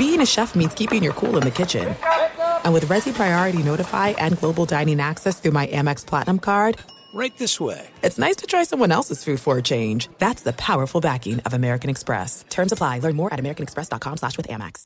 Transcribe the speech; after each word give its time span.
being 0.00 0.22
a 0.22 0.26
chef 0.26 0.54
means 0.54 0.72
keeping 0.72 1.02
your 1.02 1.12
cool 1.12 1.36
in 1.36 1.42
the 1.42 1.50
kitchen. 1.50 1.94
And 2.64 2.72
with 2.72 2.86
Resy 2.86 3.12
Priority 3.12 3.62
Notify 3.62 4.08
and 4.16 4.38
Global 4.38 4.64
Dining 4.64 4.98
Access 4.98 5.38
through 5.38 5.50
my 5.50 5.66
Amex 5.66 6.06
Platinum 6.06 6.38
card, 6.38 6.78
Right 7.12 7.36
this 7.36 7.60
way. 7.60 7.86
it's 8.02 8.18
nice 8.18 8.36
to 8.36 8.46
try 8.46 8.62
someone 8.64 8.92
else's 8.92 9.22
food 9.22 9.40
for 9.40 9.58
a 9.58 9.62
change. 9.62 10.08
That's 10.16 10.42
the 10.42 10.54
powerful 10.54 11.02
backing 11.02 11.40
of 11.40 11.52
American 11.52 11.90
Express. 11.90 12.46
Terms 12.48 12.72
apply. 12.72 13.00
Learn 13.00 13.14
more 13.14 13.30
at 13.34 13.38
americanexpress.com 13.40 14.16
slash 14.16 14.38
with 14.38 14.48
Amex. 14.48 14.84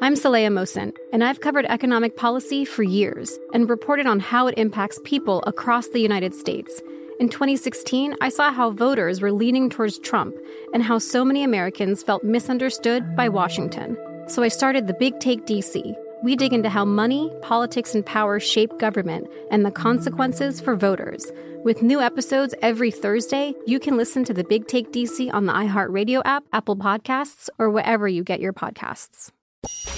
I'm 0.00 0.14
Saleha 0.14 0.48
Mohsin, 0.50 0.94
and 1.12 1.22
I've 1.22 1.40
covered 1.42 1.66
economic 1.66 2.16
policy 2.16 2.64
for 2.64 2.84
years 2.84 3.36
and 3.52 3.68
reported 3.68 4.06
on 4.06 4.18
how 4.18 4.46
it 4.46 4.56
impacts 4.56 4.98
people 5.04 5.42
across 5.46 5.88
the 5.88 6.00
United 6.00 6.34
States. 6.34 6.80
In 7.20 7.28
2016, 7.28 8.14
I 8.22 8.30
saw 8.30 8.50
how 8.50 8.70
voters 8.70 9.20
were 9.20 9.32
leaning 9.32 9.68
towards 9.68 9.98
Trump 9.98 10.34
and 10.72 10.82
how 10.82 10.96
so 10.98 11.22
many 11.22 11.42
Americans 11.42 12.02
felt 12.02 12.24
misunderstood 12.24 13.14
by 13.14 13.28
Washington. 13.28 13.98
So 14.28 14.42
I 14.42 14.48
started 14.48 14.86
the 14.86 14.92
Big 14.92 15.18
Take 15.20 15.46
DC. 15.46 15.96
We 16.22 16.36
dig 16.36 16.52
into 16.52 16.68
how 16.68 16.84
money, 16.84 17.32
politics, 17.40 17.94
and 17.94 18.04
power 18.04 18.38
shape 18.38 18.78
government 18.78 19.26
and 19.50 19.64
the 19.64 19.70
consequences 19.70 20.60
for 20.60 20.76
voters. 20.76 21.32
With 21.64 21.80
new 21.80 21.98
episodes 21.98 22.54
every 22.60 22.90
Thursday, 22.90 23.54
you 23.66 23.80
can 23.80 23.96
listen 23.96 24.24
to 24.24 24.34
the 24.34 24.44
Big 24.44 24.66
Take 24.66 24.92
DC 24.92 25.32
on 25.32 25.46
the 25.46 25.54
iHeartRadio 25.54 26.20
app, 26.26 26.44
Apple 26.52 26.76
Podcasts, 26.76 27.48
or 27.58 27.70
wherever 27.70 28.06
you 28.06 28.22
get 28.22 28.38
your 28.38 28.52
podcasts. 28.52 29.30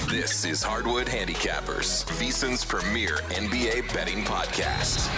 This 0.08 0.44
is 0.44 0.62
Hardwood 0.62 1.08
Handicappers, 1.08 2.04
VSIN's 2.04 2.64
premier 2.64 3.16
NBA 3.30 3.92
betting 3.92 4.22
podcast. 4.22 5.10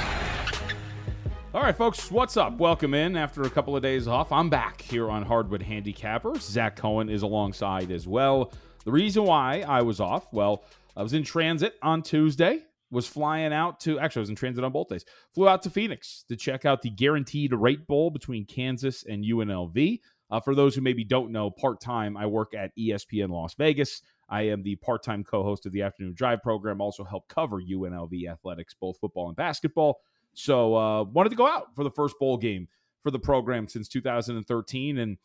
All 1.55 1.61
right, 1.61 1.77
folks, 1.77 2.11
what's 2.11 2.39
up? 2.39 2.57
Welcome 2.57 2.95
in 2.95 3.15
after 3.15 3.43
a 3.43 3.51
couple 3.51 3.77
of 3.77 3.83
days 3.83 4.09
off. 4.09 4.33
I'm 4.33 4.49
back 4.49 4.81
here 4.81 5.11
on 5.11 5.23
Hardwood 5.23 5.63
Handicappers. 5.63 6.41
Zach 6.41 6.77
Cohen 6.77 7.11
is 7.11 7.21
alongside 7.21 7.91
as 7.91 8.07
well. 8.07 8.51
The 8.85 8.93
reason 8.93 9.25
why 9.25 9.61
I 9.61 9.83
was 9.83 10.01
off, 10.01 10.33
well, 10.33 10.65
I 10.97 11.03
was 11.03 11.13
in 11.13 11.23
transit 11.23 11.75
on 11.83 12.03
Tuesday, 12.03 12.63
was 12.91 13.07
flying 13.07 13.53
out 13.53 13.81
to, 13.81 13.99
actually, 13.99 14.21
I 14.21 14.23
was 14.23 14.31
in 14.31 14.37
transit 14.37 14.65
on 14.65 14.73
both 14.73 14.89
days, 14.89 15.05
flew 15.33 15.49
out 15.49 15.63
to 15.63 15.71
Phoenix 15.71 16.25
to 16.29 16.37
check 16.37 16.65
out 16.65 16.83
the 16.83 16.91
Guaranteed 16.91 17.53
Rate 17.53 17.87
Bowl 17.87 18.11
between 18.11 18.45
Kansas 18.45 19.05
and 19.05 19.25
UNLV. 19.25 20.01
Uh, 20.31 20.41
for 20.41 20.55
those 20.55 20.75
who 20.75 20.81
maybe 20.81 21.05
don't 21.05 21.31
know, 21.31 21.51
part 21.51 21.81
time, 21.81 22.17
I 22.17 22.27
work 22.27 22.55
at 22.55 22.77
ESPN 22.77 23.31
Las 23.31 23.55
Vegas. 23.55 24.03
I 24.29 24.43
am 24.43 24.63
the 24.63 24.77
part 24.77 25.03
time 25.03 25.23
co 25.25 25.43
host 25.43 25.67
of 25.67 25.73
the 25.73 25.83
Afternoon 25.83 26.15
Drive 26.15 26.43
program, 26.43 26.81
also 26.81 27.05
help 27.05 27.29
cover 27.29 27.61
UNLV 27.61 28.29
athletics, 28.29 28.75
both 28.75 28.99
football 28.99 29.29
and 29.29 29.37
basketball. 29.37 30.01
So 30.35 30.75
uh, 30.75 31.05
wanted 31.05 31.31
to 31.31 31.37
go 31.37 31.47
out 31.47 31.75
for 31.77 31.85
the 31.85 31.91
first 31.91 32.19
bowl 32.19 32.39
game 32.39 32.69
for 33.03 33.11
the 33.11 33.19
program 33.19 33.69
since 33.69 33.89
2013 33.89 34.99
and 34.99 35.19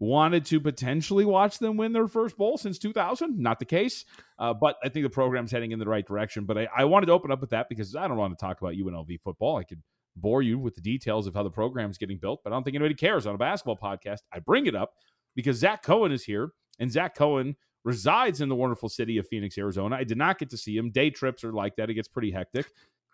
wanted 0.00 0.44
to 0.46 0.60
potentially 0.60 1.24
watch 1.24 1.58
them 1.58 1.76
win 1.76 1.92
their 1.92 2.06
first 2.06 2.36
bowl 2.36 2.56
since 2.56 2.78
2000. 2.78 3.38
Not 3.38 3.58
the 3.58 3.64
case, 3.64 4.04
uh, 4.38 4.54
but 4.54 4.76
I 4.82 4.88
think 4.88 5.04
the 5.04 5.10
program's 5.10 5.50
heading 5.50 5.72
in 5.72 5.78
the 5.78 5.88
right 5.88 6.06
direction. 6.06 6.44
But 6.44 6.58
I, 6.58 6.68
I 6.76 6.84
wanted 6.84 7.06
to 7.06 7.12
open 7.12 7.30
up 7.30 7.40
with 7.40 7.50
that 7.50 7.68
because 7.68 7.96
I 7.96 8.06
don't 8.06 8.16
want 8.16 8.36
to 8.36 8.40
talk 8.40 8.60
about 8.60 8.74
UNLV 8.74 9.20
football. 9.22 9.56
I 9.56 9.64
could 9.64 9.82
bore 10.16 10.42
you 10.42 10.58
with 10.58 10.74
the 10.74 10.80
details 10.80 11.26
of 11.26 11.34
how 11.34 11.42
the 11.42 11.50
program's 11.50 11.98
getting 11.98 12.18
built, 12.18 12.40
but 12.42 12.52
I 12.52 12.56
don't 12.56 12.64
think 12.64 12.76
anybody 12.76 12.94
cares 12.94 13.26
on 13.26 13.34
a 13.34 13.38
basketball 13.38 13.76
podcast. 13.76 14.18
I 14.32 14.40
bring 14.40 14.66
it 14.66 14.74
up 14.74 14.94
because 15.34 15.56
Zach 15.56 15.82
Cohen 15.82 16.12
is 16.12 16.24
here, 16.24 16.50
and 16.78 16.90
Zach 16.90 17.14
Cohen 17.14 17.56
resides 17.84 18.40
in 18.40 18.48
the 18.48 18.54
wonderful 18.54 18.88
city 18.88 19.18
of 19.18 19.26
Phoenix, 19.28 19.56
Arizona. 19.56 19.96
I 19.96 20.04
did 20.04 20.18
not 20.18 20.38
get 20.38 20.50
to 20.50 20.56
see 20.56 20.76
him. 20.76 20.90
Day 20.90 21.10
trips 21.10 21.44
are 21.44 21.52
like 21.52 21.76
that; 21.76 21.90
it 21.90 21.94
gets 21.94 22.08
pretty 22.08 22.30
hectic. 22.30 22.66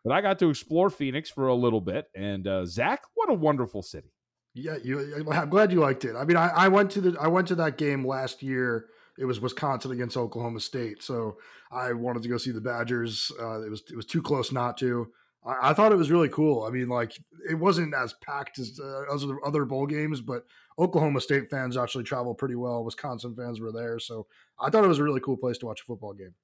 But 0.05 0.13
I 0.13 0.21
got 0.21 0.39
to 0.41 0.51
explore 0.51 0.91
Phoenix 0.91 1.31
for 1.31 1.49
a 1.49 1.55
little 1.55 1.81
bit, 1.81 2.07
and 2.15 2.47
uh, 2.47 2.67
Zach, 2.67 3.03
what 3.15 3.31
a 3.31 3.35
wonderful 3.35 3.83
city! 3.83 4.14
Yeah, 4.55 4.77
you. 4.83 5.25
I'm 5.31 5.51
glad 5.51 5.73
you 5.73 5.81
liked 5.81 6.05
it. 6.05 6.15
I 6.17 6.25
mean, 6.25 6.37
I, 6.37 6.49
I 6.49 6.69
went 6.69 6.91
to 6.93 7.01
the 7.01 7.19
I 7.21 7.27
went 7.27 7.49
to 7.49 7.57
that 7.57 7.77
game 7.77 8.07
last 8.07 8.43
year. 8.43 8.87
It 9.19 9.25
was 9.25 9.41
Wisconsin 9.41 9.91
against 9.91 10.17
Oklahoma 10.17 10.61
State, 10.61 11.03
so 11.03 11.39
I 11.71 11.93
wanted 11.93 12.23
to 12.23 12.29
go 12.29 12.37
see 12.37 12.53
the 12.53 12.61
Badgers. 12.61 13.33
Uh, 13.41 13.63
it 13.63 13.71
was 13.71 13.83
it 13.91 13.97
was 13.97 14.07
too 14.07 14.23
close 14.23 14.53
not 14.53 14.77
to. 14.79 15.09
I, 15.45 15.71
I 15.71 15.75
thought 15.75 15.91
it 15.91 15.99
was 15.99 16.11
really 16.11 16.29
cool. 16.29 16.63
I 16.63 16.71
mean, 16.71 16.89
like 16.89 17.19
it 17.51 17.55
wasn't 17.55 17.95
as 17.95 18.15
packed 18.25 18.61
as 18.61 18.79
uh, 18.83 19.13
as 19.13 19.27
other 19.45 19.65
bowl 19.65 19.87
games, 19.87 20.21
but 20.21 20.45
Oklahoma 20.79 21.21
State 21.21 21.51
fans 21.51 21.77
actually 21.77 22.05
traveled 22.05 22.39
pretty 22.39 22.55
well. 22.55 22.85
Wisconsin 22.85 23.35
fans 23.35 23.61
were 23.61 23.73
there, 23.73 23.99
so 23.99 24.27
I 24.61 24.71
thought 24.71 24.85
it 24.85 24.89
was 24.89 25.01
a 25.01 25.05
really 25.05 25.21
cool 25.21 25.37
place 25.37 25.59
to 25.59 25.67
watch 25.67 25.81
a 25.81 25.85
football 25.85 26.13
game. 26.13 26.35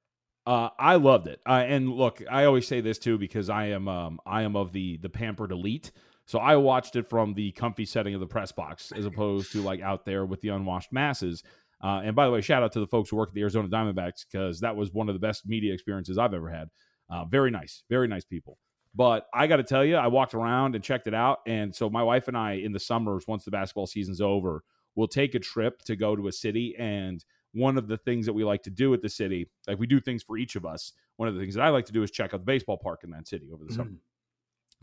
Uh, 0.46 0.70
I 0.78 0.96
loved 0.96 1.28
it. 1.28 1.40
Uh, 1.46 1.64
and 1.66 1.92
look, 1.92 2.22
I 2.28 2.44
always 2.44 2.66
say 2.66 2.80
this 2.80 2.98
too 2.98 3.18
because 3.18 3.48
I 3.48 3.66
am 3.66 3.86
um, 3.86 4.20
I 4.26 4.42
am 4.42 4.56
of 4.56 4.72
the 4.72 4.96
the 4.96 5.10
pampered 5.10 5.52
elite. 5.52 5.92
So 6.30 6.38
I 6.38 6.54
watched 6.54 6.94
it 6.94 7.08
from 7.08 7.34
the 7.34 7.50
comfy 7.50 7.84
setting 7.84 8.14
of 8.14 8.20
the 8.20 8.26
press 8.28 8.52
box 8.52 8.92
as 8.92 9.04
opposed 9.04 9.50
to 9.50 9.62
like 9.62 9.80
out 9.80 10.04
there 10.04 10.24
with 10.24 10.40
the 10.42 10.50
unwashed 10.50 10.92
masses. 10.92 11.42
Uh, 11.82 12.02
and 12.04 12.14
by 12.14 12.24
the 12.24 12.30
way, 12.30 12.40
shout 12.40 12.62
out 12.62 12.70
to 12.70 12.78
the 12.78 12.86
folks 12.86 13.10
who 13.10 13.16
work 13.16 13.30
at 13.30 13.34
the 13.34 13.40
Arizona 13.40 13.66
Diamondbacks 13.66 14.24
because 14.30 14.60
that 14.60 14.76
was 14.76 14.92
one 14.92 15.08
of 15.08 15.16
the 15.16 15.18
best 15.18 15.48
media 15.48 15.74
experiences 15.74 16.18
I've 16.18 16.32
ever 16.32 16.48
had. 16.48 16.68
Uh, 17.12 17.24
very 17.24 17.50
nice, 17.50 17.82
very 17.90 18.06
nice 18.06 18.24
people. 18.24 18.58
But 18.94 19.26
I 19.34 19.48
got 19.48 19.56
to 19.56 19.64
tell 19.64 19.84
you, 19.84 19.96
I 19.96 20.06
walked 20.06 20.32
around 20.32 20.76
and 20.76 20.84
checked 20.84 21.08
it 21.08 21.14
out. 21.14 21.38
And 21.48 21.74
so 21.74 21.90
my 21.90 22.04
wife 22.04 22.28
and 22.28 22.36
I, 22.36 22.52
in 22.52 22.70
the 22.70 22.78
summers, 22.78 23.24
once 23.26 23.44
the 23.44 23.50
basketball 23.50 23.88
season's 23.88 24.20
over, 24.20 24.62
we'll 24.94 25.08
take 25.08 25.34
a 25.34 25.40
trip 25.40 25.82
to 25.86 25.96
go 25.96 26.14
to 26.14 26.28
a 26.28 26.32
city. 26.32 26.76
And 26.78 27.24
one 27.54 27.76
of 27.76 27.88
the 27.88 27.98
things 27.98 28.26
that 28.26 28.34
we 28.34 28.44
like 28.44 28.62
to 28.62 28.70
do 28.70 28.94
at 28.94 29.02
the 29.02 29.08
city, 29.08 29.50
like 29.66 29.80
we 29.80 29.88
do 29.88 29.98
things 29.98 30.22
for 30.22 30.38
each 30.38 30.54
of 30.54 30.64
us. 30.64 30.92
One 31.16 31.28
of 31.28 31.34
the 31.34 31.40
things 31.40 31.56
that 31.56 31.64
I 31.64 31.70
like 31.70 31.86
to 31.86 31.92
do 31.92 32.04
is 32.04 32.12
check 32.12 32.34
out 32.34 32.38
the 32.38 32.46
baseball 32.46 32.78
park 32.78 33.00
in 33.02 33.10
that 33.10 33.26
city 33.26 33.50
over 33.52 33.64
the 33.64 33.74
summer. 33.74 33.90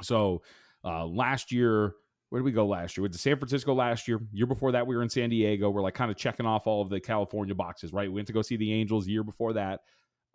So 0.01 0.41
uh, 0.87 1.05
last 1.05 1.51
year, 1.51 1.93
where 2.29 2.39
did 2.39 2.45
we 2.45 2.51
go 2.51 2.65
last 2.65 2.95
year? 2.97 3.01
We 3.03 3.05
went 3.07 3.13
to 3.13 3.19
San 3.19 3.37
Francisco 3.37 3.73
last 3.73 4.07
year. 4.07 4.19
Year 4.31 4.47
before 4.47 4.71
that, 4.73 4.87
we 4.87 4.95
were 4.95 5.03
in 5.03 5.09
San 5.09 5.29
Diego. 5.29 5.69
We're 5.69 5.81
like 5.81 5.93
kind 5.93 6.11
of 6.11 6.17
checking 6.17 6.45
off 6.45 6.67
all 6.67 6.81
of 6.81 6.89
the 6.89 6.99
California 6.99 7.55
boxes, 7.55 7.93
right? 7.93 8.07
We 8.09 8.15
went 8.15 8.27
to 8.27 8.33
go 8.33 8.41
see 8.41 8.55
the 8.57 8.73
Angels 8.73 9.07
year 9.07 9.23
before 9.23 9.53
that. 9.53 9.81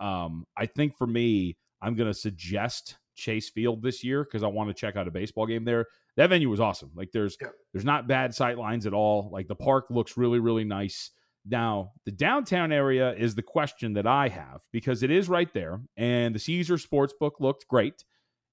Um, 0.01 0.45
I 0.57 0.67
think 0.67 0.97
for 0.97 1.07
me, 1.07 1.57
I'm 1.81 1.95
going 1.95 2.09
to 2.11 2.15
suggest 2.19 2.97
Chase 3.15 3.51
Field 3.51 3.83
this 3.83 4.03
year 4.03 4.25
because 4.25 4.43
I 4.43 4.47
want 4.49 4.69
to 4.71 4.75
check 4.75 4.97
out 4.97 5.07
a 5.09 5.11
baseball 5.11 5.47
game 5.47 5.65
there. 5.65 5.87
That 6.17 6.29
venue 6.31 6.49
was 6.49 6.61
awesome. 6.61 6.91
Like 6.95 7.11
there's 7.13 7.37
Yeah. 7.41 7.49
there's 7.73 7.85
not 7.85 8.07
bad 8.09 8.35
sight 8.35 8.59
lines 8.59 8.87
at 8.87 8.95
all. 8.95 9.31
Like 9.33 9.49
the 9.49 9.55
park 9.55 9.87
looks 9.91 10.17
really 10.17 10.41
really 10.41 10.65
nice. 10.65 11.11
Now 11.45 11.93
the 12.05 12.13
downtown 12.13 12.73
area 12.73 13.15
is 13.15 13.35
the 13.35 13.43
question 13.43 13.95
that 13.95 14.07
I 14.07 14.29
have 14.29 14.63
because 14.73 15.03
it 15.03 15.11
is 15.11 15.29
right 15.29 15.53
there, 15.53 15.81
and 15.97 16.35
the 16.35 16.39
Caesar 16.39 16.77
Sportsbook 16.77 17.33
looked 17.41 17.67
great. 17.69 18.05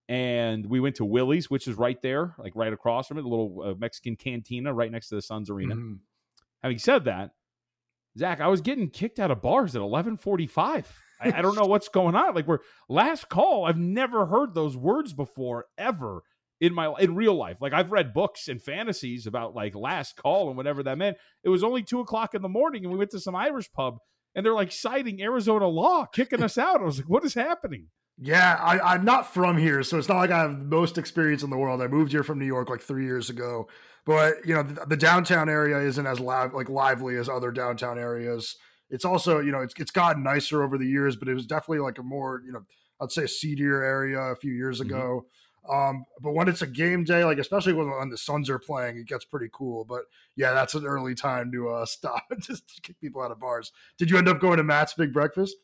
And 0.09 0.65
we 0.65 0.79
went 0.79 0.95
to 0.95 1.05
Willie's, 1.05 1.51
which 1.51 1.67
is 1.67 1.75
right 1.75 2.01
there, 2.01 2.33
like 2.39 2.53
right 2.55 2.73
across 2.73 3.07
from 3.07 3.19
it, 3.19 3.25
a 3.25 3.29
little 3.29 3.61
uh, 3.63 3.73
Mexican 3.77 4.15
cantina 4.15 4.73
right 4.73 4.91
next 4.91 5.09
to 5.09 5.15
the 5.15 5.21
Suns 5.21 5.51
Arena. 5.51 5.75
Mhm. 5.75 5.99
Having 6.63 6.79
said 6.79 7.05
that, 7.05 7.29
Zach, 8.17 8.41
I 8.41 8.47
was 8.47 8.61
getting 8.61 8.89
kicked 8.89 9.19
out 9.19 9.29
of 9.29 9.41
bars 9.43 9.75
at 9.75 9.81
eleven 9.83 10.17
forty 10.17 10.47
five. 10.47 10.91
I, 11.21 11.31
I 11.37 11.41
don't 11.43 11.55
know 11.55 11.65
what's 11.67 11.89
going 11.89 12.15
on. 12.15 12.33
Like 12.33 12.47
we're 12.47 12.59
last 12.89 13.29
call. 13.29 13.65
I've 13.65 13.77
never 13.77 14.25
heard 14.25 14.55
those 14.55 14.75
words 14.75 15.13
before 15.13 15.65
ever 15.77 16.23
in 16.59 16.73
my 16.73 16.91
in 16.99 17.13
real 17.13 17.35
life. 17.35 17.61
Like 17.61 17.73
I've 17.73 17.91
read 17.91 18.11
books 18.11 18.47
and 18.47 18.59
fantasies 18.59 19.27
about 19.27 19.53
like 19.53 19.75
last 19.75 20.15
call 20.15 20.47
and 20.47 20.57
whatever 20.57 20.81
that 20.83 20.97
meant. 20.97 21.17
It 21.43 21.49
was 21.49 21.63
only 21.63 21.83
two 21.83 21.99
o'clock 21.99 22.33
in 22.33 22.41
the 22.41 22.49
morning, 22.49 22.83
and 22.83 22.91
we 22.91 22.97
went 22.97 23.11
to 23.11 23.19
some 23.19 23.35
Irish 23.35 23.71
pub, 23.71 23.99
and 24.33 24.43
they're 24.43 24.55
like 24.55 24.71
citing 24.71 25.21
Arizona 25.21 25.67
law, 25.67 26.05
kicking 26.07 26.41
us 26.41 26.57
out. 26.57 26.81
I 26.81 26.85
was 26.85 26.97
like, 26.97 27.09
what 27.09 27.23
is 27.23 27.35
happening? 27.35 27.89
Yeah, 28.21 28.57
I, 28.59 28.79
I'm 28.95 29.05
not 29.05 29.33
from 29.33 29.57
here, 29.57 29.81
so 29.81 29.97
it's 29.97 30.09
not 30.09 30.17
like 30.17 30.29
I 30.31 30.39
have 30.39 30.59
the 30.59 30.65
most 30.65 30.97
experience 30.97 31.41
in 31.41 31.49
the 31.49 31.57
world. 31.57 31.81
I 31.81 31.87
moved 31.87 32.11
here 32.11 32.23
from 32.23 32.37
New 32.37 32.45
York 32.45 32.69
like 32.69 32.81
three 32.81 33.05
years 33.05 33.29
ago, 33.29 33.69
but 34.05 34.45
you 34.45 34.53
know 34.53 34.63
the, 34.63 34.85
the 34.85 34.97
downtown 34.97 35.47
area 35.47 35.79
isn't 35.79 36.05
as 36.05 36.19
live 36.19 36.53
like 36.53 36.67
lively 36.69 37.15
as 37.15 37.29
other 37.29 37.49
downtown 37.51 37.97
areas. 37.97 38.57
It's 38.89 39.05
also 39.05 39.39
you 39.39 39.51
know 39.53 39.61
it's 39.61 39.73
it's 39.77 39.91
gotten 39.91 40.21
nicer 40.23 40.61
over 40.63 40.77
the 40.77 40.85
years, 40.85 41.15
but 41.15 41.29
it 41.29 41.33
was 41.33 41.45
definitely 41.45 41.79
like 41.79 41.97
a 41.97 42.03
more 42.03 42.41
you 42.45 42.51
know 42.51 42.65
I'd 42.99 43.11
say 43.11 43.23
a 43.23 43.27
seedier 43.27 43.81
area 43.83 44.19
a 44.19 44.35
few 44.35 44.51
years 44.51 44.81
Mhm. 44.81 44.85
ago. 44.87 45.25
Um, 45.71 46.03
but 46.21 46.33
when 46.33 46.49
it's 46.49 46.61
a 46.61 46.67
game 46.67 47.03
day, 47.05 47.23
like 47.23 47.37
especially 47.37 47.73
when, 47.73 47.89
when 47.89 48.09
the 48.09 48.17
Suns 48.17 48.49
are 48.49 48.59
playing, 48.59 48.97
it 48.97 49.07
gets 49.07 49.23
pretty 49.23 49.49
cool. 49.53 49.85
But 49.85 50.01
yeah, 50.35 50.51
that's 50.53 50.73
an 50.73 50.85
early 50.85 51.15
time 51.15 51.51
to 51.53 51.69
uh, 51.69 51.85
stop 51.85 52.23
just 52.41 52.67
to 52.75 52.81
kick 52.81 52.99
people 52.99 53.21
out 53.21 53.31
of 53.31 53.39
bars. 53.39 53.71
Did 53.97 54.09
you 54.09 54.17
end 54.17 54.27
up 54.27 54.41
going 54.41 54.57
to 54.57 54.63
Matt's 54.63 54.93
Big 54.93 55.13
Breakfast? 55.13 55.55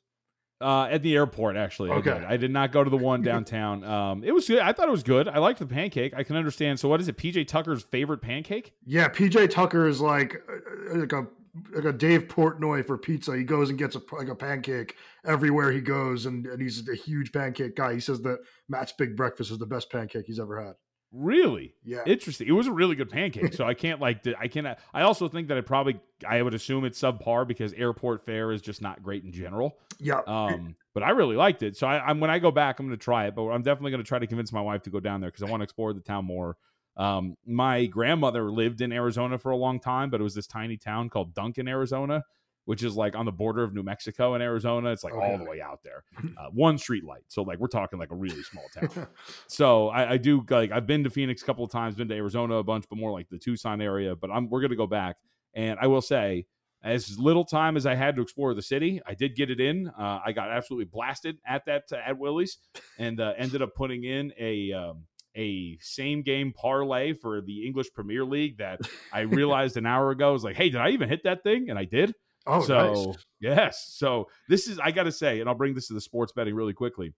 Uh, 0.61 0.85
at 0.85 1.03
the 1.03 1.13
airport, 1.15 1.57
actually. 1.57 1.91
I 1.91 1.99
did. 1.99 2.23
I 2.23 2.37
did 2.37 2.51
not 2.51 2.71
go 2.71 2.83
to 2.83 2.89
the 2.89 2.97
one 2.97 3.21
downtown. 3.21 3.83
Um, 3.95 4.23
it 4.23 4.31
was 4.31 4.47
good. 4.47 4.59
I 4.59 4.71
thought 4.71 4.87
it 4.87 4.91
was 4.91 5.03
good. 5.03 5.27
I 5.27 5.37
liked 5.39 5.59
the 5.59 5.65
pancake. 5.65 6.13
I 6.15 6.23
can 6.23 6.35
understand. 6.35 6.79
So, 6.79 6.87
what 6.89 6.99
is 7.01 7.07
it? 7.07 7.17
PJ 7.17 7.47
Tucker's 7.47 7.83
favorite 7.83 8.21
pancake? 8.21 8.73
Yeah, 8.85 9.09
PJ 9.09 9.49
Tucker 9.49 9.87
is 9.87 10.01
like 10.01 10.41
uh, 10.49 10.97
like 10.97 11.11
a 11.11 11.27
like 11.73 11.85
a 11.85 11.93
Dave 11.93 12.27
Portnoy 12.27 12.85
for 12.85 12.97
pizza. 12.97 13.35
He 13.35 13.43
goes 13.43 13.69
and 13.69 13.77
gets 13.79 13.95
a 13.95 14.01
like 14.13 14.27
a 14.27 14.35
pancake 14.35 14.95
everywhere 15.25 15.71
he 15.71 15.81
goes, 15.81 16.25
and, 16.25 16.45
and 16.45 16.61
he's 16.61 16.87
a 16.89 16.95
huge 16.95 17.31
pancake 17.31 17.75
guy. 17.75 17.93
He 17.93 17.99
says 17.99 18.21
that 18.21 18.39
Matt's 18.69 18.93
Big 18.93 19.15
Breakfast 19.15 19.51
is 19.51 19.57
the 19.57 19.65
best 19.65 19.91
pancake 19.91 20.25
he's 20.25 20.39
ever 20.39 20.63
had. 20.63 20.75
Really? 21.15 21.73
Yeah. 21.85 22.03
Interesting. 22.05 22.47
It 22.47 22.51
was 22.51 22.67
a 22.67 22.73
really 22.73 22.95
good 22.95 23.09
pancake. 23.09 23.53
So 23.53 23.63
I 23.63 23.73
can't 23.73 24.01
like. 24.01 24.27
I 24.37 24.49
can't. 24.49 24.67
I 24.93 25.01
also 25.03 25.29
think 25.29 25.47
that 25.47 25.57
I 25.57 25.61
probably. 25.61 25.99
I 26.27 26.41
would 26.41 26.53
assume 26.53 26.83
it's 26.83 26.99
subpar 26.99 27.47
because 27.47 27.71
airport 27.73 28.25
fare 28.25 28.51
is 28.51 28.61
just 28.61 28.81
not 28.81 29.01
great 29.01 29.23
in 29.23 29.31
general. 29.31 29.77
Yeah, 29.97 30.19
Um, 30.27 30.75
but 30.93 31.03
I 31.03 31.11
really 31.11 31.37
liked 31.37 31.63
it. 31.63 31.77
So 31.77 31.87
I, 31.87 32.05
I'm 32.05 32.19
when 32.19 32.29
I 32.29 32.39
go 32.39 32.51
back, 32.51 32.79
I'm 32.79 32.87
going 32.87 32.99
to 32.99 33.03
try 33.03 33.27
it. 33.27 33.35
But 33.35 33.47
I'm 33.47 33.61
definitely 33.61 33.91
going 33.91 34.03
to 34.03 34.07
try 34.07 34.19
to 34.19 34.27
convince 34.27 34.51
my 34.51 34.61
wife 34.61 34.81
to 34.83 34.89
go 34.89 34.99
down 34.99 35.21
there 35.21 35.29
because 35.29 35.43
I 35.43 35.49
want 35.49 35.61
to 35.61 35.63
explore 35.63 35.93
the 35.93 36.01
town 36.01 36.25
more. 36.25 36.57
Um, 36.97 37.37
my 37.45 37.85
grandmother 37.85 38.51
lived 38.51 38.81
in 38.81 38.91
Arizona 38.91 39.37
for 39.37 39.51
a 39.51 39.57
long 39.57 39.79
time, 39.79 40.09
but 40.09 40.19
it 40.19 40.23
was 40.23 40.35
this 40.35 40.47
tiny 40.47 40.75
town 40.75 41.09
called 41.09 41.33
Duncan, 41.33 41.67
Arizona. 41.67 42.23
Which 42.65 42.83
is 42.83 42.95
like 42.95 43.15
on 43.15 43.25
the 43.25 43.31
border 43.31 43.63
of 43.63 43.73
New 43.73 43.83
Mexico 43.83 44.33
and 44.33 44.43
Arizona. 44.43 44.91
It's 44.91 45.03
like 45.03 45.13
all 45.13 45.37
the 45.37 45.45
way 45.45 45.61
out 45.61 45.81
there. 45.83 46.03
Uh, 46.17 46.49
one 46.51 46.77
street 46.77 47.03
light. 47.03 47.23
So 47.27 47.43
like 47.43 47.59
we're 47.59 47.67
talking 47.67 47.97
like 47.99 48.11
a 48.11 48.15
really 48.15 48.43
small 48.43 48.65
town. 48.73 49.07
so 49.47 49.89
I, 49.89 50.13
I 50.13 50.17
do 50.17 50.43
like 50.49 50.71
I've 50.71 50.87
been 50.87 51.03
to 51.03 51.09
Phoenix 51.09 51.41
a 51.41 51.45
couple 51.45 51.63
of 51.63 51.71
times, 51.71 51.95
been 51.95 52.09
to 52.09 52.15
Arizona 52.15 52.55
a 52.55 52.63
bunch, 52.63 52.85
but 52.89 52.97
more 52.97 53.11
like 53.11 53.29
the 53.29 53.37
Tucson 53.37 53.81
area. 53.81 54.15
But 54.15 54.31
I'm 54.31 54.49
we're 54.49 54.61
gonna 54.61 54.75
go 54.75 54.87
back. 54.87 55.17
And 55.53 55.79
I 55.79 55.87
will 55.87 56.01
say, 56.01 56.45
as 56.83 57.17
little 57.17 57.45
time 57.45 57.77
as 57.77 57.85
I 57.85 57.95
had 57.95 58.15
to 58.17 58.21
explore 58.21 58.53
the 58.53 58.61
city, 58.61 59.01
I 59.07 59.13
did 59.13 59.35
get 59.35 59.49
it 59.49 59.59
in. 59.59 59.87
Uh, 59.87 60.19
I 60.25 60.33
got 60.33 60.51
absolutely 60.51 60.85
blasted 60.85 61.37
at 61.47 61.65
that 61.65 61.83
at 61.93 62.17
Willie's, 62.17 62.57
and 62.99 63.19
uh, 63.19 63.33
ended 63.37 63.61
up 63.61 63.73
putting 63.73 64.03
in 64.03 64.33
a 64.39 64.73
um, 64.73 65.05
a 65.35 65.77
same 65.81 66.21
game 66.21 66.53
parlay 66.53 67.13
for 67.13 67.41
the 67.41 67.65
English 67.65 67.87
Premier 67.93 68.23
League 68.23 68.57
that 68.57 68.79
I 69.11 69.19
realized 69.21 69.77
an 69.77 69.85
hour 69.85 70.11
ago. 70.11 70.29
I 70.29 70.31
was 70.31 70.43
like, 70.43 70.55
hey, 70.55 70.69
did 70.69 70.81
I 70.81 70.89
even 70.89 71.09
hit 71.09 71.23
that 71.23 71.43
thing? 71.43 71.69
And 71.69 71.77
I 71.77 71.85
did. 71.85 72.13
Oh, 72.47 72.61
so 72.61 72.93
nice. 73.05 73.25
yes, 73.39 73.93
so 73.95 74.27
this 74.49 74.67
is 74.67 74.79
I 74.79 74.91
got 74.91 75.03
to 75.03 75.11
say, 75.11 75.39
and 75.39 75.49
I'll 75.49 75.55
bring 75.55 75.73
this 75.73 75.87
to 75.87 75.93
the 75.93 76.01
sports 76.01 76.31
betting 76.33 76.55
really 76.55 76.73
quickly. 76.73 77.13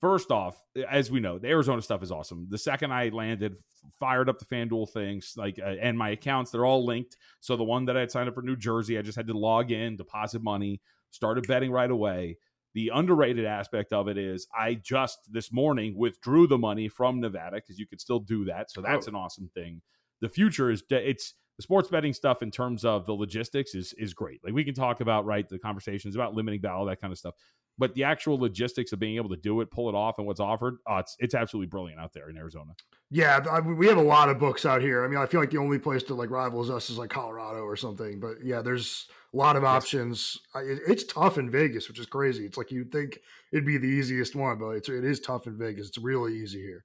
First 0.00 0.30
off, 0.30 0.62
as 0.90 1.10
we 1.10 1.18
know, 1.20 1.38
the 1.38 1.48
Arizona 1.48 1.80
stuff 1.80 2.02
is 2.02 2.12
awesome. 2.12 2.46
The 2.50 2.58
second 2.58 2.92
I 2.92 3.08
landed, 3.08 3.56
fired 3.98 4.28
up 4.28 4.38
the 4.38 4.44
FanDuel 4.44 4.90
things, 4.90 5.32
like, 5.34 5.58
uh, 5.58 5.76
and 5.80 5.96
my 5.96 6.10
accounts, 6.10 6.50
they're 6.50 6.66
all 6.66 6.84
linked. 6.84 7.16
So 7.40 7.56
the 7.56 7.64
one 7.64 7.86
that 7.86 7.96
I 7.96 8.00
had 8.00 8.10
signed 8.10 8.28
up 8.28 8.34
for 8.34 8.42
New 8.42 8.56
Jersey, 8.56 8.98
I 8.98 9.02
just 9.02 9.16
had 9.16 9.26
to 9.28 9.38
log 9.38 9.70
in, 9.70 9.96
deposit 9.96 10.42
money, 10.42 10.82
started 11.10 11.46
betting 11.46 11.70
right 11.70 11.90
away. 11.90 12.36
The 12.74 12.90
underrated 12.92 13.46
aspect 13.46 13.94
of 13.94 14.08
it 14.08 14.18
is 14.18 14.46
I 14.54 14.74
just 14.74 15.20
this 15.32 15.50
morning 15.50 15.96
withdrew 15.96 16.48
the 16.48 16.58
money 16.58 16.88
from 16.88 17.20
Nevada 17.20 17.56
because 17.56 17.78
you 17.78 17.86
could 17.86 18.00
still 18.00 18.18
do 18.20 18.44
that. 18.46 18.70
So 18.70 18.82
that's 18.82 19.06
Oh. 19.06 19.10
an 19.10 19.14
awesome 19.14 19.48
thing. 19.54 19.80
The 20.20 20.28
future 20.28 20.70
is 20.70 20.82
de- 20.82 21.08
it's 21.08 21.32
the 21.56 21.62
sports 21.62 21.88
betting 21.88 22.12
stuff 22.12 22.42
in 22.42 22.50
terms 22.50 22.84
of 22.84 23.06
the 23.06 23.12
logistics 23.12 23.74
is 23.74 23.92
is 23.94 24.14
great. 24.14 24.40
Like 24.44 24.54
we 24.54 24.64
can 24.64 24.74
talk 24.74 25.00
about 25.00 25.24
right 25.24 25.48
the 25.48 25.58
conversations 25.58 26.14
about 26.14 26.34
limiting 26.34 26.60
bet, 26.60 26.72
all 26.72 26.86
that 26.86 27.00
kind 27.00 27.12
of 27.12 27.18
stuff. 27.18 27.34
But 27.76 27.94
the 27.94 28.04
actual 28.04 28.38
logistics 28.38 28.92
of 28.92 29.00
being 29.00 29.16
able 29.16 29.30
to 29.30 29.36
do 29.36 29.60
it, 29.60 29.70
pull 29.70 29.88
it 29.88 29.96
off, 29.96 30.18
and 30.18 30.26
what's 30.26 30.40
offered, 30.40 30.76
uh, 30.88 30.96
it's 30.96 31.16
it's 31.18 31.34
absolutely 31.34 31.66
brilliant 31.66 32.00
out 32.00 32.12
there 32.12 32.30
in 32.30 32.36
Arizona. 32.36 32.72
Yeah, 33.10 33.44
I, 33.50 33.60
we 33.60 33.86
have 33.88 33.96
a 33.96 34.02
lot 34.02 34.28
of 34.28 34.38
books 34.38 34.64
out 34.64 34.80
here. 34.80 35.04
I 35.04 35.08
mean, 35.08 35.18
I 35.18 35.26
feel 35.26 35.40
like 35.40 35.50
the 35.50 35.58
only 35.58 35.78
place 35.78 36.04
that 36.04 36.14
like 36.14 36.30
rivals 36.30 36.70
us 36.70 36.90
is 36.90 36.98
like 36.98 37.10
Colorado 37.10 37.60
or 37.60 37.76
something. 37.76 38.20
But 38.20 38.36
yeah, 38.44 38.62
there's 38.62 39.06
a 39.32 39.36
lot 39.36 39.56
of 39.56 39.64
options. 39.64 40.38
I, 40.54 40.60
it, 40.60 40.80
it's 40.86 41.04
tough 41.04 41.36
in 41.36 41.50
Vegas, 41.50 41.88
which 41.88 41.98
is 41.98 42.06
crazy. 42.06 42.44
It's 42.46 42.56
like 42.56 42.70
you'd 42.70 42.92
think 42.92 43.18
it'd 43.52 43.66
be 43.66 43.78
the 43.78 43.86
easiest 43.86 44.36
one, 44.36 44.58
but 44.58 44.70
it's 44.70 44.88
it 44.88 45.04
is 45.04 45.18
tough 45.20 45.46
in 45.46 45.58
Vegas. 45.58 45.88
It's 45.88 45.98
really 45.98 46.36
easy 46.36 46.60
here. 46.60 46.84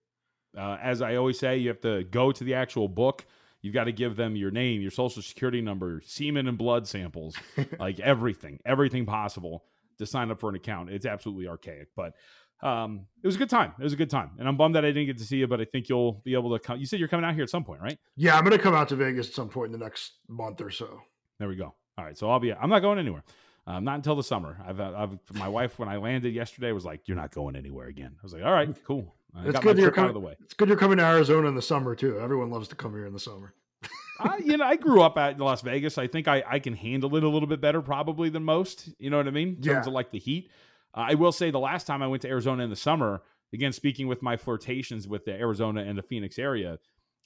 Uh, 0.57 0.77
as 0.81 1.03
I 1.03 1.15
always 1.15 1.37
say, 1.37 1.57
you 1.57 1.67
have 1.69 1.81
to 1.81 2.03
go 2.03 2.31
to 2.31 2.43
the 2.43 2.55
actual 2.55 2.87
book. 2.87 3.25
You've 3.61 3.73
got 3.73 3.85
to 3.85 3.91
give 3.91 4.15
them 4.15 4.35
your 4.35 4.51
name, 4.51 4.81
your 4.81 4.91
social 4.91 5.21
security 5.21 5.61
number, 5.61 6.01
semen 6.05 6.47
and 6.47 6.57
blood 6.57 6.87
samples, 6.87 7.35
like 7.79 7.99
everything, 7.99 8.59
everything 8.65 9.05
possible 9.05 9.65
to 9.97 10.05
sign 10.05 10.31
up 10.31 10.39
for 10.39 10.49
an 10.49 10.55
account. 10.55 10.89
It's 10.89 11.05
absolutely 11.05 11.47
archaic, 11.47 11.89
but 11.95 12.13
um, 12.61 13.05
it 13.21 13.27
was 13.27 13.35
a 13.35 13.39
good 13.39 13.49
time. 13.49 13.73
It 13.79 13.83
was 13.83 13.93
a 13.93 13.97
good 13.97 14.09
time, 14.09 14.31
and 14.37 14.47
I'm 14.47 14.57
bummed 14.57 14.75
that 14.75 14.85
I 14.85 14.89
didn't 14.89 15.07
get 15.07 15.17
to 15.19 15.25
see 15.25 15.37
you, 15.37 15.47
but 15.47 15.61
I 15.61 15.65
think 15.65 15.89
you'll 15.89 16.21
be 16.23 16.33
able 16.33 16.57
to 16.57 16.59
come. 16.59 16.79
You 16.79 16.85
said 16.85 16.99
you're 16.99 17.09
coming 17.09 17.25
out 17.25 17.33
here 17.33 17.43
at 17.43 17.49
some 17.49 17.63
point, 17.63 17.81
right? 17.81 17.97
Yeah, 18.15 18.37
I'm 18.37 18.43
gonna 18.43 18.57
come 18.57 18.75
out 18.75 18.89
to 18.89 18.95
Vegas 18.95 19.27
at 19.27 19.33
some 19.33 19.49
point 19.49 19.73
in 19.73 19.79
the 19.79 19.83
next 19.83 20.13
month 20.27 20.61
or 20.61 20.69
so. 20.69 21.01
There 21.39 21.47
we 21.47 21.55
go. 21.55 21.73
All 21.97 22.05
right, 22.05 22.17
so 22.17 22.29
I'll 22.29 22.39
be. 22.39 22.53
I'm 22.53 22.69
not 22.69 22.81
going 22.81 22.99
anywhere. 22.99 23.23
Um, 23.67 23.83
not 23.83 23.95
until 23.95 24.15
the 24.15 24.23
summer. 24.23 24.57
I've, 24.65 24.79
I've 24.79 25.19
my 25.33 25.47
wife 25.47 25.77
when 25.79 25.89
I 25.89 25.97
landed 25.97 26.33
yesterday 26.33 26.71
was 26.71 26.85
like, 26.85 27.07
"You're 27.07 27.17
not 27.17 27.31
going 27.31 27.55
anywhere 27.55 27.87
again." 27.87 28.15
I 28.17 28.23
was 28.23 28.33
like, 28.33 28.43
"All 28.43 28.51
right, 28.51 28.75
cool." 28.85 29.15
It's 29.45 29.59
good 29.59 29.77
you're 29.77 29.87
out 29.87 29.89
of 29.89 29.95
coming. 29.95 30.13
the 30.13 30.19
way. 30.19 30.35
It's 30.41 30.53
good 30.53 30.67
you're 30.69 30.77
coming 30.77 30.97
to 30.97 31.03
Arizona 31.05 31.47
in 31.47 31.55
the 31.55 31.61
summer 31.61 31.95
too. 31.95 32.19
Everyone 32.19 32.49
loves 32.49 32.67
to 32.69 32.75
come 32.75 32.93
here 32.93 33.05
in 33.05 33.13
the 33.13 33.19
summer. 33.19 33.53
I, 34.19 34.37
you 34.37 34.57
know, 34.57 34.65
I 34.65 34.75
grew 34.75 35.01
up 35.01 35.17
at 35.17 35.39
Las 35.39 35.61
Vegas. 35.61 35.97
I 35.97 36.07
think 36.07 36.27
I, 36.27 36.43
I 36.47 36.59
can 36.59 36.73
handle 36.73 37.15
it 37.15 37.23
a 37.23 37.29
little 37.29 37.47
bit 37.47 37.61
better 37.61 37.81
probably 37.81 38.29
than 38.29 38.43
most. 38.43 38.89
You 38.99 39.09
know 39.09 39.17
what 39.17 39.27
I 39.27 39.31
mean? 39.31 39.49
In 39.49 39.55
terms 39.61 39.85
Yeah. 39.85 39.89
of 39.89 39.93
like 39.93 40.11
the 40.11 40.19
heat. 40.19 40.49
Uh, 40.93 41.05
I 41.09 41.13
will 41.15 41.31
say 41.31 41.51
the 41.51 41.59
last 41.59 41.85
time 41.87 42.01
I 42.01 42.07
went 42.07 42.21
to 42.23 42.27
Arizona 42.27 42.63
in 42.63 42.69
the 42.69 42.75
summer, 42.75 43.21
again, 43.53 43.71
speaking 43.71 44.07
with 44.07 44.21
my 44.21 44.35
flirtations 44.35 45.07
with 45.07 45.23
the 45.25 45.33
Arizona 45.33 45.83
and 45.83 45.97
the 45.97 46.01
Phoenix 46.03 46.37
area, 46.39 46.79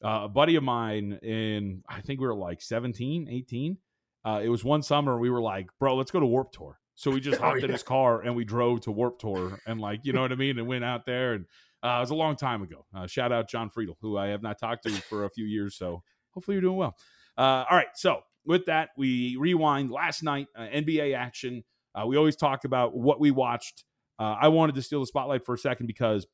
uh, 0.03 0.21
a 0.23 0.27
buddy 0.29 0.55
of 0.57 0.63
mine 0.63 1.13
in, 1.23 1.81
I 1.87 2.01
think 2.01 2.19
we 2.19 2.27
were 2.27 2.35
like 2.35 2.61
17, 2.61 3.27
18. 3.29 3.77
Uh, 4.25 4.41
it 4.43 4.49
was 4.49 4.63
one 4.63 4.83
summer 4.83 5.17
we 5.17 5.29
were 5.29 5.41
like, 5.41 5.69
bro, 5.79 5.95
let's 5.95 6.11
go 6.11 6.19
to 6.19 6.25
Warp 6.25 6.51
Tour. 6.51 6.79
So 6.95 7.09
we 7.09 7.21
just 7.21 7.39
Oh, 7.41 7.45
hopped 7.45 7.63
in 7.63 7.71
his 7.71 7.83
car 7.83 8.21
and 8.21 8.35
we 8.35 8.43
drove 8.43 8.81
to 8.81 8.91
Warp 8.91 9.17
Tour 9.19 9.59
and 9.65 9.79
like, 9.81 10.01
you 10.03 10.13
know 10.13 10.21
what 10.21 10.31
I 10.31 10.35
mean? 10.35 10.59
And 10.59 10.67
went 10.67 10.83
out 10.83 11.05
there 11.05 11.33
and 11.33 11.45
uh, 11.83 11.97
it 11.97 11.99
was 11.99 12.11
a 12.11 12.15
long 12.15 12.35
time 12.35 12.61
ago. 12.61 12.85
Uh, 12.95 13.05
shout 13.07 13.31
out 13.31 13.49
John 13.49 13.69
Friedel, 13.69 13.97
who 14.01 14.17
I 14.17 14.27
have 14.27 14.41
not 14.41 14.57
talked 14.57 14.83
to 14.83 14.91
for 14.91 15.25
a 15.25 15.29
few 15.29 15.45
years. 15.45 15.75
So 15.75 16.01
hopefully 16.31 16.55
you're 16.55 16.61
doing 16.61 16.77
well. 16.77 16.95
Uh, 17.37 17.65
all 17.69 17.75
right. 17.75 17.87
So 17.95 18.21
with 18.45 18.65
that, 18.67 18.89
we 18.97 19.35
rewind 19.37 19.91
last 19.91 20.23
night, 20.23 20.47
uh, 20.55 20.61
NBA 20.61 21.15
action. 21.15 21.63
Uh, 21.93 22.05
we 22.07 22.17
always 22.17 22.35
talk 22.35 22.63
about 22.63 22.95
what 22.95 23.19
we 23.19 23.31
watched. 23.31 23.83
Uh, 24.17 24.35
I 24.39 24.47
wanted 24.47 24.75
to 24.75 24.81
steal 24.81 25.01
the 25.01 25.07
spotlight 25.07 25.45
for 25.45 25.55
a 25.55 25.57
second 25.57 25.87
because 25.87 26.25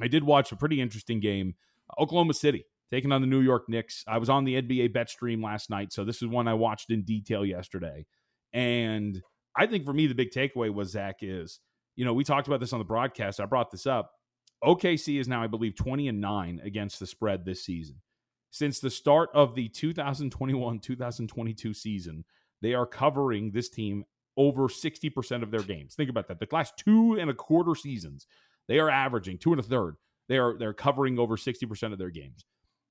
I 0.00 0.08
did 0.08 0.24
watch 0.24 0.52
a 0.52 0.56
pretty 0.56 0.80
interesting 0.80 1.20
game. 1.20 1.54
Oklahoma 1.98 2.34
City 2.34 2.64
taking 2.90 3.12
on 3.12 3.20
the 3.20 3.26
New 3.26 3.40
York 3.40 3.68
Knicks. 3.68 4.04
I 4.08 4.18
was 4.18 4.28
on 4.28 4.44
the 4.44 4.60
NBA 4.60 4.92
bet 4.92 5.10
stream 5.10 5.42
last 5.42 5.70
night, 5.70 5.92
so 5.92 6.04
this 6.04 6.22
is 6.22 6.28
one 6.28 6.48
I 6.48 6.54
watched 6.54 6.90
in 6.90 7.02
detail 7.02 7.44
yesterday. 7.44 8.06
And 8.52 9.22
I 9.56 9.66
think 9.66 9.84
for 9.84 9.92
me, 9.92 10.06
the 10.06 10.14
big 10.14 10.30
takeaway 10.30 10.72
was 10.72 10.90
Zach 10.90 11.16
is, 11.20 11.60
you 11.96 12.04
know, 12.04 12.14
we 12.14 12.24
talked 12.24 12.46
about 12.46 12.60
this 12.60 12.72
on 12.72 12.78
the 12.78 12.84
broadcast. 12.84 13.40
I 13.40 13.46
brought 13.46 13.70
this 13.70 13.86
up. 13.86 14.12
OKC 14.64 15.18
is 15.18 15.28
now, 15.28 15.42
I 15.42 15.46
believe, 15.46 15.74
20 15.74 16.08
and 16.08 16.20
9 16.20 16.60
against 16.64 17.00
the 17.00 17.06
spread 17.06 17.44
this 17.44 17.64
season. 17.64 17.96
Since 18.50 18.80
the 18.80 18.90
start 18.90 19.30
of 19.34 19.54
the 19.54 19.68
2021 19.68 20.78
2022 20.78 21.74
season, 21.74 22.24
they 22.60 22.74
are 22.74 22.86
covering 22.86 23.50
this 23.50 23.68
team 23.68 24.04
over 24.36 24.68
60% 24.68 25.42
of 25.42 25.50
their 25.50 25.62
games. 25.62 25.94
Think 25.94 26.10
about 26.10 26.28
that. 26.28 26.38
The 26.38 26.48
last 26.52 26.76
two 26.76 27.18
and 27.18 27.30
a 27.30 27.34
quarter 27.34 27.74
seasons, 27.74 28.26
they 28.68 28.78
are 28.78 28.90
averaging 28.90 29.38
two 29.38 29.52
and 29.52 29.60
a 29.60 29.62
third. 29.62 29.96
They 30.28 30.38
are 30.38 30.56
they're 30.56 30.72
covering 30.72 31.18
over 31.18 31.36
60% 31.36 31.92
of 31.92 31.98
their 31.98 32.10
games. 32.10 32.44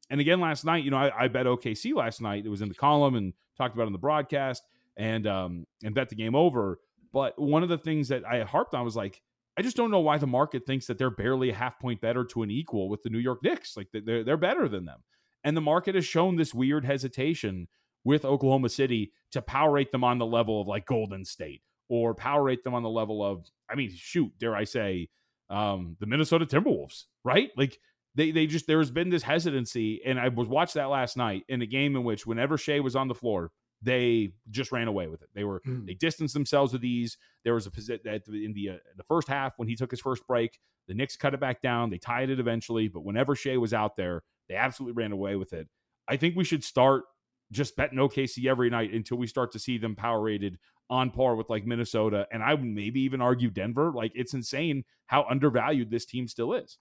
And 0.10 0.20
again, 0.20 0.42
last 0.42 0.66
night, 0.66 0.84
you 0.84 0.92
know, 0.92 0.98
I, 0.98 1.24
I 1.24 1.28
bet 1.30 1.46
OKC 1.46 1.96
last 1.96 2.22
night. 2.22 2.46
It 2.46 2.50
was 2.50 2.62
in 2.62 2.68
the 2.68 2.76
column 2.76 3.16
and 3.16 3.34
talked 3.58 3.74
about 3.74 3.84
it 3.84 3.88
on 3.88 3.94
the 3.94 4.00
broadcast 4.00 4.64
and 4.98 5.26
um 5.26 5.66
and 5.84 5.96
bet 5.96 6.10
the 6.10 6.16
game 6.16 6.36
over. 6.36 6.80
But 7.14 7.40
one 7.40 7.64
of 7.64 7.70
the 7.70 7.78
things 7.78 8.10
that 8.10 8.26
I 8.26 8.44
harped 8.44 8.74
on 8.74 8.86
was 8.86 8.96
like, 8.96 9.22
I 9.58 9.62
just 9.62 9.76
don't 9.76 9.92
know 9.92 10.00
why 10.00 10.18
the 10.18 10.28
market 10.28 10.66
thinks 10.66 10.88
that 10.88 10.98
they're 10.98 11.10
barely 11.10 11.50
a 11.50 11.56
half 11.56 11.80
point 11.80 12.02
better 12.02 12.24
to 12.26 12.44
an 12.44 12.52
equal 12.52 12.90
with 12.90 13.04
the 13.04 13.10
New 13.10 13.20
York 13.20 13.44
Knicks. 13.44 13.76
Like 13.76 13.88
they're 13.94 14.24
they're 14.24 14.38
better 14.38 14.68
than 14.68 14.86
them. 14.86 15.00
And 15.44 15.58
the 15.58 15.62
market 15.62 15.96
has 15.96 16.06
shown 16.06 16.36
this 16.36 16.54
weird 16.54 16.86
hesitation 16.86 17.68
with 18.04 18.26
Oklahoma 18.26 18.70
City 18.70 19.12
to 19.32 19.42
power 19.42 19.72
rate 19.72 19.92
them 19.92 20.04
on 20.04 20.18
the 20.18 20.26
level 20.26 20.62
of 20.62 20.68
like 20.68 20.86
Golden 20.86 21.26
State 21.26 21.62
or 21.90 22.14
power 22.16 22.44
rate 22.44 22.64
them 22.64 22.74
on 22.74 22.84
the 22.84 22.90
level 22.90 23.24
of, 23.24 23.46
I 23.70 23.76
mean, 23.76 23.92
shoot, 23.94 24.32
dare 24.40 24.56
I 24.56 24.64
say, 24.64 25.10
um, 25.50 25.98
the 26.00 26.06
Minnesota 26.06 26.46
Timberwolves, 26.46 27.04
right? 27.26 27.50
Like 27.58 27.78
they 28.16 28.32
they 28.32 28.48
just 28.48 28.68
there's 28.68 28.92
been 28.92 29.10
this 29.10 29.24
hesitancy, 29.24 30.02
and 30.06 30.20
I 30.20 30.30
was 30.30 30.48
watched 30.48 30.76
that 30.76 30.86
last 30.86 31.18
night 31.18 31.44
in 31.50 31.62
a 31.62 31.66
game 31.66 31.96
in 31.96 32.04
which 32.04 32.26
whenever 32.26 32.58
Shai 32.58 32.80
was 32.80 32.96
on 32.96 33.10
the 33.10 33.14
floor, 33.14 33.52
they 33.82 34.34
just 34.50 34.72
ran 34.72 34.88
away 34.88 35.08
with 35.08 35.22
it. 35.24 35.30
They 35.34 35.44
were 35.44 35.62
Hmm. 35.66 35.86
they 35.86 35.94
distanced 35.94 36.34
themselves 36.34 36.74
with 36.74 36.82
these. 36.82 37.18
There 37.44 37.54
was 37.54 37.66
a 37.66 37.72
position 37.72 38.02
that 38.06 38.28
in 38.28 38.54
the 38.54 38.70
uh, 38.70 38.78
the 38.96 39.04
first 39.04 39.28
half 39.28 39.58
when 39.58 39.68
he 39.68 39.76
took 39.76 39.92
his 39.92 40.00
first 40.02 40.26
break, 40.28 40.60
the 40.88 40.94
Knicks 40.94 41.16
cut 41.18 41.34
it 41.34 41.40
back 41.40 41.62
down. 41.62 41.90
They 41.90 41.98
tied 41.98 42.30
it 42.30 42.40
eventually, 42.40 42.88
but 42.88 43.04
whenever 43.04 43.36
Shai 43.36 43.58
was 43.58 43.74
out 43.74 43.96
there, 43.96 44.24
they 44.50 44.56
absolutely 44.56 45.02
ran 45.02 45.12
away 45.12 45.36
with 45.36 45.54
it. 45.54 45.68
I 46.08 46.18
think 46.18 46.36
we 46.36 46.44
should 46.44 46.64
start 46.64 47.04
just 47.52 47.76
betting 47.76 47.98
OKC 48.00 48.46
every 48.48 48.70
night 48.70 48.94
until 48.94 49.18
we 49.18 49.28
start 49.28 49.52
to 49.54 49.60
see 49.60 49.78
them 49.78 49.96
power 49.96 50.22
rated 50.22 50.58
on 50.90 51.10
par 51.10 51.36
with 51.36 51.50
like 51.50 51.66
Minnesota, 51.66 52.28
and 52.32 52.44
I 52.44 52.54
would 52.54 52.64
maybe 52.66 53.02
even 53.02 53.22
argue 53.22 53.50
Denver. 53.50 53.92
Like 53.96 54.12
it's 54.14 54.34
insane 54.34 54.84
how 55.08 55.26
undervalued 55.30 55.90
this 55.90 56.06
team 56.06 56.28
still 56.28 56.54
is. 56.54 56.78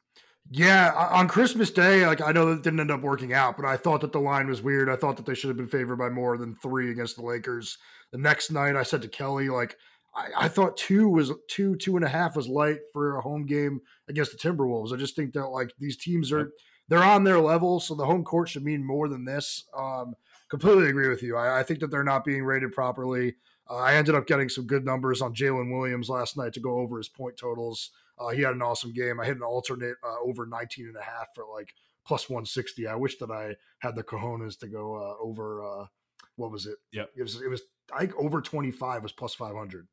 Yeah, 0.48 0.92
on 1.12 1.28
Christmas 1.28 1.70
Day, 1.70 2.06
like 2.06 2.20
I 2.20 2.32
know 2.32 2.46
that 2.46 2.62
didn't 2.62 2.80
end 2.80 2.90
up 2.90 3.02
working 3.02 3.32
out, 3.32 3.56
but 3.56 3.66
I 3.66 3.76
thought 3.76 4.00
that 4.00 4.12
the 4.12 4.20
line 4.20 4.48
was 4.48 4.62
weird. 4.62 4.88
I 4.88 4.96
thought 4.96 5.16
that 5.16 5.26
they 5.26 5.34
should 5.34 5.48
have 5.48 5.56
been 5.56 5.68
favored 5.68 5.96
by 5.96 6.08
more 6.08 6.36
than 6.36 6.56
three 6.56 6.90
against 6.90 7.16
the 7.16 7.22
Lakers. 7.22 7.78
The 8.10 8.18
next 8.18 8.50
night, 8.50 8.74
I 8.74 8.82
said 8.82 9.02
to 9.02 9.08
Kelly, 9.08 9.48
like 9.48 9.76
I, 10.14 10.28
I 10.36 10.48
thought 10.48 10.76
two 10.76 11.08
was 11.08 11.32
two, 11.48 11.76
two 11.76 11.96
and 11.96 12.04
a 12.04 12.08
half 12.08 12.34
was 12.34 12.48
light 12.48 12.80
for 12.92 13.16
a 13.16 13.20
home 13.20 13.46
game 13.46 13.80
against 14.08 14.32
the 14.32 14.38
Timberwolves. 14.38 14.92
I 14.92 14.96
just 14.96 15.14
think 15.14 15.34
that 15.34 15.48
like 15.48 15.72
these 15.78 15.96
teams 15.96 16.32
are 16.32 16.50
they're 16.88 17.04
on 17.04 17.22
their 17.22 17.38
level, 17.38 17.78
so 17.78 17.94
the 17.94 18.06
home 18.06 18.24
court 18.24 18.48
should 18.48 18.64
mean 18.64 18.84
more 18.84 19.08
than 19.08 19.24
this. 19.24 19.64
Um, 19.76 20.14
completely 20.50 20.88
agree 20.88 21.08
with 21.08 21.22
you. 21.22 21.36
I, 21.36 21.60
I 21.60 21.62
think 21.62 21.78
that 21.78 21.92
they're 21.92 22.02
not 22.02 22.24
being 22.24 22.44
rated 22.44 22.72
properly. 22.72 23.36
Uh, 23.70 23.76
I 23.76 23.94
ended 23.94 24.16
up 24.16 24.26
getting 24.26 24.48
some 24.48 24.66
good 24.66 24.84
numbers 24.84 25.22
on 25.22 25.32
Jalen 25.32 25.70
Williams 25.70 26.08
last 26.08 26.36
night 26.36 26.52
to 26.54 26.60
go 26.60 26.78
over 26.80 26.98
his 26.98 27.08
point 27.08 27.36
totals. 27.36 27.90
Uh, 28.20 28.28
he 28.28 28.42
had 28.42 28.54
an 28.54 28.62
awesome 28.62 28.92
game. 28.92 29.18
I 29.20 29.24
hit 29.24 29.36
an 29.36 29.42
alternate 29.42 29.96
uh, 30.04 30.16
over 30.24 30.46
19 30.46 30.86
and 30.88 30.96
a 30.96 31.02
half 31.02 31.28
for 31.34 31.44
like 31.52 31.72
plus 32.06 32.28
160. 32.28 32.86
I 32.86 32.94
wish 32.94 33.18
that 33.18 33.30
I 33.30 33.54
had 33.78 33.94
the 33.96 34.02
cojones 34.02 34.58
to 34.60 34.68
go 34.68 34.94
uh, 34.96 35.22
over, 35.24 35.64
uh, 35.64 35.86
what 36.36 36.50
was 36.50 36.66
it? 36.66 36.76
Yeah, 36.92 37.04
It 37.16 37.22
was, 37.22 37.40
it 37.40 37.48
was, 37.48 37.62
I 37.92 38.08
over 38.18 38.40
25 38.40 39.02
was 39.02 39.12
plus 39.12 39.34
500. 39.34 39.86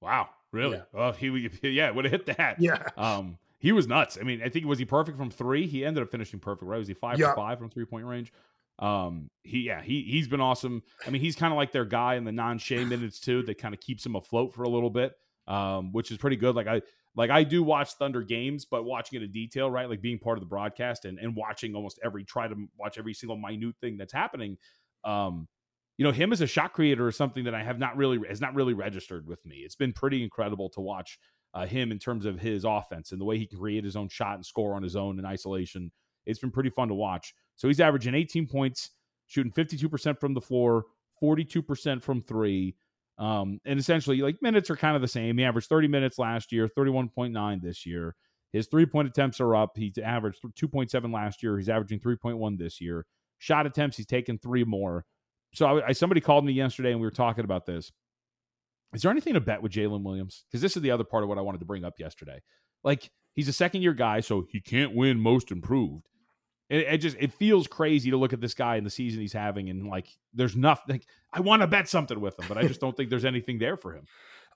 Wow, 0.00 0.28
really? 0.52 0.78
Yeah. 0.78 0.82
Well, 0.92 1.12
he 1.12 1.50
yeah 1.62 1.90
would 1.90 2.04
have 2.06 2.12
hit 2.12 2.36
that. 2.36 2.60
Yeah. 2.60 2.82
Um, 2.96 3.38
he 3.58 3.72
was 3.72 3.86
nuts. 3.86 4.16
I 4.18 4.24
mean, 4.24 4.42
I 4.42 4.48
think 4.48 4.64
was 4.64 4.78
he 4.78 4.84
perfect 4.86 5.18
from 5.18 5.30
three? 5.30 5.66
He 5.66 5.84
ended 5.84 6.02
up 6.02 6.10
finishing 6.10 6.40
perfect, 6.40 6.64
right? 6.68 6.78
Was 6.78 6.88
he 6.88 6.94
five 6.94 7.18
Yeah. 7.18 7.30
for 7.30 7.36
five 7.36 7.58
from 7.58 7.68
three 7.68 7.84
point 7.84 8.06
range? 8.06 8.32
Um, 8.78 9.28
he 9.42 9.60
yeah 9.60 9.82
he 9.82 10.00
he's 10.02 10.26
been 10.26 10.40
awesome. 10.40 10.82
I 11.06 11.10
mean, 11.10 11.20
he's 11.20 11.36
kind 11.36 11.52
of 11.52 11.58
like 11.58 11.70
their 11.70 11.84
guy 11.84 12.14
in 12.14 12.24
the 12.24 12.32
non-Shai 12.32 12.84
minutes 12.84 13.20
too. 13.20 13.42
That 13.42 13.58
kind 13.58 13.74
of 13.74 13.80
keeps 13.80 14.06
him 14.06 14.16
afloat 14.16 14.54
for 14.54 14.62
a 14.62 14.68
little 14.70 14.88
bit, 14.88 15.12
um, 15.46 15.92
which 15.92 16.10
is 16.10 16.18
pretty 16.18 16.36
good. 16.36 16.54
Like 16.54 16.66
I 16.66 16.82
like 17.16 17.30
I 17.30 17.42
do 17.42 17.62
watch 17.62 17.92
Thunder 17.94 18.22
games, 18.22 18.64
but 18.64 18.84
watching 18.84 19.20
it 19.20 19.24
in 19.24 19.32
detail, 19.32 19.70
right? 19.70 19.88
Like 19.88 20.00
being 20.00 20.18
part 20.18 20.38
of 20.38 20.42
the 20.42 20.48
broadcast 20.48 21.04
and 21.04 21.18
and 21.18 21.36
watching 21.36 21.74
almost 21.74 21.98
every 22.04 22.24
try 22.24 22.48
to 22.48 22.54
watch 22.78 22.98
every 22.98 23.14
single 23.14 23.36
minute 23.36 23.76
thing 23.80 23.96
that's 23.96 24.12
happening. 24.12 24.56
Um, 25.04 25.48
you 25.98 26.04
know, 26.04 26.12
him 26.12 26.32
as 26.32 26.40
a 26.40 26.46
shot 26.46 26.72
creator 26.72 27.08
is 27.08 27.16
something 27.16 27.44
that 27.44 27.54
I 27.54 27.62
have 27.62 27.78
not 27.78 27.96
really 27.96 28.18
has 28.28 28.40
not 28.40 28.54
really 28.54 28.74
registered 28.74 29.26
with 29.26 29.44
me. 29.44 29.56
It's 29.56 29.76
been 29.76 29.92
pretty 29.92 30.22
incredible 30.22 30.70
to 30.70 30.80
watch 30.80 31.18
uh, 31.52 31.66
him 31.66 31.90
in 31.92 31.98
terms 31.98 32.26
of 32.26 32.38
his 32.38 32.64
offense 32.64 33.12
and 33.12 33.20
the 33.20 33.24
way 33.24 33.38
he 33.38 33.46
can 33.46 33.58
create 33.58 33.84
his 33.84 33.96
own 33.96 34.08
shot 34.08 34.36
and 34.36 34.46
score 34.46 34.74
on 34.74 34.82
his 34.82 34.96
own 34.96 35.18
in 35.18 35.24
isolation. 35.24 35.90
It's 36.26 36.38
been 36.38 36.50
pretty 36.50 36.70
fun 36.70 36.88
to 36.88 36.94
watch. 36.94 37.34
So 37.56 37.68
he's 37.68 37.80
averaging 37.80 38.14
18 38.14 38.46
points, 38.46 38.90
shooting 39.26 39.52
52% 39.52 40.18
from 40.18 40.34
the 40.34 40.40
floor, 40.40 40.84
42% 41.22 42.02
from 42.02 42.22
three. 42.22 42.76
Um, 43.20 43.60
and 43.66 43.78
essentially, 43.78 44.22
like 44.22 44.40
minutes 44.40 44.70
are 44.70 44.76
kind 44.76 44.96
of 44.96 45.02
the 45.02 45.08
same. 45.08 45.36
He 45.36 45.44
averaged 45.44 45.68
30 45.68 45.88
minutes 45.88 46.18
last 46.18 46.52
year, 46.52 46.68
31.9 46.76 47.62
this 47.62 47.84
year. 47.84 48.16
His 48.52 48.66
three 48.66 48.86
point 48.86 49.08
attempts 49.08 49.40
are 49.40 49.54
up. 49.54 49.76
He 49.76 49.92
averaged 50.02 50.40
2.7 50.42 51.12
last 51.12 51.42
year. 51.42 51.58
He's 51.58 51.68
averaging 51.68 52.00
3.1 52.00 52.58
this 52.58 52.80
year. 52.80 53.04
Shot 53.38 53.66
attempts, 53.66 53.98
he's 53.98 54.06
taken 54.06 54.38
three 54.38 54.64
more. 54.64 55.04
So 55.54 55.66
I, 55.66 55.88
I, 55.88 55.92
somebody 55.92 56.20
called 56.20 56.44
me 56.44 56.52
yesterday 56.52 56.92
and 56.92 57.00
we 57.00 57.06
were 57.06 57.12
talking 57.12 57.44
about 57.44 57.66
this. 57.66 57.92
Is 58.94 59.02
there 59.02 59.10
anything 59.10 59.34
to 59.34 59.40
bet 59.40 59.62
with 59.62 59.72
Jalen 59.72 60.02
Williams? 60.02 60.44
Because 60.48 60.62
this 60.62 60.76
is 60.76 60.82
the 60.82 60.90
other 60.90 61.04
part 61.04 61.22
of 61.22 61.28
what 61.28 61.38
I 61.38 61.42
wanted 61.42 61.58
to 61.58 61.64
bring 61.64 61.84
up 61.84 61.94
yesterday. 61.98 62.40
Like 62.82 63.10
he's 63.34 63.48
a 63.48 63.52
second 63.52 63.82
year 63.82 63.94
guy, 63.94 64.20
so 64.20 64.46
he 64.50 64.60
can't 64.60 64.94
win 64.94 65.20
most 65.20 65.50
improved. 65.50 66.08
It, 66.70 66.86
it, 66.86 66.98
just 66.98 67.16
it 67.18 67.32
feels 67.32 67.66
crazy 67.66 68.12
to 68.12 68.16
look 68.16 68.32
at 68.32 68.40
this 68.40 68.54
guy 68.54 68.76
in 68.76 68.84
the 68.84 68.90
season 68.90 69.20
he's 69.20 69.32
having, 69.32 69.68
and 69.68 69.88
like 69.88 70.06
there's 70.32 70.54
nothing. 70.54 70.94
Like, 70.94 71.06
I 71.32 71.40
want 71.40 71.62
to 71.62 71.66
bet 71.66 71.88
something 71.88 72.20
with 72.20 72.38
him, 72.38 72.46
but 72.48 72.56
I 72.56 72.66
just 72.66 72.80
don't 72.80 72.96
think 72.96 73.10
there's 73.10 73.24
anything 73.24 73.58
there 73.58 73.76
for 73.76 73.92
him. 73.92 74.06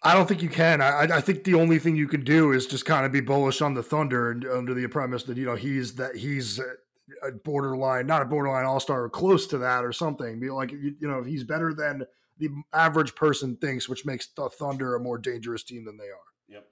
I 0.03 0.15
don't 0.15 0.29
think 0.29 0.41
you 0.41 0.49
can. 0.49 0.81
I, 0.81 1.09
I 1.11 1.21
think 1.21 1.43
the 1.43 1.55
only 1.55 1.79
thing 1.81 1.97
you 1.97 2.07
can 2.07 2.23
do 2.23 2.53
is 2.53 2.67
just 2.67 2.85
kind 2.85 3.05
of 3.05 3.11
be 3.11 3.21
bullish 3.21 3.61
on 3.61 3.75
the 3.75 3.83
Thunder 3.83 4.31
and 4.31 4.45
under 4.45 4.75
the 4.75 4.87
premise 4.87 5.25
that 5.25 5.37
you 5.37 5.45
know 5.45 5.57
he's 5.57 5.97
that 5.97 6.15
he's 6.15 6.61
a 6.61 7.33
borderline, 7.43 8.07
not 8.07 8.23
a 8.23 8.27
borderline 8.27 8.65
all 8.65 8.81
star, 8.81 9.03
or 9.03 9.11
close 9.11 9.49
to 9.49 9.59
that 9.59 9.85
or 9.85 9.93
something. 9.93 10.39
Be 10.39 10.51
like 10.51 10.71
you, 10.71 10.95
you 11.01 11.09
know 11.09 11.25
he's 11.25 11.43
better 11.43 11.75
than 11.75 12.05
the 12.39 12.49
average 12.73 13.17
person 13.17 13.57
thinks, 13.57 13.89
which 13.89 14.07
makes 14.07 14.29
the 14.29 14.49
Thunder 14.49 14.95
a 14.95 15.01
more 15.01 15.19
dangerous 15.19 15.65
team 15.65 15.85
than 15.85 15.97
they 15.97 16.05
are. 16.05 16.31
Yep. 16.49 16.67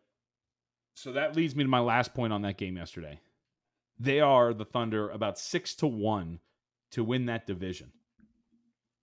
So 0.95 1.13
that 1.13 1.35
leads 1.35 1.57
me 1.57 1.65
to 1.65 1.69
my 1.69 1.81
last 1.81 2.15
point 2.15 2.33
on 2.33 2.43
that 2.43 2.59
game 2.59 2.77
yesterday 2.77 3.19
they 4.03 4.21
are 4.21 4.53
the 4.53 4.65
Thunder 4.65 5.09
about 5.11 5.39
six 5.39 5.75
to 5.77 5.87
one 5.87 6.41
to 6.93 7.05
win 7.05 7.27
that 7.27 7.47
division. 7.47 7.93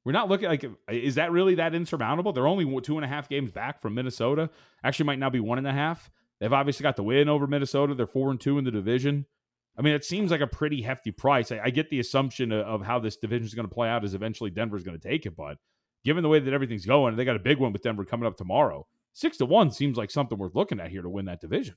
We're 0.05 0.13
not 0.13 0.29
looking 0.29 0.47
like 0.47 0.65
is 0.89 1.15
that 1.15 1.31
really 1.31 1.55
that 1.55 1.75
insurmountable? 1.75 2.33
They're 2.33 2.47
only 2.47 2.81
two 2.81 2.97
and 2.97 3.05
a 3.05 3.07
half 3.07 3.29
games 3.29 3.51
back 3.51 3.81
from 3.81 3.95
Minnesota. 3.95 4.49
Actually, 4.83 5.05
might 5.05 5.19
now 5.19 5.29
be 5.29 5.39
one 5.39 5.57
and 5.57 5.67
a 5.67 5.73
half. 5.73 6.09
They've 6.39 6.53
obviously 6.53 6.83
got 6.83 6.95
the 6.95 7.03
win 7.03 7.27
over 7.27 7.47
Minnesota. 7.47 7.93
They're 7.93 8.07
four 8.07 8.31
and 8.31 8.39
two 8.39 8.57
in 8.57 8.63
the 8.63 8.71
division. 8.71 9.25
I 9.77 9.81
mean, 9.81 9.93
it 9.93 10.05
seems 10.05 10.31
like 10.31 10.41
a 10.41 10.47
pretty 10.47 10.81
hefty 10.81 11.11
price. 11.11 11.51
I, 11.51 11.59
I 11.65 11.69
get 11.69 11.89
the 11.89 11.99
assumption 11.99 12.51
of, 12.51 12.65
of 12.65 12.81
how 12.81 12.99
this 12.99 13.17
division 13.17 13.45
is 13.45 13.53
going 13.53 13.67
to 13.67 13.73
play 13.73 13.89
out 13.89 14.03
is 14.03 14.13
eventually 14.13 14.49
Denver's 14.49 14.83
going 14.83 14.99
to 14.99 15.07
take 15.07 15.25
it, 15.25 15.35
but 15.35 15.57
given 16.03 16.23
the 16.23 16.29
way 16.29 16.39
that 16.39 16.53
everything's 16.53 16.85
going, 16.85 17.15
they 17.15 17.25
got 17.25 17.35
a 17.35 17.39
big 17.39 17.59
one 17.59 17.73
with 17.73 17.83
Denver 17.83 18.05
coming 18.05 18.27
up 18.27 18.37
tomorrow. 18.37 18.87
Six 19.13 19.37
to 19.37 19.45
one 19.45 19.71
seems 19.71 19.97
like 19.97 20.11
something 20.11 20.37
worth 20.37 20.55
looking 20.55 20.79
at 20.79 20.91
here 20.91 21.01
to 21.01 21.09
win 21.09 21.25
that 21.25 21.41
division. 21.41 21.75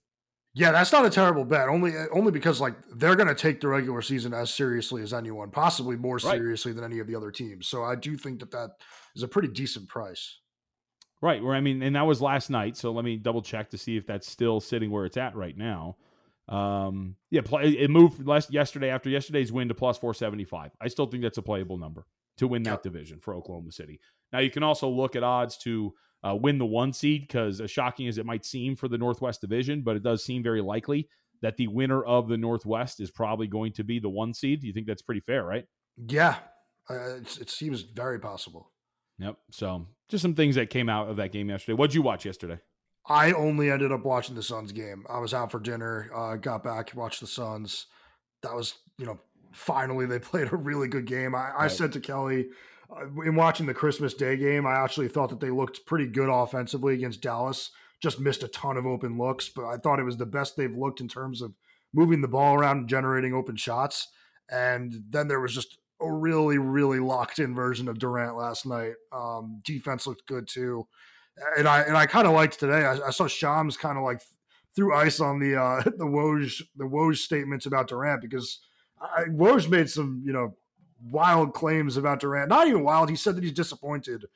Yeah, 0.54 0.70
that's 0.70 0.92
not 0.92 1.06
a 1.06 1.10
terrible 1.10 1.44
bet. 1.44 1.68
Only 1.68 1.92
only 2.12 2.30
because 2.30 2.60
like 2.60 2.74
they're 2.94 3.16
going 3.16 3.28
to 3.28 3.34
take 3.34 3.60
the 3.60 3.68
regular 3.68 4.02
season 4.02 4.34
as 4.34 4.52
seriously 4.52 5.02
as 5.02 5.14
anyone, 5.14 5.50
possibly 5.50 5.96
more 5.96 6.16
right. 6.16 6.36
seriously 6.36 6.72
than 6.72 6.84
any 6.84 6.98
of 6.98 7.06
the 7.06 7.14
other 7.14 7.30
teams. 7.30 7.68
So 7.68 7.82
I 7.82 7.94
do 7.94 8.18
think 8.18 8.40
that 8.40 8.50
that 8.50 8.72
is 9.16 9.22
a 9.22 9.28
pretty 9.28 9.48
decent 9.48 9.88
price. 9.88 10.38
Right. 11.22 11.42
Where 11.42 11.54
I 11.54 11.60
mean, 11.60 11.82
and 11.82 11.96
that 11.96 12.06
was 12.06 12.20
last 12.20 12.50
night. 12.50 12.76
So 12.76 12.92
let 12.92 13.04
me 13.04 13.16
double 13.16 13.40
check 13.40 13.70
to 13.70 13.78
see 13.78 13.96
if 13.96 14.06
that's 14.06 14.30
still 14.30 14.60
sitting 14.60 14.90
where 14.90 15.06
it's 15.06 15.16
at 15.16 15.34
right 15.36 15.56
now. 15.56 15.96
Um, 16.48 17.16
yeah, 17.30 17.40
play, 17.42 17.70
it 17.70 17.88
moved 17.88 18.26
last 18.26 18.52
yesterday 18.52 18.90
after 18.90 19.08
yesterday's 19.08 19.52
win 19.52 19.68
to 19.68 19.74
plus 19.74 19.96
four 19.96 20.12
seventy 20.12 20.44
five. 20.44 20.72
I 20.80 20.88
still 20.88 21.06
think 21.06 21.22
that's 21.22 21.38
a 21.38 21.42
playable 21.42 21.78
number 21.78 22.04
to 22.38 22.48
win 22.48 22.62
that 22.64 22.70
yep. 22.70 22.82
division 22.82 23.20
for 23.20 23.34
Oklahoma 23.34 23.72
City. 23.72 24.00
Now 24.32 24.40
you 24.40 24.50
can 24.50 24.62
also 24.62 24.88
look 24.88 25.16
at 25.16 25.22
odds 25.22 25.56
to 25.58 25.94
uh, 26.26 26.34
win 26.34 26.58
the 26.58 26.66
one 26.66 26.92
seed 26.92 27.22
because, 27.26 27.60
as 27.60 27.70
shocking 27.70 28.08
as 28.08 28.18
it 28.18 28.26
might 28.26 28.44
seem 28.44 28.76
for 28.76 28.88
the 28.88 28.98
Northwest 28.98 29.40
Division, 29.40 29.82
but 29.82 29.96
it 29.96 30.02
does 30.02 30.24
seem 30.24 30.42
very 30.42 30.60
likely 30.60 31.08
that 31.42 31.56
the 31.56 31.66
winner 31.66 32.02
of 32.04 32.28
the 32.28 32.36
Northwest 32.36 33.00
is 33.00 33.10
probably 33.10 33.48
going 33.48 33.72
to 33.72 33.84
be 33.84 33.98
the 33.98 34.08
one 34.08 34.32
seed. 34.32 34.60
Do 34.60 34.66
you 34.66 34.72
think 34.72 34.86
that's 34.86 35.02
pretty 35.02 35.20
fair, 35.20 35.44
right? 35.44 35.64
Yeah, 35.96 36.36
uh, 36.88 37.16
it 37.40 37.50
seems 37.50 37.82
very 37.82 38.20
possible. 38.20 38.70
Yep. 39.18 39.36
So 39.50 39.86
just 40.08 40.22
some 40.22 40.34
things 40.34 40.54
that 40.54 40.70
came 40.70 40.88
out 40.88 41.08
of 41.08 41.16
that 41.16 41.32
game 41.32 41.48
yesterday. 41.48 41.74
What'd 41.74 41.94
you 41.94 42.02
watch 42.02 42.24
yesterday? 42.24 42.58
I 43.06 43.32
only 43.32 43.70
ended 43.70 43.92
up 43.92 44.04
watching 44.04 44.36
the 44.36 44.42
Suns 44.42 44.72
game. 44.72 45.04
I 45.08 45.18
was 45.18 45.34
out 45.34 45.50
for 45.50 45.58
dinner, 45.58 46.10
uh, 46.14 46.36
got 46.36 46.62
back, 46.62 46.92
watched 46.94 47.20
the 47.20 47.26
Suns. 47.26 47.86
That 48.42 48.54
was, 48.54 48.74
you 48.98 49.06
know, 49.06 49.18
finally 49.52 50.06
they 50.06 50.18
played 50.20 50.52
a 50.52 50.56
really 50.56 50.88
good 50.88 51.06
game. 51.06 51.34
I, 51.34 51.50
right. 51.50 51.54
I 51.58 51.68
said 51.68 51.92
to 51.92 52.00
Kelly, 52.00 52.48
in 53.24 53.34
watching 53.34 53.66
the 53.66 53.74
Christmas 53.74 54.14
Day 54.14 54.36
game, 54.36 54.66
I 54.66 54.74
actually 54.74 55.08
thought 55.08 55.30
that 55.30 55.40
they 55.40 55.50
looked 55.50 55.86
pretty 55.86 56.06
good 56.06 56.28
offensively 56.28 56.94
against 56.94 57.22
Dallas. 57.22 57.70
Just 58.00 58.20
missed 58.20 58.42
a 58.42 58.48
ton 58.48 58.76
of 58.76 58.86
open 58.86 59.18
looks, 59.18 59.48
but 59.48 59.64
I 59.64 59.76
thought 59.76 60.00
it 60.00 60.04
was 60.04 60.16
the 60.16 60.26
best 60.26 60.56
they've 60.56 60.76
looked 60.76 61.00
in 61.00 61.08
terms 61.08 61.40
of 61.40 61.54
moving 61.92 62.20
the 62.20 62.28
ball 62.28 62.54
around 62.54 62.78
and 62.78 62.88
generating 62.88 63.34
open 63.34 63.56
shots. 63.56 64.08
And 64.50 65.04
then 65.08 65.28
there 65.28 65.40
was 65.40 65.54
just 65.54 65.78
a 66.00 66.12
really, 66.12 66.58
really 66.58 66.98
locked 66.98 67.38
in 67.38 67.54
version 67.54 67.88
of 67.88 67.98
Durant 67.98 68.36
last 68.36 68.66
night. 68.66 68.94
Um, 69.12 69.60
defense 69.64 70.06
looked 70.06 70.26
good 70.26 70.48
too, 70.48 70.86
and 71.56 71.68
I 71.68 71.82
and 71.82 71.96
I 71.96 72.06
kind 72.06 72.26
of 72.26 72.34
liked 72.34 72.58
today. 72.58 72.84
I, 72.84 73.08
I 73.08 73.10
saw 73.10 73.26
Shams 73.26 73.76
kind 73.76 73.96
of 73.96 74.04
like 74.04 74.20
threw 74.74 74.94
ice 74.94 75.20
on 75.20 75.38
the 75.38 75.60
uh, 75.60 75.82
the 75.84 76.04
Woj 76.04 76.62
the 76.76 76.84
Woj 76.84 77.16
statements 77.16 77.66
about 77.66 77.88
Durant 77.88 78.20
because 78.20 78.58
I, 79.00 79.24
Woj 79.24 79.70
made 79.70 79.88
some 79.88 80.22
you 80.24 80.32
know 80.32 80.56
wild 81.10 81.54
claims 81.54 81.96
about 81.96 82.20
Durant. 82.20 82.48
Not 82.48 82.68
even 82.68 82.82
wild. 82.82 83.10
He 83.10 83.16
said 83.16 83.36
that 83.36 83.44
he's 83.44 83.52
disappointed. 83.52 84.26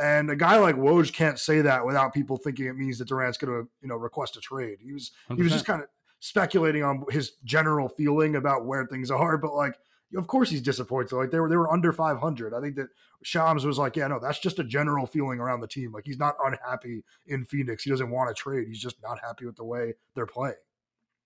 And 0.00 0.30
a 0.30 0.36
guy 0.36 0.56
like 0.58 0.76
Woj 0.76 1.12
can't 1.12 1.38
say 1.38 1.62
that 1.62 1.84
without 1.84 2.14
people 2.14 2.36
thinking 2.36 2.66
it 2.66 2.76
means 2.76 2.98
that 2.98 3.08
Durant's 3.08 3.38
going 3.38 3.52
to, 3.52 3.68
you 3.82 3.88
know, 3.88 3.96
request 3.96 4.36
a 4.36 4.40
trade. 4.40 4.78
He 4.80 4.92
was 4.92 5.10
100%. 5.30 5.36
he 5.36 5.42
was 5.42 5.52
just 5.52 5.66
kind 5.66 5.82
of 5.82 5.88
speculating 6.20 6.84
on 6.84 7.04
his 7.10 7.32
general 7.44 7.88
feeling 7.88 8.36
about 8.36 8.66
where 8.66 8.86
things 8.86 9.10
are, 9.10 9.36
but 9.38 9.54
like 9.54 9.74
of 10.16 10.26
course 10.26 10.50
he's 10.50 10.62
disappointed. 10.62 11.14
Like 11.14 11.30
they 11.30 11.38
were 11.40 11.48
they 11.48 11.56
were 11.56 11.72
under 11.72 11.92
500. 11.92 12.54
I 12.54 12.60
think 12.60 12.76
that 12.76 12.88
Shams 13.22 13.64
was 13.64 13.78
like, 13.78 13.96
yeah, 13.96 14.08
no, 14.08 14.18
that's 14.18 14.38
just 14.38 14.58
a 14.58 14.64
general 14.64 15.06
feeling 15.06 15.38
around 15.38 15.60
the 15.60 15.68
team. 15.68 15.92
Like 15.92 16.04
he's 16.04 16.18
not 16.18 16.34
unhappy 16.44 17.04
in 17.26 17.44
Phoenix. 17.44 17.84
He 17.84 17.90
doesn't 17.90 18.10
want 18.10 18.34
to 18.34 18.40
trade. 18.40 18.66
He's 18.66 18.80
just 18.80 18.96
not 19.02 19.18
happy 19.22 19.46
with 19.46 19.56
the 19.56 19.64
way 19.64 19.94
they're 20.14 20.26
playing. 20.26 20.54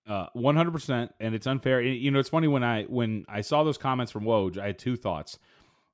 Uh, 0.07 0.27
one 0.33 0.55
hundred 0.55 0.71
percent, 0.71 1.11
and 1.19 1.33
it's 1.33 1.47
unfair. 1.47 1.81
You 1.81 2.11
know, 2.11 2.19
it's 2.19 2.29
funny 2.29 2.47
when 2.47 2.63
I 2.63 2.83
when 2.83 3.25
I 3.27 3.41
saw 3.41 3.63
those 3.63 3.77
comments 3.77 4.11
from 4.11 4.23
Woj, 4.23 4.57
I 4.59 4.67
had 4.67 4.77
two 4.77 4.95
thoughts. 4.95 5.39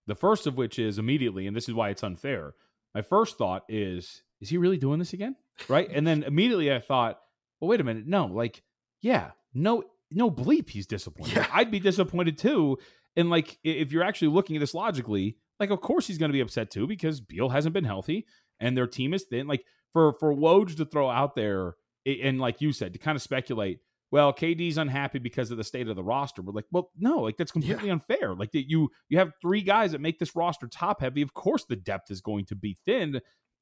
The 0.07 0.15
first 0.15 0.47
of 0.47 0.57
which 0.57 0.79
is 0.79 0.99
immediately, 0.99 1.47
and 1.47 1.55
this 1.55 1.69
is 1.69 1.75
why 1.75 1.89
it's 1.89 2.03
unfair. 2.03 2.53
My 2.93 3.01
first 3.01 3.37
thought 3.37 3.63
is, 3.69 4.23
is 4.41 4.49
he 4.49 4.57
really 4.57 4.77
doing 4.77 4.99
this 4.99 5.13
again? 5.13 5.37
Right, 5.69 5.89
and 5.89 6.05
then 6.05 6.23
immediately 6.23 6.73
I 6.73 6.79
thought, 6.79 7.21
well, 7.61 7.69
wait 7.69 7.79
a 7.79 7.85
minute, 7.85 8.05
no, 8.05 8.25
like, 8.25 8.63
yeah, 9.01 9.31
no, 9.53 9.83
no 10.09 10.29
bleep, 10.29 10.69
he's 10.69 10.87
disappointed. 10.87 11.37
Yeah. 11.37 11.47
I'd 11.53 11.71
be 11.71 11.79
disappointed 11.79 12.37
too. 12.37 12.79
And 13.15 13.29
like, 13.29 13.59
if 13.63 13.93
you're 13.93 14.03
actually 14.03 14.29
looking 14.29 14.57
at 14.57 14.59
this 14.59 14.73
logically, 14.73 15.37
like, 15.59 15.69
of 15.69 15.79
course 15.79 16.07
he's 16.07 16.17
going 16.17 16.29
to 16.29 16.33
be 16.33 16.41
upset 16.41 16.69
too 16.71 16.87
because 16.87 17.21
Beal 17.21 17.47
hasn't 17.47 17.73
been 17.73 17.85
healthy 17.85 18.25
and 18.59 18.75
their 18.75 18.87
team 18.87 19.13
is 19.13 19.23
thin. 19.23 19.47
Like, 19.47 19.63
for 19.93 20.13
for 20.19 20.33
Woj 20.33 20.75
to 20.77 20.85
throw 20.85 21.09
out 21.09 21.35
there, 21.35 21.75
and 22.05 22.39
like 22.41 22.59
you 22.59 22.73
said, 22.73 22.93
to 22.93 22.99
kind 22.99 23.15
of 23.15 23.21
speculate 23.21 23.79
well, 24.11 24.33
KD's 24.33 24.77
unhappy 24.77 25.19
because 25.19 25.51
of 25.51 25.57
the 25.57 25.63
state 25.63 25.87
of 25.87 25.95
the 25.95 26.03
roster. 26.03 26.41
We're 26.41 26.51
like, 26.51 26.65
well, 26.69 26.91
no, 26.97 27.19
like 27.19 27.37
that's 27.37 27.51
completely 27.51 27.87
yeah. 27.87 27.93
unfair. 27.93 28.35
Like 28.35 28.51
that 28.51 28.69
you 28.69 28.89
you 29.07 29.17
have 29.17 29.31
three 29.41 29.61
guys 29.61 29.93
that 29.93 30.01
make 30.01 30.19
this 30.19 30.35
roster 30.35 30.67
top 30.67 30.99
heavy. 30.99 31.21
Of 31.21 31.33
course, 31.33 31.65
the 31.65 31.77
depth 31.77 32.11
is 32.11 32.19
going 32.19 32.45
to 32.45 32.55
be 32.55 32.77
thin. 32.85 33.21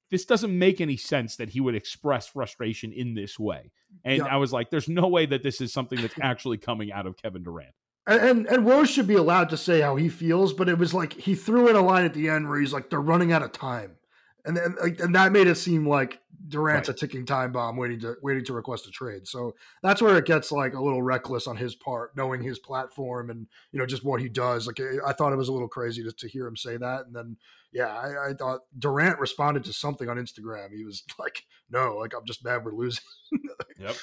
This 0.09 0.25
doesn't 0.25 0.57
make 0.57 0.81
any 0.81 0.97
sense 0.97 1.35
that 1.35 1.49
he 1.49 1.59
would 1.59 1.75
express 1.75 2.27
frustration 2.27 2.91
in 2.91 3.13
this 3.13 3.37
way. 3.37 3.71
And 4.03 4.17
yeah. 4.17 4.25
I 4.25 4.37
was 4.37 4.51
like, 4.51 4.71
there's 4.71 4.89
no 4.89 5.07
way 5.07 5.27
that 5.27 5.43
this 5.43 5.61
is 5.61 5.71
something 5.71 6.01
that's 6.01 6.15
actually 6.19 6.57
coming 6.57 6.91
out 6.91 7.05
of 7.05 7.15
Kevin 7.15 7.43
Durant. 7.43 7.75
And, 8.07 8.19
and 8.19 8.47
and 8.47 8.65
Rose 8.65 8.89
should 8.89 9.05
be 9.05 9.13
allowed 9.13 9.49
to 9.49 9.57
say 9.57 9.81
how 9.81 9.97
he 9.97 10.09
feels, 10.09 10.53
but 10.53 10.67
it 10.67 10.79
was 10.79 10.95
like 10.95 11.13
he 11.13 11.35
threw 11.35 11.67
in 11.67 11.75
a 11.75 11.81
line 11.81 12.05
at 12.05 12.15
the 12.15 12.27
end 12.27 12.49
where 12.49 12.59
he's 12.59 12.73
like, 12.73 12.89
"They're 12.89 12.99
running 12.99 13.31
out 13.31 13.43
of 13.43 13.51
time," 13.51 13.97
and 14.45 14.57
then 14.57 14.75
like, 14.81 14.99
and 14.99 15.13
that 15.13 15.31
made 15.31 15.45
it 15.45 15.55
seem 15.55 15.87
like 15.87 16.19
Durant's 16.47 16.87
right. 16.87 16.95
a 16.95 16.99
ticking 16.99 17.25
time 17.25 17.51
bomb 17.51 17.75
waiting 17.75 17.99
to 17.99 18.15
waiting 18.21 18.45
to 18.45 18.53
request 18.53 18.87
a 18.87 18.91
trade. 18.91 19.27
So 19.27 19.55
that's 19.83 20.01
where 20.01 20.17
it 20.17 20.25
gets 20.25 20.51
like 20.51 20.73
a 20.73 20.81
little 20.81 21.01
reckless 21.01 21.47
on 21.47 21.57
his 21.57 21.75
part, 21.75 22.15
knowing 22.15 22.41
his 22.41 22.59
platform 22.59 23.29
and 23.29 23.47
you 23.71 23.79
know 23.79 23.85
just 23.85 24.05
what 24.05 24.21
he 24.21 24.29
does. 24.29 24.65
Like 24.65 24.79
I 25.05 25.13
thought 25.13 25.33
it 25.33 25.37
was 25.37 25.49
a 25.49 25.53
little 25.53 25.67
crazy 25.67 26.03
to, 26.03 26.11
to 26.11 26.27
hear 26.27 26.47
him 26.47 26.55
say 26.55 26.77
that, 26.77 27.05
and 27.05 27.15
then 27.15 27.37
yeah, 27.71 27.87
I, 27.87 28.29
I, 28.29 28.33
thought 28.33 28.61
Durant 28.77 29.19
responded 29.19 29.63
to 29.65 29.73
something 29.73 30.09
on 30.09 30.17
Instagram. 30.17 30.73
He 30.75 30.85
was 30.85 31.03
like, 31.19 31.43
"No, 31.69 31.97
like 31.97 32.13
I'm 32.15 32.25
just 32.25 32.43
mad 32.43 32.63
we're 32.63 32.73
losing." 32.73 33.03
yep. 33.79 33.95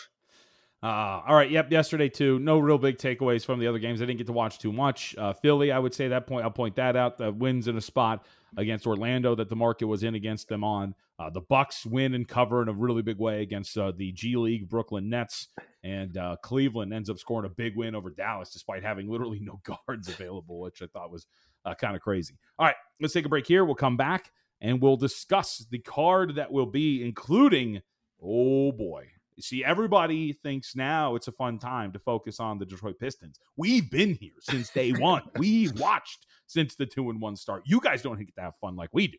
Uh, 0.82 1.22
all 1.26 1.34
right. 1.34 1.50
Yep. 1.50 1.72
Yesterday 1.72 2.08
too. 2.08 2.38
No 2.38 2.58
real 2.58 2.78
big 2.78 2.98
takeaways 2.98 3.44
from 3.44 3.58
the 3.58 3.66
other 3.66 3.78
games. 3.78 4.02
I 4.02 4.04
didn't 4.04 4.18
get 4.18 4.26
to 4.28 4.32
watch 4.32 4.58
too 4.58 4.72
much. 4.72 5.16
Uh, 5.16 5.32
Philly, 5.32 5.72
I 5.72 5.78
would 5.78 5.94
say 5.94 6.08
that 6.08 6.26
point. 6.26 6.44
I'll 6.44 6.50
point 6.50 6.76
that 6.76 6.96
out. 6.96 7.18
The 7.18 7.32
wins 7.32 7.66
in 7.66 7.76
a 7.76 7.80
spot 7.80 8.24
against 8.56 8.86
Orlando 8.86 9.34
that 9.34 9.48
the 9.48 9.56
market 9.56 9.86
was 9.86 10.02
in 10.02 10.14
against 10.14 10.48
them 10.48 10.62
on. 10.62 10.94
Uh, 11.18 11.30
the 11.30 11.40
Bucks 11.40 11.86
win 11.86 12.14
and 12.14 12.28
cover 12.28 12.60
in 12.60 12.68
a 12.68 12.72
really 12.72 13.00
big 13.00 13.18
way 13.18 13.40
against 13.40 13.78
uh, 13.78 13.90
the 13.96 14.12
G 14.12 14.36
League 14.36 14.68
Brooklyn 14.68 15.08
Nets, 15.08 15.48
and 15.82 16.16
uh, 16.18 16.36
Cleveland 16.42 16.92
ends 16.92 17.08
up 17.08 17.18
scoring 17.18 17.46
a 17.46 17.54
big 17.54 17.74
win 17.74 17.94
over 17.94 18.10
Dallas 18.10 18.50
despite 18.50 18.82
having 18.82 19.08
literally 19.08 19.40
no 19.40 19.60
guards 19.86 20.08
available, 20.08 20.60
which 20.60 20.82
I 20.82 20.86
thought 20.86 21.10
was 21.10 21.26
uh, 21.64 21.74
kind 21.74 21.96
of 21.96 22.02
crazy. 22.02 22.38
All 22.58 22.66
right, 22.66 22.76
let's 23.00 23.14
take 23.14 23.24
a 23.24 23.30
break 23.30 23.46
here. 23.46 23.64
We'll 23.64 23.74
come 23.74 23.96
back 23.96 24.30
and 24.60 24.80
we'll 24.80 24.96
discuss 24.96 25.66
the 25.70 25.78
card 25.78 26.34
that 26.36 26.52
will 26.52 26.66
be, 26.66 27.02
including, 27.02 27.80
oh 28.22 28.72
boy. 28.72 29.06
You 29.36 29.42
see, 29.42 29.62
everybody 29.62 30.32
thinks 30.32 30.74
now 30.74 31.14
it's 31.14 31.28
a 31.28 31.32
fun 31.32 31.58
time 31.58 31.92
to 31.92 31.98
focus 31.98 32.40
on 32.40 32.58
the 32.58 32.64
Detroit 32.64 32.98
Pistons. 32.98 33.38
We've 33.56 33.90
been 33.90 34.14
here 34.14 34.32
since 34.40 34.70
day 34.70 34.92
one. 34.92 35.22
We've 35.36 35.78
watched 35.78 36.26
since 36.46 36.74
the 36.74 36.86
two 36.86 37.10
and 37.10 37.20
one 37.20 37.36
start. 37.36 37.62
You 37.66 37.80
guys 37.80 38.00
don't 38.00 38.18
get 38.18 38.34
to 38.36 38.40
have 38.40 38.54
fun 38.62 38.76
like 38.76 38.90
we 38.92 39.08
do. 39.08 39.18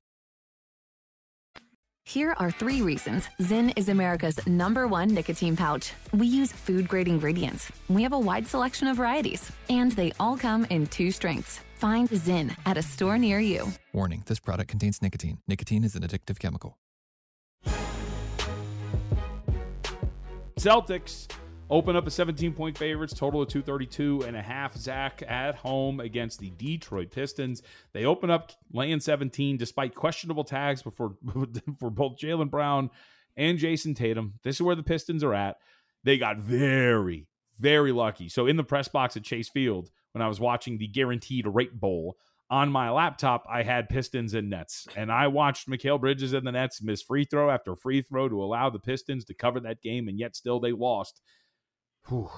Here 2.11 2.35
are 2.39 2.51
three 2.51 2.81
reasons 2.81 3.29
Zyn 3.39 3.71
is 3.77 3.87
America's 3.87 4.37
number 4.45 4.85
one 4.85 5.13
nicotine 5.13 5.55
pouch. 5.55 5.93
We 6.11 6.27
use 6.27 6.51
food 6.51 6.85
grade 6.89 7.07
ingredients, 7.07 7.71
we 7.87 8.03
have 8.03 8.11
a 8.11 8.19
wide 8.19 8.45
selection 8.45 8.89
of 8.89 8.97
varieties, 8.97 9.49
and 9.69 9.93
they 9.93 10.11
all 10.19 10.35
come 10.35 10.65
in 10.69 10.87
two 10.87 11.11
strengths. 11.11 11.61
Find 11.75 12.09
Zyn 12.09 12.53
at 12.65 12.75
a 12.75 12.81
store 12.81 13.17
near 13.17 13.39
you. 13.39 13.71
Warning 13.93 14.23
this 14.25 14.41
product 14.41 14.69
contains 14.69 15.01
nicotine. 15.01 15.37
Nicotine 15.47 15.85
is 15.85 15.95
an 15.95 16.01
addictive 16.01 16.37
chemical. 16.37 16.77
Celtics 20.59 21.29
open 21.71 21.95
up 21.95 22.05
a 22.05 22.11
17 22.11 22.53
point 22.53 22.77
favorites, 22.77 23.13
total 23.13 23.41
of 23.41 23.47
232 23.47 24.25
and 24.27 24.35
a 24.35 24.41
half. 24.41 24.77
Zach 24.77 25.23
at 25.27 25.55
home 25.55 25.99
against 25.99 26.39
the 26.39 26.51
Detroit 26.51 27.09
Pistons. 27.09 27.63
They 27.93 28.05
open 28.05 28.29
up 28.29 28.51
laying 28.71 28.99
17 28.99 29.57
despite 29.57 29.95
questionable 29.95 30.43
tags 30.43 30.83
before 30.83 31.15
for 31.79 31.89
both 31.89 32.17
Jaylen 32.17 32.51
Brown 32.51 32.91
and 33.37 33.57
Jayson 33.57 33.95
Tatum. 33.95 34.33
This 34.43 34.57
is 34.57 34.61
where 34.61 34.75
the 34.75 34.83
Pistons 34.83 35.23
are 35.23 35.33
at. 35.33 35.57
They 36.03 36.17
got 36.17 36.37
very, 36.37 37.27
very 37.57 37.91
lucky. 37.91 38.27
So 38.27 38.45
in 38.45 38.57
the 38.57 38.63
press 38.63 38.89
box 38.89 39.15
at 39.15 39.23
Chase 39.23 39.49
Field, 39.49 39.89
when 40.11 40.21
I 40.21 40.27
was 40.27 40.39
watching 40.39 40.77
the 40.77 40.87
guaranteed 40.87 41.47
rate 41.47 41.79
bowl, 41.79 42.17
on 42.51 42.69
my 42.69 42.89
laptop, 42.91 43.45
I 43.49 43.63
had 43.63 43.87
Pistons 43.87 44.33
and 44.33 44.49
Nets, 44.49 44.85
and 44.97 45.09
I 45.09 45.27
watched 45.27 45.69
Mikal 45.69 46.01
Bridges 46.01 46.33
and 46.33 46.45
the 46.45 46.51
Nets 46.51 46.81
miss 46.81 47.01
free 47.01 47.23
throw 47.23 47.49
after 47.49 47.77
free 47.77 48.01
throw 48.01 48.27
to 48.27 48.43
allow 48.43 48.69
the 48.69 48.77
Pistons 48.77 49.23
to 49.25 49.33
cover 49.33 49.61
that 49.61 49.81
game, 49.81 50.09
and 50.09 50.19
yet 50.19 50.35
still 50.35 50.59
they 50.59 50.73
lost. 50.73 51.21
Whew. 52.07 52.29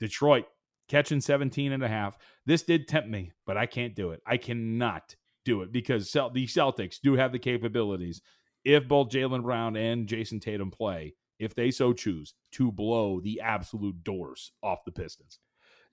Detroit 0.00 0.46
catching 0.88 1.20
17 1.20 1.72
and 1.72 1.82
a 1.82 1.88
half. 1.88 2.18
This 2.44 2.62
did 2.62 2.88
tempt 2.88 3.08
me, 3.08 3.32
but 3.46 3.56
I 3.56 3.66
can't 3.66 3.94
do 3.94 4.10
it. 4.10 4.22
I 4.26 4.36
cannot 4.36 5.16
do 5.44 5.62
it 5.62 5.72
because 5.72 6.10
the 6.12 6.46
Celtics 6.46 7.00
do 7.00 7.14
have 7.14 7.32
the 7.32 7.38
capabilities, 7.38 8.20
if 8.64 8.86
both 8.86 9.08
Jaylen 9.08 9.42
Brown 9.42 9.76
and 9.76 10.08
Jayson 10.08 10.40
Tatum 10.40 10.70
play, 10.70 11.14
if 11.38 11.54
they 11.54 11.70
so 11.70 11.92
choose, 11.92 12.34
to 12.52 12.72
blow 12.72 13.20
the 13.20 13.40
absolute 13.40 14.02
doors 14.02 14.52
off 14.62 14.84
the 14.84 14.92
Pistons. 14.92 15.38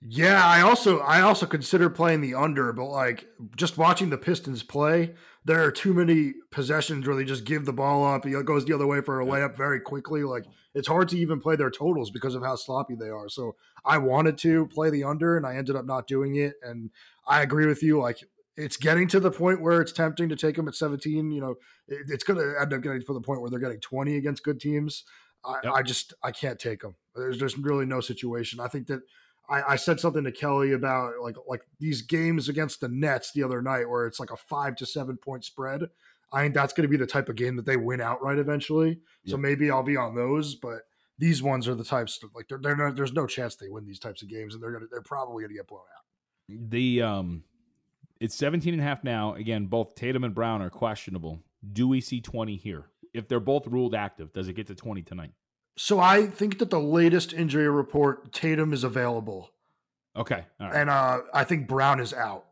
Yeah, 0.06 0.44
I 0.44 0.60
also 0.60 0.98
I 0.98 1.22
also 1.22 1.46
consider 1.46 1.88
playing 1.88 2.20
the 2.20 2.34
under, 2.34 2.72
but 2.72 2.86
like 2.86 3.26
just 3.56 3.78
watching 3.78 4.10
the 4.10 4.18
Pistons 4.18 4.62
play, 4.62 5.14
there 5.44 5.62
are 5.62 5.70
too 5.70 5.92
many 5.92 6.34
possessions 6.50 7.06
where 7.06 7.14
they 7.14 7.24
just 7.24 7.44
give 7.44 7.66
the 7.66 7.72
ball 7.72 8.06
up. 8.06 8.24
It 8.24 8.44
goes 8.46 8.64
the 8.64 8.74
other 8.74 8.86
way 8.86 9.02
for 9.02 9.20
a 9.20 9.26
layup 9.26 9.56
very 9.56 9.78
quickly. 9.78 10.22
Like 10.22 10.46
it's 10.74 10.88
hard 10.88 11.08
to 11.10 11.18
even 11.18 11.40
play 11.40 11.56
their 11.56 11.70
totals 11.70 12.10
because 12.10 12.34
of 12.34 12.42
how 12.42 12.56
sloppy 12.56 12.94
they 12.94 13.10
are. 13.10 13.28
So 13.28 13.54
I 13.84 13.98
wanted 13.98 14.38
to 14.38 14.66
play 14.68 14.88
the 14.90 15.04
under, 15.04 15.36
and 15.36 15.46
I 15.46 15.56
ended 15.56 15.76
up 15.76 15.84
not 15.84 16.06
doing 16.06 16.36
it. 16.36 16.54
And 16.62 16.90
I 17.26 17.42
agree 17.42 17.66
with 17.66 17.82
you. 17.82 18.00
Like 18.00 18.24
it's 18.56 18.78
getting 18.78 19.06
to 19.08 19.20
the 19.20 19.30
point 19.30 19.60
where 19.60 19.82
it's 19.82 19.92
tempting 19.92 20.30
to 20.30 20.36
take 20.36 20.56
them 20.56 20.68
at 20.68 20.74
17. 20.74 21.30
You 21.30 21.40
know, 21.40 21.54
it, 21.88 22.06
it's 22.08 22.24
going 22.24 22.38
to 22.38 22.60
end 22.60 22.72
up 22.72 22.82
getting 22.82 23.02
to 23.02 23.12
the 23.12 23.20
point 23.20 23.42
where 23.42 23.50
they're 23.50 23.60
getting 23.60 23.80
20 23.80 24.16
against 24.16 24.44
good 24.44 24.60
teams. 24.60 25.04
I, 25.44 25.56
yep. 25.62 25.72
I 25.74 25.82
just 25.82 26.14
I 26.22 26.30
can't 26.30 26.58
take 26.58 26.80
them. 26.80 26.94
There's 27.14 27.36
just 27.36 27.58
really 27.58 27.84
no 27.84 28.00
situation. 28.00 28.60
I 28.60 28.68
think 28.68 28.86
that 28.86 29.00
I, 29.48 29.62
I, 29.72 29.76
said 29.76 30.00
something 30.00 30.24
to 30.24 30.32
Kelly 30.32 30.72
about 30.72 31.14
like 31.22 31.36
like 31.48 31.62
these 31.78 32.02
games 32.02 32.48
against 32.48 32.80
the 32.80 32.88
Nets 32.88 33.32
the 33.32 33.42
other 33.42 33.60
night 33.60 33.88
where 33.88 34.06
it's 34.06 34.18
like 34.18 34.30
a 34.30 34.36
five 34.36 34.76
to 34.76 34.86
seven 34.86 35.16
point 35.16 35.44
spread. 35.44 35.82
I 36.32 36.42
think 36.42 36.54
that's 36.54 36.72
going 36.72 36.82
to 36.82 36.90
be 36.90 36.96
the 36.96 37.06
type 37.06 37.28
of 37.28 37.36
game 37.36 37.56
that 37.56 37.66
they 37.66 37.76
win 37.76 38.00
outright 38.00 38.38
eventually. 38.38 39.00
So 39.26 39.36
maybe 39.36 39.70
I'll 39.70 39.84
be 39.84 39.96
on 39.96 40.16
those, 40.16 40.56
but 40.56 40.80
these 41.18 41.42
ones 41.42 41.68
are 41.68 41.76
the 41.76 41.84
types 41.84 42.20
of, 42.22 42.30
like 42.34 42.48
they're, 42.48 42.58
they're 42.58 42.76
not, 42.76 42.96
there's 42.96 43.12
no 43.12 43.26
chance 43.26 43.54
they 43.54 43.68
win 43.68 43.86
these 43.86 44.00
types 44.00 44.22
of 44.22 44.28
games 44.28 44.54
and 44.54 44.62
they're 44.62 44.72
gonna 44.72 44.86
they're 44.90 45.02
probably 45.02 45.44
gonna 45.44 45.54
get 45.54 45.68
blown 45.68 45.80
out. 45.80 46.68
The 46.70 47.02
um 47.02 47.44
it's 48.20 48.34
17 48.36 48.74
and 48.74 48.80
a 48.80 48.84
half 48.84 49.04
now. 49.04 49.34
Again, 49.34 49.66
both 49.66 49.94
Tatum 49.94 50.24
and 50.24 50.34
Brown 50.34 50.62
are 50.62 50.70
questionable. 50.70 51.40
Do 51.72 51.88
we 51.88 52.00
see 52.00 52.20
20 52.20 52.56
here? 52.56 52.86
If 53.12 53.28
they're 53.28 53.40
both 53.40 53.66
ruled 53.66 53.94
active, 53.94 54.32
does 54.32 54.48
it 54.48 54.54
get 54.54 54.66
to 54.68 54.74
20 54.74 55.02
tonight? 55.02 55.32
So 55.76 55.98
I 55.98 56.26
think 56.26 56.58
that 56.58 56.70
the 56.70 56.80
latest 56.80 57.32
injury 57.32 57.68
report, 57.68 58.32
Tatum 58.32 58.72
is 58.72 58.84
available. 58.84 59.50
Okay. 60.16 60.44
And 60.60 60.88
uh, 60.88 61.22
I 61.32 61.44
think 61.44 61.66
Brown 61.66 62.00
is 62.00 62.12
out. 62.12 62.44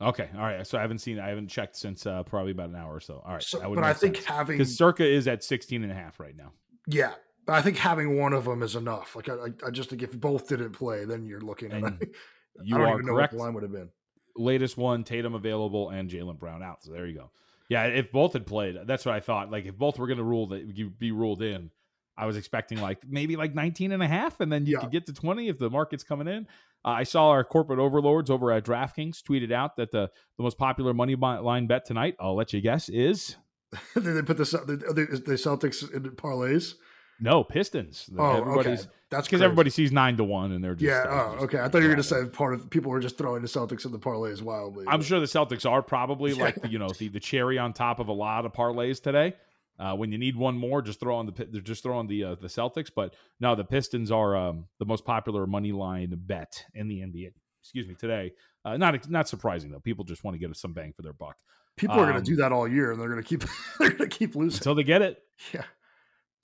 Okay. 0.00 0.28
All 0.34 0.42
right. 0.42 0.64
So 0.64 0.78
I 0.78 0.82
haven't 0.82 0.98
seen 0.98 1.18
I 1.18 1.28
haven't 1.28 1.48
checked 1.48 1.76
since 1.76 2.06
uh, 2.06 2.22
probably 2.22 2.52
about 2.52 2.68
an 2.68 2.76
hour 2.76 2.94
or 2.94 3.00
so. 3.00 3.20
All 3.26 3.34
right. 3.34 3.42
So, 3.42 3.74
but 3.74 3.82
I 3.82 3.92
think 3.92 4.16
sense. 4.16 4.26
having 4.26 4.58
because 4.58 4.76
Circa 4.76 5.04
is 5.04 5.26
at 5.26 5.42
16 5.42 5.82
and 5.82 5.90
a 5.90 5.94
half 5.94 6.20
right 6.20 6.36
now. 6.36 6.52
Yeah. 6.86 7.14
But 7.46 7.54
I 7.54 7.62
think 7.62 7.76
having 7.78 8.16
one 8.16 8.32
of 8.32 8.44
them 8.44 8.62
is 8.62 8.76
enough. 8.76 9.16
Like 9.16 9.28
I, 9.28 9.48
I 9.66 9.70
just 9.70 9.90
think 9.90 10.02
if 10.02 10.12
both 10.12 10.48
didn't 10.48 10.72
play, 10.72 11.04
then 11.04 11.26
you're 11.26 11.40
looking 11.40 11.72
at 11.72 11.82
and 11.82 11.98
you 12.62 12.76
I 12.76 12.78
don't 12.78 12.88
are 12.88 12.94
even 12.94 13.06
know 13.06 13.14
correct. 13.14 13.32
what 13.32 13.38
the 13.38 13.44
line 13.44 13.54
would 13.54 13.62
have 13.64 13.72
been. 13.72 13.88
Latest 14.36 14.76
one, 14.76 15.02
Tatum 15.02 15.34
available 15.34 15.88
and 15.90 16.08
Jaylen 16.08 16.38
Brown 16.38 16.62
out. 16.62 16.84
So 16.84 16.92
there 16.92 17.06
you 17.06 17.16
go. 17.16 17.30
Yeah, 17.68 17.84
if 17.84 18.12
both 18.12 18.34
had 18.34 18.46
played, 18.46 18.76
that's 18.86 19.04
what 19.04 19.14
I 19.14 19.20
thought. 19.20 19.50
Like 19.50 19.66
if 19.66 19.76
both 19.76 19.98
were 19.98 20.06
going 20.06 20.18
to 20.18 20.24
rule 20.24 20.46
that 20.48 20.76
you 20.76 20.90
be 20.90 21.10
ruled 21.10 21.42
in, 21.42 21.70
I 22.18 22.26
was 22.26 22.36
expecting 22.36 22.80
like 22.80 22.98
maybe 23.08 23.36
like 23.36 23.54
19 23.54 23.92
and 23.92 24.02
a 24.02 24.08
half, 24.08 24.40
and 24.40 24.50
then 24.52 24.66
you 24.66 24.74
Yeah. 24.74 24.80
could 24.80 24.90
get 24.90 25.06
to 25.06 25.12
20 25.12 25.48
if 25.48 25.58
the 25.58 25.70
market's 25.70 26.02
coming 26.04 26.26
in. 26.28 26.46
Uh, 26.84 26.88
I 26.90 27.02
saw 27.04 27.28
our 27.30 27.44
corporate 27.44 27.78
overlords 27.78 28.28
over 28.30 28.50
at 28.52 28.64
DraftKings 28.64 29.22
tweeted 29.22 29.52
out 29.52 29.76
that 29.76 29.90
the, 29.92 30.10
the 30.36 30.42
most 30.42 30.58
popular 30.58 30.92
money 30.92 31.14
line 31.16 31.66
bet 31.68 31.84
tonight, 31.86 32.16
I'll 32.20 32.34
let 32.36 32.52
you 32.52 32.60
guess, 32.60 32.88
is 32.88 33.36
Did 33.94 34.02
they 34.04 34.22
put 34.22 34.36
the, 34.36 34.44
the, 34.44 34.76
the, 34.92 35.22
the 35.26 35.32
Celtics 35.34 35.82
in 35.94 36.02
parlays? 36.12 36.74
no 37.20 37.42
Pistons. 37.42 38.08
Oh, 38.16 38.36
Everybody's 38.42 38.80
okay. 38.82 38.90
That's 39.10 39.26
because 39.26 39.42
everybody 39.42 39.70
sees 39.70 39.90
nine 39.90 40.16
to 40.18 40.24
one, 40.24 40.52
and 40.52 40.62
they're 40.62 40.74
just 40.76 40.84
Yeah. 40.84 41.10
uh, 41.10 41.24
Oh, 41.30 41.32
just 41.34 41.44
okay. 41.46 41.58
I 41.58 41.68
thought 41.68 41.78
you 41.78 41.84
were 41.88 41.94
going 41.94 41.96
to 41.96 42.02
say 42.04 42.24
part 42.26 42.54
of 42.54 42.68
people 42.70 42.90
were 42.92 43.00
just 43.00 43.18
throwing 43.18 43.42
the 43.42 43.48
Celtics 43.48 43.84
in 43.86 43.90
the 43.92 43.98
parlays 43.98 44.40
wildly. 44.42 44.84
I'm 44.86 45.00
but- 45.00 45.06
sure 45.06 45.18
the 45.18 45.26
Celtics 45.26 45.68
are 45.68 45.82
probably 45.82 46.32
like 46.34 46.54
the, 46.62 46.68
you 46.68 46.78
know 46.78 46.88
the, 46.98 47.08
the 47.08 47.18
cherry 47.20 47.58
on 47.58 47.72
top 47.72 47.98
of 48.00 48.06
a 48.08 48.12
lot 48.12 48.44
of 48.46 48.52
parlays 48.52 49.02
today. 49.02 49.34
Uh, 49.78 49.94
when 49.94 50.10
you 50.10 50.18
need 50.18 50.36
one 50.36 50.58
more, 50.58 50.82
just 50.82 50.98
throw 51.00 51.16
on 51.16 51.26
the 51.26 51.60
just 51.62 51.82
throw 51.82 51.96
on 51.96 52.06
the 52.06 52.24
uh, 52.24 52.34
the 52.34 52.48
Celtics. 52.48 52.90
But 52.94 53.14
no, 53.38 53.54
the 53.54 53.64
Pistons 53.64 54.10
are 54.10 54.36
um, 54.36 54.66
the 54.78 54.86
most 54.86 55.04
popular 55.04 55.46
money 55.46 55.72
line 55.72 56.12
bet 56.26 56.64
in 56.74 56.88
the 56.88 57.00
NBA. 57.00 57.32
Excuse 57.62 57.86
me 57.86 57.94
today. 57.94 58.32
Uh, 58.64 58.76
not 58.76 59.08
not 59.08 59.28
surprising 59.28 59.70
though. 59.70 59.80
People 59.80 60.04
just 60.04 60.24
want 60.24 60.34
to 60.34 60.38
get 60.38 60.54
some 60.56 60.72
bang 60.72 60.92
for 60.96 61.02
their 61.02 61.12
buck 61.12 61.36
People 61.78 61.96
are 61.96 62.04
going 62.04 62.16
um, 62.16 62.24
to 62.24 62.30
do 62.30 62.36
that 62.36 62.52
all 62.52 62.66
year, 62.66 62.90
and 62.90 63.00
they're 63.00 63.08
going 63.08 63.22
to 63.22 63.28
keep 63.28 63.44
they're 63.78 63.90
going 63.90 64.10
to 64.10 64.16
keep 64.16 64.34
losing. 64.34 64.58
until 64.58 64.74
they 64.74 64.82
get 64.82 65.00
it. 65.00 65.22
Yeah. 65.54 65.62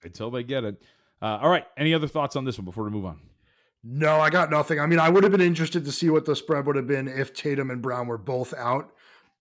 Until 0.02 0.30
they 0.30 0.44
get 0.44 0.64
it. 0.64 0.80
Uh, 1.20 1.38
all 1.42 1.50
right. 1.50 1.66
Any 1.76 1.92
other 1.92 2.06
thoughts 2.06 2.36
on 2.36 2.44
this 2.44 2.56
one 2.56 2.64
before 2.64 2.84
we 2.84 2.90
move 2.90 3.04
on? 3.04 3.20
No, 3.82 4.20
I 4.20 4.30
got 4.30 4.50
nothing. 4.50 4.80
I 4.80 4.86
mean, 4.86 4.98
I 4.98 5.10
would 5.10 5.24
have 5.24 5.32
been 5.32 5.40
interested 5.40 5.84
to 5.84 5.92
see 5.92 6.08
what 6.08 6.24
the 6.24 6.36
spread 6.36 6.66
would 6.66 6.76
have 6.76 6.86
been 6.86 7.08
if 7.08 7.34
Tatum 7.34 7.70
and 7.70 7.82
Brown 7.82 8.06
were 8.06 8.16
both 8.16 8.54
out, 8.54 8.92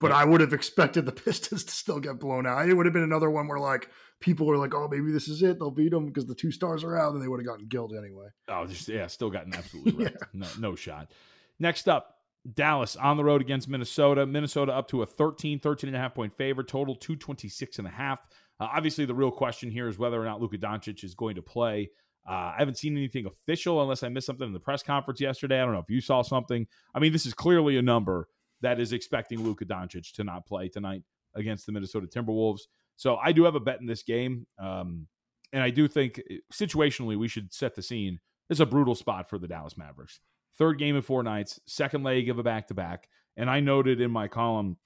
but 0.03 0.11
I 0.11 0.25
would 0.25 0.41
have 0.41 0.51
expected 0.51 1.05
the 1.05 1.11
Pistons 1.23 1.63
to 1.63 1.71
still 1.71 2.01
get 2.01 2.19
blown 2.19 2.45
out. 2.45 2.67
It 2.67 2.73
would 2.73 2.85
have 2.85 2.91
been 2.91 3.03
another 3.03 3.31
one 3.31 3.47
where 3.47 3.57
like 3.57 3.89
people 4.19 4.45
were 4.45 4.57
like, 4.57 4.75
"Oh, 4.75 4.89
maybe 4.91 5.13
this 5.13 5.29
is 5.29 5.41
it. 5.41 5.59
They'll 5.59 5.71
beat 5.71 5.91
them 5.91 6.05
because 6.05 6.25
the 6.25 6.35
two 6.35 6.51
stars 6.51 6.83
are 6.83 6.97
out," 6.97 7.13
and 7.13 7.23
they 7.23 7.27
would 7.29 7.39
have 7.39 7.47
gotten 7.47 7.69
killed 7.69 7.93
anyway. 7.97 8.27
Oh, 8.49 8.65
just, 8.65 8.89
yeah, 8.89 9.07
still 9.07 9.29
gotten 9.29 9.55
absolutely 9.55 10.03
right. 10.03 10.17
no, 10.33 10.47
no 10.59 10.75
shot. 10.75 11.11
Next 11.57 11.87
up, 11.87 12.17
Dallas 12.53 12.97
on 12.97 13.15
the 13.15 13.23
road 13.23 13.39
against 13.39 13.69
Minnesota. 13.69 14.25
Minnesota 14.25 14.73
up 14.73 14.89
to 14.89 15.03
a 15.03 15.05
13, 15.05 15.61
13 15.61 15.87
and 15.87 15.95
a 15.95 15.99
half 15.99 16.13
point 16.13 16.35
favorite, 16.35 16.67
total 16.67 16.95
226 16.95 17.79
and 17.79 17.87
a 17.87 17.91
half. 17.91 18.19
Uh, 18.59 18.67
obviously, 18.75 19.05
the 19.05 19.15
real 19.15 19.31
question 19.31 19.71
here 19.71 19.87
is 19.87 19.97
whether 19.97 20.21
or 20.21 20.25
not 20.25 20.41
Luka 20.41 20.57
Doncic 20.57 21.05
is 21.05 21.15
going 21.15 21.35
to 21.35 21.41
play. 21.41 21.89
Uh, 22.27 22.33
I 22.33 22.55
haven't 22.57 22.77
seen 22.77 22.97
anything 22.97 23.25
official 23.25 23.81
unless 23.81 24.03
I 24.03 24.09
missed 24.09 24.27
something 24.27 24.47
in 24.47 24.53
the 24.53 24.59
press 24.59 24.83
conference 24.83 25.21
yesterday. 25.21 25.61
I 25.61 25.63
don't 25.63 25.73
know 25.73 25.79
if 25.79 25.89
you 25.89 26.01
saw 26.01 26.23
something. 26.23 26.67
I 26.93 26.99
mean, 26.99 27.13
this 27.13 27.25
is 27.25 27.33
clearly 27.33 27.77
a 27.77 27.81
number 27.81 28.27
that 28.63 28.79
is 28.79 28.93
expecting 28.93 29.43
Luka 29.43 29.65
Doncic 29.65 30.11
to 30.13 30.23
not 30.23 30.45
play 30.45 30.67
tonight 30.67 31.03
against 31.35 31.65
the 31.65 31.71
Minnesota 31.71 32.07
Timberwolves. 32.07 32.61
So 32.95 33.17
I 33.17 33.31
do 33.31 33.43
have 33.43 33.55
a 33.55 33.59
bet 33.59 33.79
in 33.79 33.87
this 33.87 34.03
game. 34.03 34.47
Um, 34.59 35.07
and 35.51 35.61
I 35.61 35.69
do 35.69 35.87
think 35.87 36.21
eh, 36.29 36.37
situationally 36.51 37.17
we 37.17 37.27
should 37.27 37.53
set 37.53 37.75
the 37.75 37.81
scene. 37.81 38.19
It's 38.49 38.59
a 38.59 38.65
brutal 38.65 38.95
spot 38.95 39.29
for 39.29 39.37
the 39.37 39.47
Dallas 39.47 39.77
Mavericks. 39.77 40.19
Third 40.57 40.77
game 40.77 40.95
in 40.95 41.01
four 41.01 41.23
nights, 41.23 41.59
second 41.65 42.03
leg 42.03 42.29
of 42.29 42.39
a 42.39 42.43
back 42.43 42.67
to 42.67 42.73
back. 42.73 43.07
And 43.37 43.49
I 43.49 43.59
noted 43.59 44.01
in 44.01 44.11
my 44.11 44.27
column 44.27 44.77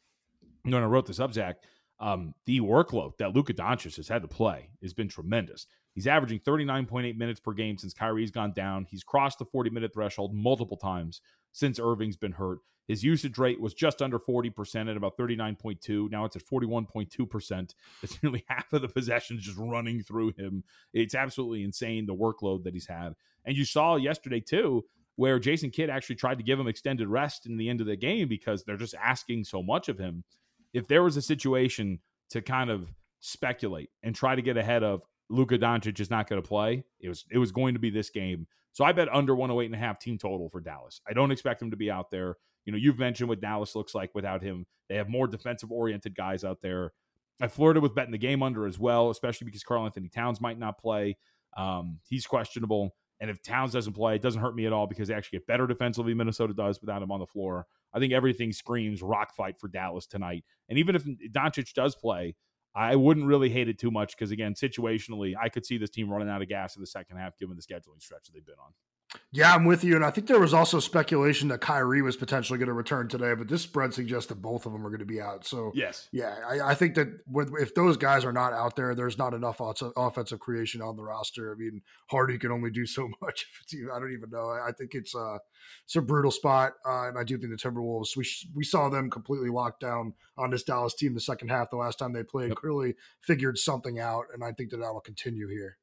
when 0.63 0.83
I 0.83 0.85
wrote 0.85 1.05
this 1.05 1.19
up, 1.19 1.33
Zach, 1.33 1.57
um, 1.99 2.33
the 2.45 2.59
workload 2.61 3.17
that 3.17 3.35
Luka 3.35 3.53
Doncic 3.53 3.95
has 3.97 4.07
had 4.07 4.21
to 4.21 4.27
play 4.27 4.69
has 4.81 4.93
been 4.93 5.07
tremendous. 5.07 5.67
He's 5.97 6.05
averaging 6.05 6.41
39.8 6.41 7.17
minutes 7.17 7.39
per 7.39 7.53
game 7.53 7.75
since 7.75 7.91
Kyrie's 7.91 8.29
gone 8.29 8.51
down. 8.51 8.85
He's 8.87 9.03
crossed 9.03 9.39
the 9.39 9.45
40 9.45 9.71
minute 9.71 9.95
threshold 9.95 10.31
multiple 10.31 10.77
times 10.77 11.21
since 11.53 11.79
Irving's 11.79 12.17
been 12.17 12.33
hurt. 12.33 12.59
His 12.87 13.03
usage 13.03 13.39
rate 13.39 13.59
was 13.59 13.73
just 13.73 13.99
under 14.03 14.19
40% 14.19 14.91
at 14.91 14.95
about 14.95 15.17
39.2. 15.17 16.11
Now 16.11 16.23
it's 16.23 16.35
at 16.35 16.45
41.2%. 16.45 17.73
It's 18.03 18.19
nearly 18.23 18.45
half 18.47 18.71
of 18.73 18.83
the 18.83 18.87
possessions 18.87 19.41
just 19.41 19.57
running 19.57 20.03
through 20.03 20.33
him. 20.33 20.63
It's 20.93 21.15
absolutely 21.15 21.63
insane 21.63 22.05
the 22.05 22.13
workload 22.13 22.63
that 22.65 22.75
he's 22.75 22.85
had. 22.85 23.15
And 23.43 23.57
you 23.57 23.65
saw 23.65 23.95
yesterday 23.95 24.39
too, 24.39 24.85
where 25.15 25.39
Jason 25.39 25.71
Kidd 25.71 25.89
actually 25.89 26.17
tried 26.17 26.37
to 26.37 26.43
give 26.43 26.59
him 26.59 26.67
extended 26.67 27.07
rest 27.07 27.47
in 27.47 27.57
the 27.57 27.69
end 27.69 27.81
of 27.81 27.87
the 27.87 27.95
game 27.95 28.27
because 28.27 28.63
they're 28.63 28.77
just 28.77 28.93
asking 29.03 29.45
so 29.45 29.63
much 29.63 29.89
of 29.89 29.97
him. 29.97 30.23
If 30.75 30.87
there 30.87 31.01
was 31.01 31.17
a 31.17 31.23
situation 31.23 32.01
to 32.29 32.43
kind 32.43 32.69
of 32.69 32.87
speculate 33.19 33.89
and 34.03 34.13
try 34.13 34.35
to 34.35 34.43
get 34.43 34.57
ahead 34.57 34.83
of 34.83 35.03
Luka 35.29 35.57
Doncic 35.57 35.99
is 35.99 36.09
not 36.09 36.29
going 36.29 36.41
to 36.41 36.47
play, 36.47 36.83
it 36.99 37.09
was 37.09 37.25
it 37.31 37.37
was 37.37 37.51
going 37.51 37.73
to 37.73 37.79
be 37.79 37.89
this 37.89 38.09
game. 38.09 38.47
So 38.71 38.85
I 38.85 38.91
bet 38.91 39.09
under 39.13 39.35
108 39.35 39.65
and 39.65 39.75
a 39.75 39.77
half 39.77 39.99
team 39.99 40.17
total 40.17 40.49
for 40.49 40.61
Dallas. 40.61 41.01
I 41.09 41.13
don't 41.13 41.31
expect 41.31 41.61
him 41.61 41.71
to 41.71 41.77
be 41.77 41.89
out 41.89 42.11
there. 42.11 42.35
You 42.65 42.71
know, 42.71 42.77
you've 42.77 42.99
mentioned 42.99 43.27
what 43.27 43.41
Dallas 43.41 43.75
looks 43.75 43.95
like 43.95 44.13
without 44.13 44.43
him. 44.43 44.65
They 44.87 44.95
have 44.95 45.09
more 45.09 45.25
defensive 45.25 45.71
oriented 45.71 46.15
guys 46.15 46.43
out 46.43 46.61
there. 46.61 46.93
I 47.41 47.47
flirted 47.47 47.81
with 47.81 47.95
betting 47.95 48.11
the 48.11 48.17
game 48.17 48.43
under 48.43 48.67
as 48.67 48.77
well, 48.77 49.09
especially 49.09 49.45
because 49.45 49.63
Karl-Anthony 49.63 50.09
Towns 50.09 50.41
might 50.41 50.59
not 50.59 50.77
play. 50.77 51.17
Um, 51.55 51.99
he's 52.07 52.25
questionable. 52.25 52.93
And 53.19 53.31
if 53.31 53.41
Towns 53.41 53.73
doesn't 53.73 53.93
play, 53.93 54.15
it 54.15 54.21
doesn't 54.21 54.41
hurt 54.41 54.55
me 54.55 54.65
at 54.65 54.73
all 54.73 54.85
because 54.85 55.07
they 55.07 55.13
actually 55.13 55.39
get 55.39 55.47
better 55.47 55.65
defensively. 55.65 56.13
Minnesota 56.13 56.53
does 56.53 56.79
without 56.79 57.01
him 57.01 57.11
on 57.11 57.19
the 57.19 57.25
floor. 57.25 57.65
I 57.93 57.99
think 57.99 58.13
everything 58.13 58.51
screams 58.51 59.01
rock 59.01 59.33
fight 59.35 59.59
for 59.59 59.67
Dallas 59.67 60.05
tonight. 60.05 60.43
And 60.69 60.77
even 60.77 60.95
if 60.95 61.03
Doncic 61.31 61.73
does 61.73 61.95
play, 61.95 62.35
I 62.77 62.95
wouldn't 62.95 63.25
really 63.25 63.49
hate 63.49 63.67
it 63.69 63.79
too 63.79 63.89
much 63.89 64.15
because, 64.15 64.29
again, 64.29 64.53
situationally, 64.53 65.33
I 65.35 65.49
could 65.49 65.65
see 65.65 65.79
this 65.79 65.89
team 65.89 66.09
running 66.09 66.29
out 66.29 66.43
of 66.43 66.47
gas 66.47 66.75
in 66.75 66.81
the 66.81 66.87
second 66.87 67.17
half 67.17 67.35
given 67.37 67.55
the 67.55 67.63
scheduling 67.63 67.99
stretch 67.99 68.25
that 68.25 68.33
they've 68.35 68.45
been 68.45 68.55
on. 68.63 68.71
Yeah, 69.31 69.53
I'm 69.53 69.65
with 69.65 69.83
you. 69.83 69.95
And 69.95 70.03
I 70.03 70.09
think 70.09 70.27
there 70.27 70.39
was 70.39 70.53
also 70.53 70.79
speculation 70.79 71.47
that 71.49 71.61
Kyrie 71.61 72.01
was 72.01 72.17
potentially 72.17 72.59
going 72.59 72.67
to 72.67 72.73
return 72.73 73.07
today, 73.07 73.33
but 73.35 73.47
this 73.47 73.61
spread 73.61 73.93
suggests 73.93 74.27
that 74.27 74.41
both 74.41 74.65
of 74.65 74.73
them 74.73 74.85
are 74.85 74.89
going 74.89 74.99
to 74.99 75.05
be 75.05 75.21
out. 75.21 75.45
So, 75.45 75.71
yes. 75.73 76.09
Yeah, 76.11 76.35
I, 76.47 76.71
I 76.71 76.75
think 76.75 76.95
that 76.95 77.07
with, 77.27 77.53
if 77.59 77.73
those 77.73 77.97
guys 77.97 78.25
are 78.25 78.33
not 78.33 78.53
out 78.53 78.75
there, 78.75 78.95
there's 78.95 79.17
not 79.17 79.33
enough 79.33 79.61
offensive 79.61 80.39
creation 80.39 80.81
on 80.81 80.97
the 80.97 81.03
roster. 81.03 81.53
I 81.53 81.55
mean, 81.55 81.81
Hardy 82.09 82.37
can 82.37 82.51
only 82.51 82.69
do 82.69 82.85
so 82.85 83.09
much. 83.21 83.47
Even, 83.73 83.89
I 83.91 83.99
don't 83.99 84.13
even 84.13 84.29
know. 84.29 84.49
I 84.49 84.71
think 84.77 84.93
it's, 84.93 85.15
uh, 85.15 85.37
it's 85.85 85.95
a 85.95 86.01
brutal 86.01 86.31
spot. 86.31 86.73
Uh, 86.85 87.07
and 87.07 87.17
I 87.17 87.23
do 87.23 87.37
think 87.37 87.51
the 87.51 87.57
Timberwolves, 87.57 88.17
we, 88.17 88.25
we 88.53 88.63
saw 88.63 88.89
them 88.89 89.09
completely 89.09 89.49
locked 89.49 89.79
down 89.79 90.13
on 90.37 90.51
this 90.51 90.63
Dallas 90.63 90.95
team 90.95 91.13
the 91.13 91.21
second 91.21 91.49
half 91.49 91.69
the 91.69 91.77
last 91.77 91.99
time 91.99 92.13
they 92.13 92.23
played, 92.23 92.49
yep. 92.49 92.57
clearly 92.57 92.95
figured 93.21 93.57
something 93.57 93.99
out. 93.99 94.25
And 94.33 94.43
I 94.43 94.51
think 94.51 94.71
that 94.71 94.77
that 94.77 94.93
will 94.93 95.01
continue 95.01 95.47
here. 95.47 95.77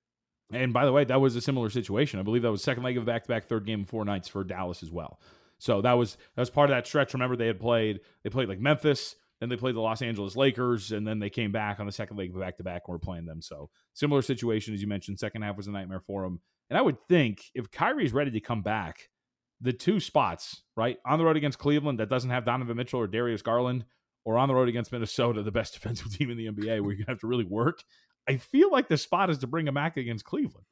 And 0.53 0.73
by 0.73 0.85
the 0.85 0.93
way, 0.93 1.05
that 1.05 1.21
was 1.21 1.37
a 1.37 1.41
similar 1.41 1.71
situation. 1.71 2.21
I 2.21 2.23
believe 2.23 2.43
that 2.43 2.51
was 2.51 2.63
second 2.63 2.83
leg 2.83 2.97
of 2.97 3.05
back 3.05 3.25
to 3.25 3.29
back 3.29 3.47
third 3.47 3.67
game 3.67 3.85
four 3.85 4.05
nights 4.05 4.29
for 4.29 4.45
Dallas 4.45 4.83
as 4.83 4.91
well. 4.91 5.21
So 5.59 5.81
that 5.83 5.95
was 5.95 6.17
that 6.35 6.43
was 6.43 6.51
part 6.51 6.71
of 6.71 6.77
that 6.77 6.87
stretch. 6.87 7.15
Remember, 7.15 7.37
they 7.37 7.47
had 7.47 7.61
played 7.61 8.01
they 8.23 8.31
played 8.31 8.49
like 8.49 8.61
Memphis, 8.61 9.17
then 9.41 9.49
they 9.49 9.57
played 9.57 9.75
the 9.75 9.81
Los 9.81 10.03
Angeles 10.03 10.37
Lakers, 10.37 10.93
and 10.93 11.07
then 11.07 11.19
they 11.19 11.31
came 11.31 11.53
back 11.53 11.81
on 11.81 11.87
the 11.87 11.93
second 11.93 12.17
leg 12.17 12.35
of 12.35 12.41
back 12.41 12.57
to 12.59 12.65
back 12.65 12.83
and 12.87 12.93
were 12.93 12.99
playing 12.99 13.25
them. 13.25 13.41
So 13.41 13.71
similar 13.95 14.23
situation 14.23 14.75
as 14.75 14.83
you 14.83 14.89
mentioned. 14.89 15.19
Second 15.19 15.43
half 15.43 15.57
was 15.57 15.67
a 15.67 15.71
nightmare 15.71 16.01
for 16.01 16.23
them. 16.23 16.41
And 16.71 16.79
I 16.79 16.83
would 16.83 16.97
think 17.09 17.51
if 17.55 17.71
Kyrie 17.71 18.05
is 18.05 18.13
ready 18.13 18.31
to 18.33 18.41
come 18.41 18.63
back, 18.63 19.09
the 19.61 19.73
two 19.73 20.01
spots 20.01 20.63
right 20.77 20.99
on 21.07 21.19
the 21.19 21.25
road 21.25 21.37
against 21.37 21.59
Cleveland 21.59 21.99
that 22.01 22.11
doesn't 22.11 22.31
have 22.31 22.45
Donovan 22.45 22.77
Mitchell 22.77 23.01
or 23.01 23.07
Darius 23.07 23.43
Garland, 23.43 23.85
or 24.25 24.39
on 24.39 24.49
the 24.49 24.55
road 24.55 24.69
against 24.69 24.93
Minnesota, 24.93 25.43
the 25.43 25.53
best 25.53 25.75
defensive 25.75 26.17
team 26.17 26.31
in 26.31 26.37
the 26.37 26.47
NBA, 26.47 26.81
where 26.81 26.95
you 26.95 27.05
have 27.09 27.21
to 27.21 27.27
really 27.27 27.45
work. 27.45 27.83
I 28.29 28.37
feel 28.37 28.71
like 28.71 28.89
the 28.89 28.97
spot 28.97 29.31
is 29.31 29.39
to 29.39 29.47
bring 29.47 29.67
him 29.67 29.75
back 29.75 29.97
against 29.97 30.25
Cleveland. 30.25 30.67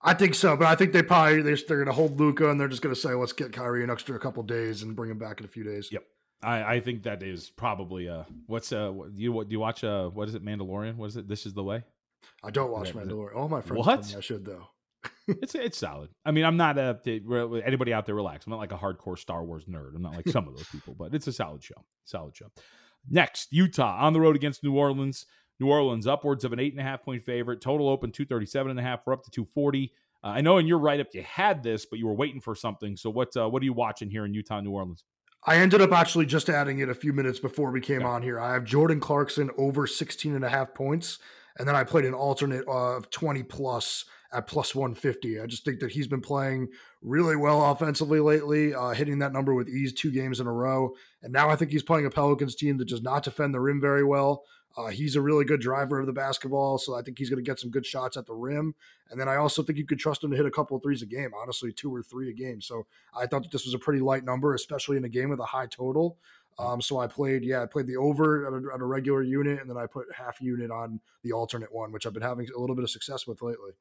I 0.00 0.14
think 0.14 0.34
so, 0.34 0.56
but 0.56 0.68
I 0.68 0.76
think 0.76 0.92
they 0.92 1.02
probably 1.02 1.42
they're, 1.42 1.56
they're 1.56 1.78
going 1.78 1.86
to 1.86 1.92
hold 1.92 2.20
Luka 2.20 2.50
and 2.50 2.60
they're 2.60 2.68
just 2.68 2.82
going 2.82 2.94
to 2.94 3.00
say, 3.00 3.14
let's 3.14 3.32
get 3.32 3.52
Kyrie 3.52 3.82
an 3.82 3.90
extra 3.90 4.18
couple 4.18 4.42
days 4.44 4.82
and 4.82 4.94
bring 4.94 5.10
him 5.10 5.18
back 5.18 5.40
in 5.40 5.44
a 5.44 5.48
few 5.48 5.64
days. 5.64 5.90
Yep. 5.90 6.04
I, 6.42 6.76
I 6.76 6.80
think 6.80 7.02
that 7.02 7.22
is 7.22 7.50
probably 7.50 8.08
uh 8.08 8.22
what's 8.46 8.72
uh 8.72 8.90
do 8.92 9.10
you 9.16 9.32
what 9.32 9.48
do 9.48 9.52
you 9.52 9.58
watch 9.58 9.82
uh 9.82 10.08
what 10.08 10.28
is 10.28 10.34
it 10.34 10.44
Mandalorian? 10.44 10.96
What 10.96 11.06
is 11.06 11.16
it? 11.16 11.26
This 11.26 11.46
is 11.46 11.54
the 11.54 11.64
way? 11.64 11.82
I 12.44 12.50
don't 12.50 12.70
watch 12.70 12.94
Mandalorian. 12.94 13.34
All 13.34 13.48
my 13.48 13.60
friends 13.60 13.86
what? 13.86 14.14
I 14.16 14.20
should 14.20 14.44
though. 14.44 14.68
It's 15.26 15.54
it's 15.54 15.78
solid. 15.78 16.10
I 16.24 16.30
mean 16.30 16.44
I'm 16.44 16.56
not 16.56 16.78
a 16.78 16.98
anybody 17.06 17.92
out 17.92 18.06
there 18.06 18.14
relax. 18.14 18.46
I'm 18.46 18.50
not 18.50 18.60
like 18.60 18.72
a 18.72 18.78
hardcore 18.78 19.18
Star 19.18 19.44
Wars 19.44 19.64
nerd. 19.64 19.94
I'm 19.94 20.02
not 20.02 20.14
like 20.14 20.28
some 20.28 20.46
of 20.46 20.56
those 20.56 20.68
people 20.68 20.94
but 20.96 21.12
it's 21.12 21.26
a 21.26 21.32
solid 21.32 21.62
show. 21.62 21.84
Solid 22.04 22.36
show. 22.36 22.52
Next 23.10 23.52
Utah 23.52 23.98
on 24.00 24.12
the 24.12 24.20
road 24.20 24.36
against 24.36 24.62
New 24.62 24.76
Orleans 24.76 25.26
New 25.60 25.68
Orleans 25.68 26.06
upwards 26.06 26.44
of 26.44 26.52
an 26.52 26.60
eight 26.60 26.72
and 26.72 26.80
a 26.80 26.84
half 26.84 27.02
point 27.02 27.22
favorite. 27.22 27.60
Total 27.60 27.88
open 27.88 28.12
237 28.12 28.70
and 28.70 28.78
a 28.78 28.82
half. 28.82 29.00
We're 29.06 29.12
up 29.12 29.24
to 29.24 29.30
240. 29.30 29.92
Uh, 30.22 30.26
I 30.26 30.40
know 30.40 30.58
in 30.58 30.66
your 30.66 30.78
write 30.78 31.00
up 31.00 31.08
you 31.12 31.22
had 31.22 31.62
this, 31.62 31.86
but 31.86 31.98
you 31.98 32.06
were 32.06 32.14
waiting 32.14 32.40
for 32.40 32.54
something. 32.54 32.96
So 32.96 33.10
what 33.10 33.36
uh, 33.36 33.48
what 33.48 33.62
are 33.62 33.64
you 33.64 33.72
watching 33.72 34.10
here 34.10 34.24
in 34.24 34.34
Utah, 34.34 34.60
New 34.60 34.72
Orleans? 34.72 35.04
I 35.44 35.56
ended 35.56 35.80
up 35.80 35.92
actually 35.92 36.26
just 36.26 36.48
adding 36.48 36.80
it 36.80 36.88
a 36.88 36.94
few 36.94 37.12
minutes 37.12 37.38
before 37.38 37.70
we 37.70 37.80
came 37.80 38.04
on 38.04 38.22
here. 38.22 38.40
I 38.40 38.54
have 38.54 38.64
Jordan 38.64 38.98
Clarkson 38.98 39.50
over 39.56 39.86
16 39.86 40.34
and 40.34 40.44
a 40.44 40.48
half 40.48 40.74
points. 40.74 41.18
And 41.58 41.66
then 41.66 41.74
I 41.74 41.84
played 41.84 42.04
an 42.04 42.14
alternate 42.14 42.66
of 42.68 43.10
20 43.10 43.42
plus 43.44 44.04
at 44.32 44.46
plus 44.46 44.74
150. 44.74 45.40
I 45.40 45.46
just 45.46 45.64
think 45.64 45.80
that 45.80 45.90
he's 45.90 46.06
been 46.06 46.20
playing 46.20 46.68
really 47.02 47.34
well 47.34 47.72
offensively 47.72 48.20
lately, 48.20 48.74
uh, 48.74 48.90
hitting 48.90 49.18
that 49.20 49.32
number 49.32 49.54
with 49.54 49.68
ease 49.68 49.92
two 49.92 50.10
games 50.10 50.38
in 50.38 50.46
a 50.46 50.52
row. 50.52 50.94
And 51.22 51.32
now 51.32 51.48
I 51.48 51.56
think 51.56 51.70
he's 51.70 51.82
playing 51.82 52.06
a 52.06 52.10
Pelicans 52.10 52.54
team 52.54 52.76
that 52.78 52.88
does 52.88 53.02
not 53.02 53.24
defend 53.24 53.54
the 53.54 53.60
rim 53.60 53.80
very 53.80 54.04
well. 54.04 54.44
Uh, 54.76 54.88
he's 54.88 55.16
a 55.16 55.20
really 55.20 55.44
good 55.44 55.60
driver 55.60 55.98
of 55.98 56.06
the 56.06 56.12
basketball, 56.12 56.78
so 56.78 56.94
I 56.94 57.02
think 57.02 57.18
he's 57.18 57.30
going 57.30 57.42
to 57.42 57.48
get 57.48 57.58
some 57.58 57.70
good 57.70 57.84
shots 57.84 58.16
at 58.16 58.26
the 58.26 58.34
rim. 58.34 58.74
And 59.10 59.20
then 59.20 59.28
I 59.28 59.36
also 59.36 59.62
think 59.62 59.78
you 59.78 59.86
could 59.86 59.98
trust 59.98 60.22
him 60.22 60.30
to 60.30 60.36
hit 60.36 60.46
a 60.46 60.50
couple 60.50 60.76
of 60.76 60.82
threes 60.82 61.02
a 61.02 61.06
game, 61.06 61.30
honestly, 61.36 61.72
two 61.72 61.92
or 61.92 62.02
three 62.02 62.30
a 62.30 62.32
game. 62.32 62.60
So 62.60 62.86
I 63.18 63.26
thought 63.26 63.42
that 63.42 63.50
this 63.50 63.64
was 63.64 63.74
a 63.74 63.78
pretty 63.78 64.00
light 64.00 64.24
number, 64.24 64.54
especially 64.54 64.96
in 64.96 65.04
a 65.04 65.08
game 65.08 65.30
with 65.30 65.40
a 65.40 65.46
high 65.46 65.66
total. 65.66 66.18
Um, 66.58 66.80
so 66.80 66.98
I 66.98 67.06
played, 67.06 67.44
yeah, 67.44 67.62
I 67.62 67.66
played 67.66 67.86
the 67.86 67.96
over 67.96 68.46
at 68.46 68.52
a, 68.52 68.74
at 68.74 68.80
a, 68.80 68.84
regular 68.84 69.22
unit, 69.22 69.60
and 69.60 69.70
then 69.70 69.76
I 69.76 69.86
put 69.86 70.06
half 70.12 70.40
unit 70.40 70.70
on 70.70 71.00
the 71.22 71.32
alternate 71.32 71.72
one, 71.72 71.92
which 71.92 72.04
I've 72.04 72.12
been 72.12 72.22
having 72.22 72.48
a 72.54 72.58
little 72.58 72.74
bit 72.74 72.82
of 72.82 72.90
success 72.90 73.26
with 73.26 73.42
lately. 73.42 73.72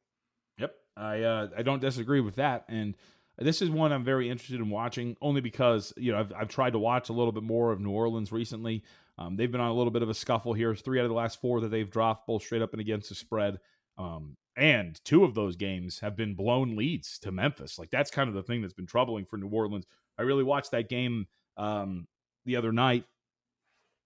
Yep, 0.59 0.75
I 0.95 1.21
uh, 1.21 1.49
I 1.57 1.63
don't 1.63 1.81
disagree 1.81 2.21
with 2.21 2.35
that, 2.35 2.65
and 2.67 2.93
this 3.39 3.63
is 3.63 3.69
one 3.71 3.91
I'm 3.91 4.03
very 4.03 4.29
interested 4.29 4.59
in 4.59 4.69
watching, 4.69 5.17
only 5.21 5.41
because 5.41 5.91
you 5.97 6.11
know 6.11 6.19
I've 6.19 6.33
I've 6.33 6.49
tried 6.49 6.73
to 6.73 6.79
watch 6.79 7.09
a 7.09 7.13
little 7.13 7.31
bit 7.31 7.43
more 7.43 7.71
of 7.71 7.79
New 7.79 7.91
Orleans 7.91 8.31
recently. 8.31 8.83
Um, 9.17 9.35
they've 9.35 9.51
been 9.51 9.61
on 9.61 9.69
a 9.69 9.73
little 9.73 9.91
bit 9.91 10.03
of 10.03 10.09
a 10.09 10.13
scuffle 10.13 10.53
here. 10.53 10.75
Three 10.75 10.99
out 10.99 11.05
of 11.05 11.09
the 11.09 11.15
last 11.15 11.41
four 11.41 11.61
that 11.61 11.69
they've 11.69 11.89
dropped, 11.89 12.27
both 12.27 12.43
straight 12.43 12.61
up 12.61 12.73
and 12.73 12.81
against 12.81 13.09
the 13.09 13.15
spread. 13.15 13.57
Um, 13.97 14.37
and 14.55 14.99
two 15.05 15.23
of 15.23 15.33
those 15.33 15.55
games 15.55 15.99
have 15.99 16.15
been 16.15 16.35
blown 16.35 16.75
leads 16.75 17.19
to 17.19 17.31
Memphis. 17.31 17.79
Like 17.79 17.89
that's 17.89 18.11
kind 18.11 18.27
of 18.27 18.35
the 18.35 18.43
thing 18.43 18.61
that's 18.61 18.73
been 18.73 18.85
troubling 18.85 19.25
for 19.25 19.37
New 19.37 19.49
Orleans. 19.49 19.85
I 20.17 20.23
really 20.23 20.43
watched 20.43 20.71
that 20.71 20.89
game 20.89 21.27
um, 21.57 22.07
the 22.45 22.55
other 22.55 22.71
night. 22.71 23.05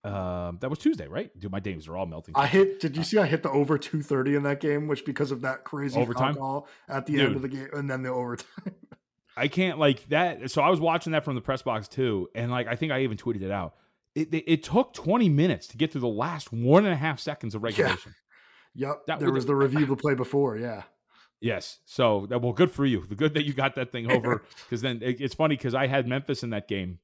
Uh, 0.03 0.53
that 0.59 0.69
was 0.69 0.79
Tuesday, 0.79 1.07
right? 1.07 1.29
Dude, 1.39 1.51
my 1.51 1.59
days 1.59 1.87
are 1.87 1.95
all 1.95 2.07
melting. 2.07 2.35
I 2.35 2.47
hit. 2.47 2.79
Did 2.79 2.97
you 2.97 3.03
see? 3.03 3.19
I 3.19 3.27
hit 3.27 3.43
the 3.43 3.51
over 3.51 3.77
two 3.77 4.01
thirty 4.01 4.35
in 4.35 4.43
that 4.43 4.59
game, 4.59 4.87
which 4.87 5.05
because 5.05 5.31
of 5.31 5.41
that 5.41 5.63
crazy 5.63 5.99
overtime 5.99 6.35
call 6.35 6.67
at 6.89 7.05
the 7.05 7.13
Dude, 7.13 7.21
end 7.21 7.35
of 7.35 7.41
the 7.43 7.47
game, 7.47 7.67
and 7.73 7.89
then 7.89 8.01
the 8.01 8.09
overtime. 8.09 8.73
I 9.37 9.47
can't 9.47 9.77
like 9.77 10.07
that. 10.09 10.49
So 10.49 10.63
I 10.63 10.69
was 10.69 10.79
watching 10.79 11.11
that 11.11 11.23
from 11.23 11.35
the 11.35 11.41
press 11.41 11.61
box 11.61 11.87
too, 11.87 12.29
and 12.33 12.49
like 12.49 12.67
I 12.67 12.75
think 12.75 12.91
I 12.91 13.01
even 13.01 13.15
tweeted 13.15 13.43
it 13.43 13.51
out 13.51 13.75
it, 14.15 14.33
it, 14.33 14.43
it, 14.47 14.63
took 14.63 14.93
20 14.93 15.29
minutes 15.29 15.67
to 15.67 15.77
get 15.77 15.91
through 15.91 16.01
the 16.01 16.07
last 16.07 16.51
one 16.51 16.85
and 16.85 16.93
a 16.93 16.97
half 16.97 17.19
seconds 17.19 17.55
of 17.55 17.63
regulation. 17.63 18.13
Yeah. 18.75 18.87
Yep. 18.87 19.05
That 19.07 19.19
there 19.19 19.31
was, 19.31 19.45
the 19.45 19.55
review 19.55 19.83
of 19.83 19.89
the 19.89 19.95
play 19.95 20.15
before. 20.15 20.57
Yeah. 20.57 20.83
Yes. 21.41 21.79
So 21.85 22.27
that 22.29 22.41
well, 22.41 22.53
good 22.53 22.71
for 22.71 22.85
you. 22.85 23.05
The 23.05 23.15
good 23.15 23.33
that 23.33 23.45
you 23.45 23.53
got 23.53 23.75
that 23.75 23.91
thing 23.91 24.11
over 24.11 24.43
because 24.63 24.81
then 24.81 25.01
it, 25.01 25.19
it's 25.19 25.33
funny 25.33 25.55
because 25.55 25.75
I 25.75 25.87
had 25.87 26.07
Memphis 26.07 26.43
in 26.43 26.51
that 26.51 26.67
game, 26.67 26.99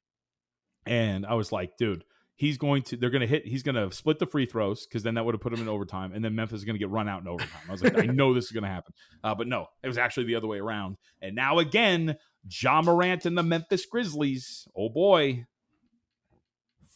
and 0.86 1.26
I 1.26 1.34
was 1.34 1.52
like, 1.52 1.76
dude, 1.78 2.04
he's 2.36 2.58
going 2.58 2.84
to 2.84 2.98
they're 2.98 3.10
going 3.10 3.22
to 3.22 3.28
hit 3.28 3.46
he's 3.46 3.64
going 3.64 3.76
to 3.76 3.94
split 3.94 4.20
the 4.20 4.28
free 4.28 4.46
throws 4.46 4.86
because 4.86 5.02
then 5.02 5.16
that 5.16 5.26
would 5.26 5.34
have 5.34 5.42
put 5.42 5.54
him 5.54 5.62
in 5.62 5.68
overtime, 5.68 6.14
and 6.14 6.24
then 6.24 6.36
Memphis 6.36 6.60
is 6.60 6.66
going 6.66 6.76
to 6.76 6.80
get 6.80 6.90
run 6.90 7.10
out 7.10 7.22
in 7.22 7.28
overtime. 7.28 7.62
I 7.68 7.72
was 7.72 7.84
like, 7.84 7.98
I 7.98 8.06
know 8.06 8.34
this 8.34 8.46
is 8.46 8.52
going 8.52 8.64
to 8.64 8.70
happen, 8.70 8.94
uh, 9.24 9.36
but 9.36 9.48
no, 9.48 9.68
it 9.84 9.88
was 9.88 9.98
actually 9.98 10.28
the 10.28 10.36
other 10.36 10.48
way 10.48 10.60
around. 10.60 10.98
And 11.22 11.36
now 11.36 11.58
again, 11.60 12.16
Ja 12.50 12.82
Morant 12.82 13.26
and 13.26 13.38
the 13.38 13.44
Memphis 13.44 13.88
Grizzlies. 13.88 14.68
Oh 14.78 14.90
boy, 14.90 15.46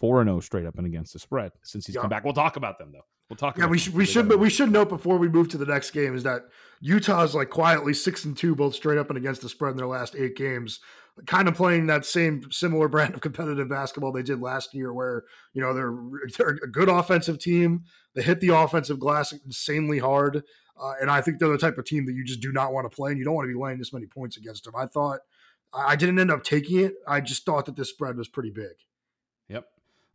four 0.02 0.20
and 0.20 0.28
zero 0.28 0.40
straight 0.42 0.66
up 0.66 0.78
and 0.78 0.86
against 0.86 1.14
the 1.14 1.20
spread 1.20 1.52
since 1.64 1.86
he's 1.86 1.96
come 1.96 2.10
back. 2.10 2.26
We'll 2.26 2.34
talk 2.34 2.58
about 2.58 2.80
them 2.80 2.92
though. 2.92 3.06
We'll 3.30 3.38
talk. 3.38 3.58
Yeah, 3.58 3.66
about 3.66 3.72
we 3.72 3.78
should 3.78 3.94
we 3.94 4.06
should 4.06 4.28
but 4.28 4.40
we 4.40 4.50
should 4.50 4.72
note 4.72 4.90
before 4.90 5.18
we 5.18 5.30
move 5.30 5.48
to 5.50 5.58
the 5.58 5.66
next 5.66 5.92
game 5.92 6.16
is 6.16 6.24
that 6.24 6.42
Utah's 6.82 7.34
like 7.34 7.50
quietly 7.50 7.94
six 7.94 8.26
and 8.26 8.36
two, 8.36 8.56
both 8.56 8.76
straight 8.76 8.98
up 8.98 9.10
and 9.10 9.18
against 9.18 9.42
the 9.42 9.48
spread 9.48 9.72
in 9.72 9.78
their 9.78 9.88
last 9.88 10.16
eight 10.18 10.36
games. 10.36 10.80
Kind 11.28 11.48
of 11.48 11.56
playing 11.56 11.88
that 11.88 12.06
same 12.06 12.52
similar 12.52 12.88
brand 12.88 13.14
of 13.14 13.22
competitive 13.22 13.70
basketball 13.70 14.12
they 14.12 14.24
did 14.24 14.42
last 14.42 14.74
year, 14.74 14.92
where 14.92 15.24
you 15.54 15.62
know 15.62 15.74
they're 15.74 15.96
they're 16.38 16.60
a 16.64 16.72
good 16.72 16.90
offensive 16.90 17.38
team. 17.38 17.84
They 18.16 18.24
hit 18.24 18.42
the 18.42 18.50
offensive 18.50 19.00
glass 19.00 19.32
insanely 19.46 20.00
hard, 20.00 20.44
uh, 20.82 20.94
and 21.00 21.12
I 21.12 21.22
think 21.22 21.38
they're 21.38 21.50
the 21.50 21.58
type 21.58 21.78
of 21.78 21.86
team 21.86 22.06
that 22.08 22.14
you 22.14 22.26
just 22.26 22.42
do 22.42 22.52
not 22.52 22.74
want 22.74 22.90
to 22.90 22.96
play, 22.96 23.12
and 23.12 23.20
you 23.20 23.26
don't 23.26 23.36
want 23.36 23.48
to 23.48 23.54
be 23.54 23.62
laying 23.62 23.78
this 23.78 23.94
many 23.94 24.08
points 24.08 24.36
against 24.36 24.64
them. 24.64 24.74
I 24.76 24.88
thought 24.88 25.20
I 25.74 25.96
didn't 25.96 26.20
end 26.20 26.32
up 26.32 26.44
taking 26.44 26.80
it. 26.80 26.94
I 27.08 27.22
just 27.22 27.46
thought 27.46 27.66
that 27.66 27.76
this 27.76 27.90
spread 27.90 28.18
was 28.18 28.28
pretty 28.28 28.52
big. 28.52 28.74
Yep. 29.48 29.66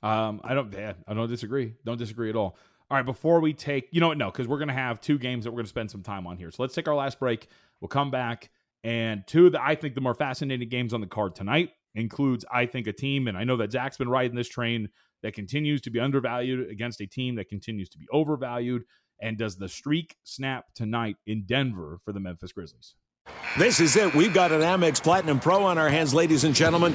Um, 0.07 0.41
I 0.45 0.55
don't. 0.55 0.73
Yeah, 0.73 0.93
I 1.09 1.15
don't 1.15 1.29
disagree. 1.29 1.75
Don't 1.85 1.99
disagree 1.99 2.31
at 2.31 2.37
all. 2.37 2.57
All 2.89 2.97
right. 2.97 3.05
Before 3.05 3.41
we 3.41 3.53
take, 3.53 3.89
you 3.91 4.01
know 4.01 4.09
what? 4.09 4.19
No, 4.19 4.31
because 4.31 4.47
we're 4.47 4.59
gonna 4.59 4.73
have 4.73 5.01
two 5.01 5.19
games 5.19 5.45
that 5.45 5.51
we're 5.51 5.59
gonna 5.59 5.69
spend 5.69 5.91
some 5.91 6.03
time 6.03 6.27
on 6.27 6.37
here. 6.37 6.51
So 6.53 6.63
let's 6.63 6.75
take 6.75 6.87
our 6.87 6.95
last 6.95 7.19
break. 7.19 7.49
We'll 7.81 7.89
come 7.89 8.13
back, 8.13 8.51
and 8.85 9.27
two 9.27 9.47
of 9.47 9.53
the 9.53 9.63
I 9.63 9.75
think 9.75 9.97
the 9.97 10.01
more 10.01 10.15
fascinating 10.15 10.69
games 10.69 10.95
on 10.95 11.01
the 11.01 11.09
card 11.09 11.35
tonight 11.35 11.71
includes 11.97 12.45
I 12.53 12.67
think 12.67 12.87
a 12.87 12.93
team, 12.93 13.27
and 13.27 13.37
I 13.37 13.43
know 13.43 13.57
that 13.57 13.73
Zach's 13.73 13.97
been 13.97 14.09
riding 14.09 14.37
this 14.37 14.49
train 14.49 14.91
that 15.23 15.35
continues 15.35 15.81
to 15.83 15.91
be 15.91 15.99
undervalued 15.99 16.71
against 16.71 17.01
a 17.01 17.07
team 17.07 17.35
that 17.37 17.49
continues 17.49 17.89
to 17.91 17.99
be 17.99 18.07
overvalued. 18.13 18.85
And 19.21 19.39
does 19.39 19.57
the 19.57 19.69
streak 19.69 20.15
snap 20.25 20.67
tonight 20.75 21.17
in 21.27 21.47
Denver 21.47 21.99
for 22.05 22.13
the 22.13 22.21
Memphis 22.21 22.53
Grizzlies? 22.53 22.95
This 23.59 23.81
is 23.81 23.97
it. 23.97 24.15
We've 24.15 24.35
got 24.35 24.53
an 24.53 24.61
Amex 24.61 25.03
Platinum 25.03 25.41
Pro 25.41 25.65
on 25.65 25.79
our 25.79 25.89
hands, 25.89 26.13
ladies 26.13 26.45
and 26.45 26.55
gentlemen. 26.55 26.95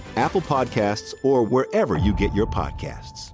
Apple 0.17 0.41
Podcasts, 0.41 1.13
or 1.23 1.43
wherever 1.43 1.97
you 1.97 2.13
get 2.13 2.33
your 2.33 2.47
podcasts. 2.47 3.33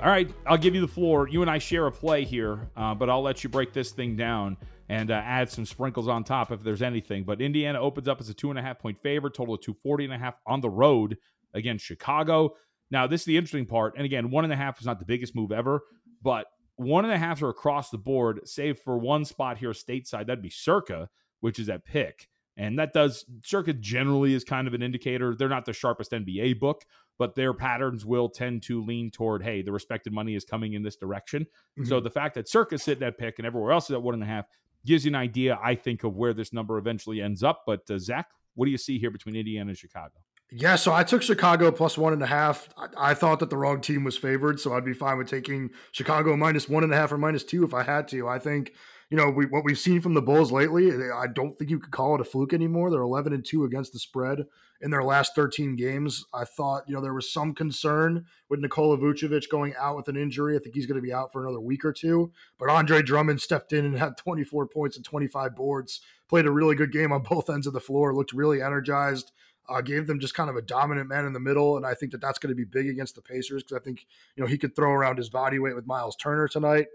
All 0.00 0.06
right, 0.06 0.32
I'll 0.46 0.58
give 0.58 0.76
you 0.76 0.80
the 0.80 0.88
floor. 0.88 1.28
You 1.28 1.42
and 1.42 1.50
I 1.50 1.58
share 1.58 1.86
a 1.86 1.92
play 1.92 2.24
here, 2.24 2.70
uh, 2.76 2.94
but 2.94 3.10
I'll 3.10 3.22
let 3.22 3.42
you 3.42 3.50
break 3.50 3.72
this 3.72 3.90
thing 3.90 4.14
down 4.14 4.56
and 4.88 5.10
uh, 5.10 5.14
add 5.24 5.50
some 5.50 5.66
sprinkles 5.66 6.06
on 6.06 6.22
top 6.22 6.52
if 6.52 6.62
there's 6.62 6.82
anything. 6.82 7.24
But 7.24 7.40
Indiana 7.40 7.80
opens 7.80 8.06
up 8.06 8.20
as 8.20 8.28
a 8.28 8.34
two 8.34 8.50
and 8.50 8.58
a 8.58 8.62
half 8.62 8.78
point 8.78 9.02
favorite, 9.02 9.34
total 9.34 9.54
of 9.54 9.60
240 9.60 10.04
and 10.04 10.14
a 10.14 10.18
half 10.18 10.34
on 10.46 10.60
the 10.60 10.70
road 10.70 11.18
against 11.52 11.84
Chicago. 11.84 12.54
Now, 12.92 13.08
this 13.08 13.22
is 13.22 13.24
the 13.26 13.36
interesting 13.36 13.66
part. 13.66 13.94
And 13.96 14.04
again, 14.04 14.30
one 14.30 14.44
and 14.44 14.52
a 14.52 14.56
half 14.56 14.78
is 14.78 14.86
not 14.86 15.00
the 15.00 15.04
biggest 15.04 15.34
move 15.34 15.50
ever, 15.50 15.82
but 16.22 16.46
one 16.76 17.04
and 17.04 17.12
a 17.12 17.18
half 17.18 17.42
are 17.42 17.48
across 17.48 17.90
the 17.90 17.98
board, 17.98 18.40
save 18.44 18.78
for 18.78 18.96
one 18.98 19.24
spot 19.24 19.58
here 19.58 19.72
stateside. 19.72 20.26
That'd 20.26 20.42
be 20.42 20.48
Circa, 20.48 21.08
which 21.40 21.58
is 21.58 21.68
at 21.68 21.84
pick. 21.84 22.28
And 22.56 22.78
that 22.78 22.92
does, 22.92 23.24
Circa 23.44 23.74
generally 23.74 24.34
is 24.34 24.42
kind 24.42 24.66
of 24.66 24.74
an 24.74 24.82
indicator. 24.82 25.34
They're 25.36 25.48
not 25.48 25.64
the 25.64 25.72
sharpest 25.72 26.10
NBA 26.10 26.58
book, 26.58 26.84
but 27.16 27.36
their 27.36 27.54
patterns 27.54 28.04
will 28.04 28.28
tend 28.28 28.64
to 28.64 28.82
lean 28.82 29.12
toward, 29.12 29.44
hey, 29.44 29.62
the 29.62 29.70
respected 29.70 30.12
money 30.12 30.34
is 30.34 30.44
coming 30.44 30.72
in 30.72 30.82
this 30.82 30.96
direction. 30.96 31.46
So 31.84 32.00
the 32.00 32.10
fact 32.10 32.34
that 32.34 32.48
Circa's 32.48 32.82
sitting 32.82 33.06
at 33.06 33.16
pick 33.16 33.38
and 33.38 33.46
everywhere 33.46 33.72
else 33.72 33.84
is 33.84 33.92
at 33.92 34.02
one 34.02 34.14
and 34.14 34.22
a 34.24 34.26
half 34.26 34.46
gives 34.84 35.04
you 35.04 35.12
an 35.12 35.14
idea, 35.14 35.58
I 35.62 35.76
think, 35.76 36.02
of 36.02 36.16
where 36.16 36.32
this 36.32 36.52
number 36.52 36.78
eventually 36.78 37.20
ends 37.22 37.44
up. 37.44 37.62
But 37.64 37.88
uh, 37.90 37.98
Zach, 37.98 38.26
what 38.54 38.64
do 38.64 38.72
you 38.72 38.78
see 38.78 38.98
here 38.98 39.10
between 39.10 39.36
Indiana 39.36 39.68
and 39.68 39.78
Chicago? 39.78 40.14
Yeah, 40.50 40.76
so 40.76 40.92
I 40.92 41.04
took 41.04 41.22
Chicago 41.22 41.70
plus 41.70 41.98
one 41.98 42.12
and 42.12 42.22
a 42.22 42.26
half. 42.26 42.68
I, 42.76 43.10
I 43.10 43.14
thought 43.14 43.38
that 43.40 43.50
the 43.50 43.56
wrong 43.56 43.80
team 43.80 44.02
was 44.02 44.16
favored, 44.16 44.58
so 44.58 44.72
I'd 44.72 44.84
be 44.84 44.94
fine 44.94 45.18
with 45.18 45.28
taking 45.28 45.70
Chicago 45.92 46.36
minus 46.36 46.68
one 46.68 46.84
and 46.84 46.92
a 46.92 46.96
half 46.96 47.12
or 47.12 47.18
minus 47.18 47.44
two 47.44 47.64
if 47.64 47.74
I 47.74 47.82
had 47.82 48.08
to. 48.08 48.26
I 48.26 48.38
think, 48.38 48.72
you 49.10 49.16
know, 49.16 49.30
we, 49.30 49.46
what 49.46 49.64
we've 49.64 49.78
seen 49.78 50.00
from 50.00 50.14
the 50.14 50.22
Bulls 50.22 50.52
lately, 50.52 50.90
I 51.10 51.26
don't 51.26 51.56
think 51.58 51.70
you 51.70 51.78
could 51.78 51.92
call 51.92 52.14
it 52.14 52.20
a 52.20 52.24
fluke 52.24 52.52
anymore. 52.52 52.90
They're 52.90 53.00
11 53.00 53.32
and 53.32 53.44
two 53.44 53.64
against 53.64 53.92
the 53.92 53.98
spread 53.98 54.46
in 54.80 54.90
their 54.90 55.02
last 55.02 55.34
13 55.34 55.76
games. 55.76 56.26
I 56.34 56.44
thought, 56.44 56.84
you 56.86 56.94
know, 56.94 57.00
there 57.00 57.14
was 57.14 57.32
some 57.32 57.54
concern 57.54 58.26
with 58.48 58.60
Nikola 58.60 58.98
Vucevic 58.98 59.48
going 59.48 59.74
out 59.78 59.96
with 59.96 60.08
an 60.08 60.16
injury. 60.16 60.56
I 60.56 60.58
think 60.58 60.74
he's 60.74 60.86
going 60.86 61.00
to 61.00 61.06
be 61.06 61.12
out 61.12 61.32
for 61.32 61.42
another 61.42 61.60
week 61.60 61.84
or 61.84 61.92
two. 61.92 62.32
But 62.58 62.68
Andre 62.68 63.02
Drummond 63.02 63.40
stepped 63.40 63.72
in 63.72 63.86
and 63.86 63.98
had 63.98 64.18
24 64.18 64.66
points 64.66 64.96
and 64.96 65.04
25 65.04 65.56
boards, 65.56 66.00
played 66.28 66.46
a 66.46 66.50
really 66.50 66.74
good 66.74 66.92
game 66.92 67.10
on 67.10 67.22
both 67.22 67.48
ends 67.48 67.66
of 67.66 67.72
the 67.72 67.80
floor, 67.80 68.14
looked 68.14 68.32
really 68.32 68.60
energized 68.60 69.32
uh, 69.68 69.80
gave 69.80 70.06
them 70.06 70.18
just 70.18 70.34
kind 70.34 70.48
of 70.48 70.56
a 70.56 70.62
dominant 70.62 71.08
man 71.08 71.26
in 71.26 71.32
the 71.32 71.40
middle. 71.40 71.76
And 71.76 71.86
I 71.86 71.94
think 71.94 72.12
that 72.12 72.20
that's 72.20 72.38
going 72.38 72.50
to 72.50 72.56
be 72.56 72.64
big 72.64 72.88
against 72.88 73.14
the 73.14 73.22
Pacers 73.22 73.62
because 73.62 73.76
I 73.76 73.84
think, 73.84 74.06
you 74.34 74.42
know, 74.42 74.48
he 74.48 74.58
could 74.58 74.74
throw 74.74 74.90
around 74.90 75.18
his 75.18 75.28
body 75.28 75.58
weight 75.58 75.74
with 75.74 75.86
Myles 75.86 76.16
Turner 76.16 76.48
tonight. 76.48 76.86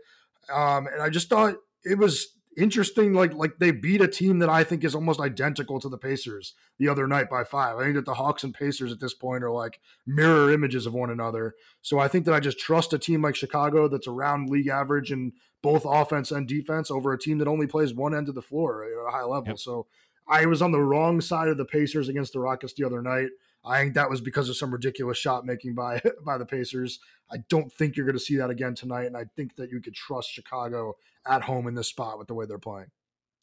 Um, 0.51 0.87
and 0.87 1.01
I 1.01 1.09
just 1.09 1.29
thought 1.29 1.55
it 1.85 1.97
was 1.97 2.27
interesting. 2.57 3.13
Like, 3.13 3.33
like 3.33 3.57
they 3.59 3.71
beat 3.71 4.01
a 4.01 4.07
team 4.07 4.39
that 4.39 4.49
I 4.49 4.63
think 4.63 4.83
is 4.83 4.95
almost 4.95 5.19
identical 5.19 5.79
to 5.79 5.89
the 5.89 5.97
Pacers 5.97 6.53
the 6.79 6.87
other 6.87 7.07
night 7.07 7.29
by 7.29 7.43
five. 7.43 7.77
I 7.77 7.83
think 7.83 7.95
that 7.95 8.05
the 8.05 8.13
Hawks 8.13 8.43
and 8.43 8.53
Pacers 8.53 8.91
at 8.91 8.99
this 8.99 9.13
point 9.13 9.43
are 9.43 9.51
like 9.51 9.79
mirror 10.05 10.51
images 10.51 10.85
of 10.85 10.93
one 10.93 11.09
another. 11.09 11.55
So 11.81 11.99
I 11.99 12.07
think 12.07 12.25
that 12.25 12.33
I 12.33 12.39
just 12.39 12.59
trust 12.59 12.93
a 12.93 12.99
team 12.99 13.21
like 13.21 13.35
Chicago 13.35 13.87
that's 13.87 14.07
around 14.07 14.49
league 14.49 14.67
average 14.67 15.11
in 15.11 15.33
both 15.61 15.85
offense 15.85 16.31
and 16.31 16.47
defense 16.47 16.91
over 16.91 17.13
a 17.13 17.19
team 17.19 17.37
that 17.37 17.47
only 17.47 17.67
plays 17.67 17.93
one 17.93 18.13
end 18.13 18.29
of 18.29 18.35
the 18.35 18.41
floor 18.41 18.83
at 18.83 19.07
a 19.07 19.11
high 19.11 19.23
level. 19.23 19.47
Yep. 19.47 19.59
So 19.59 19.87
I 20.27 20.45
was 20.45 20.61
on 20.61 20.71
the 20.71 20.81
wrong 20.81 21.21
side 21.21 21.47
of 21.47 21.57
the 21.57 21.65
Pacers 21.65 22.09
against 22.09 22.33
the 22.33 22.39
Rockets 22.39 22.73
the 22.73 22.85
other 22.85 23.01
night. 23.01 23.29
I 23.65 23.81
think 23.81 23.93
that 23.95 24.09
was 24.09 24.21
because 24.21 24.49
of 24.49 24.57
some 24.57 24.71
ridiculous 24.71 25.17
shot 25.17 25.45
making 25.45 25.75
by 25.75 26.01
by 26.25 26.37
the 26.37 26.45
Pacers. 26.45 26.99
I 27.31 27.37
don't 27.49 27.71
think 27.71 27.95
you're 27.95 28.05
going 28.05 28.17
to 28.17 28.23
see 28.23 28.37
that 28.37 28.49
again 28.49 28.75
tonight, 28.75 29.05
and 29.05 29.17
I 29.17 29.25
think 29.35 29.55
that 29.55 29.71
you 29.71 29.81
could 29.81 29.95
trust 29.95 30.31
Chicago 30.31 30.95
at 31.25 31.43
home 31.43 31.67
in 31.67 31.75
this 31.75 31.87
spot 31.87 32.17
with 32.17 32.27
the 32.27 32.33
way 32.33 32.45
they're 32.45 32.59
playing. 32.59 32.87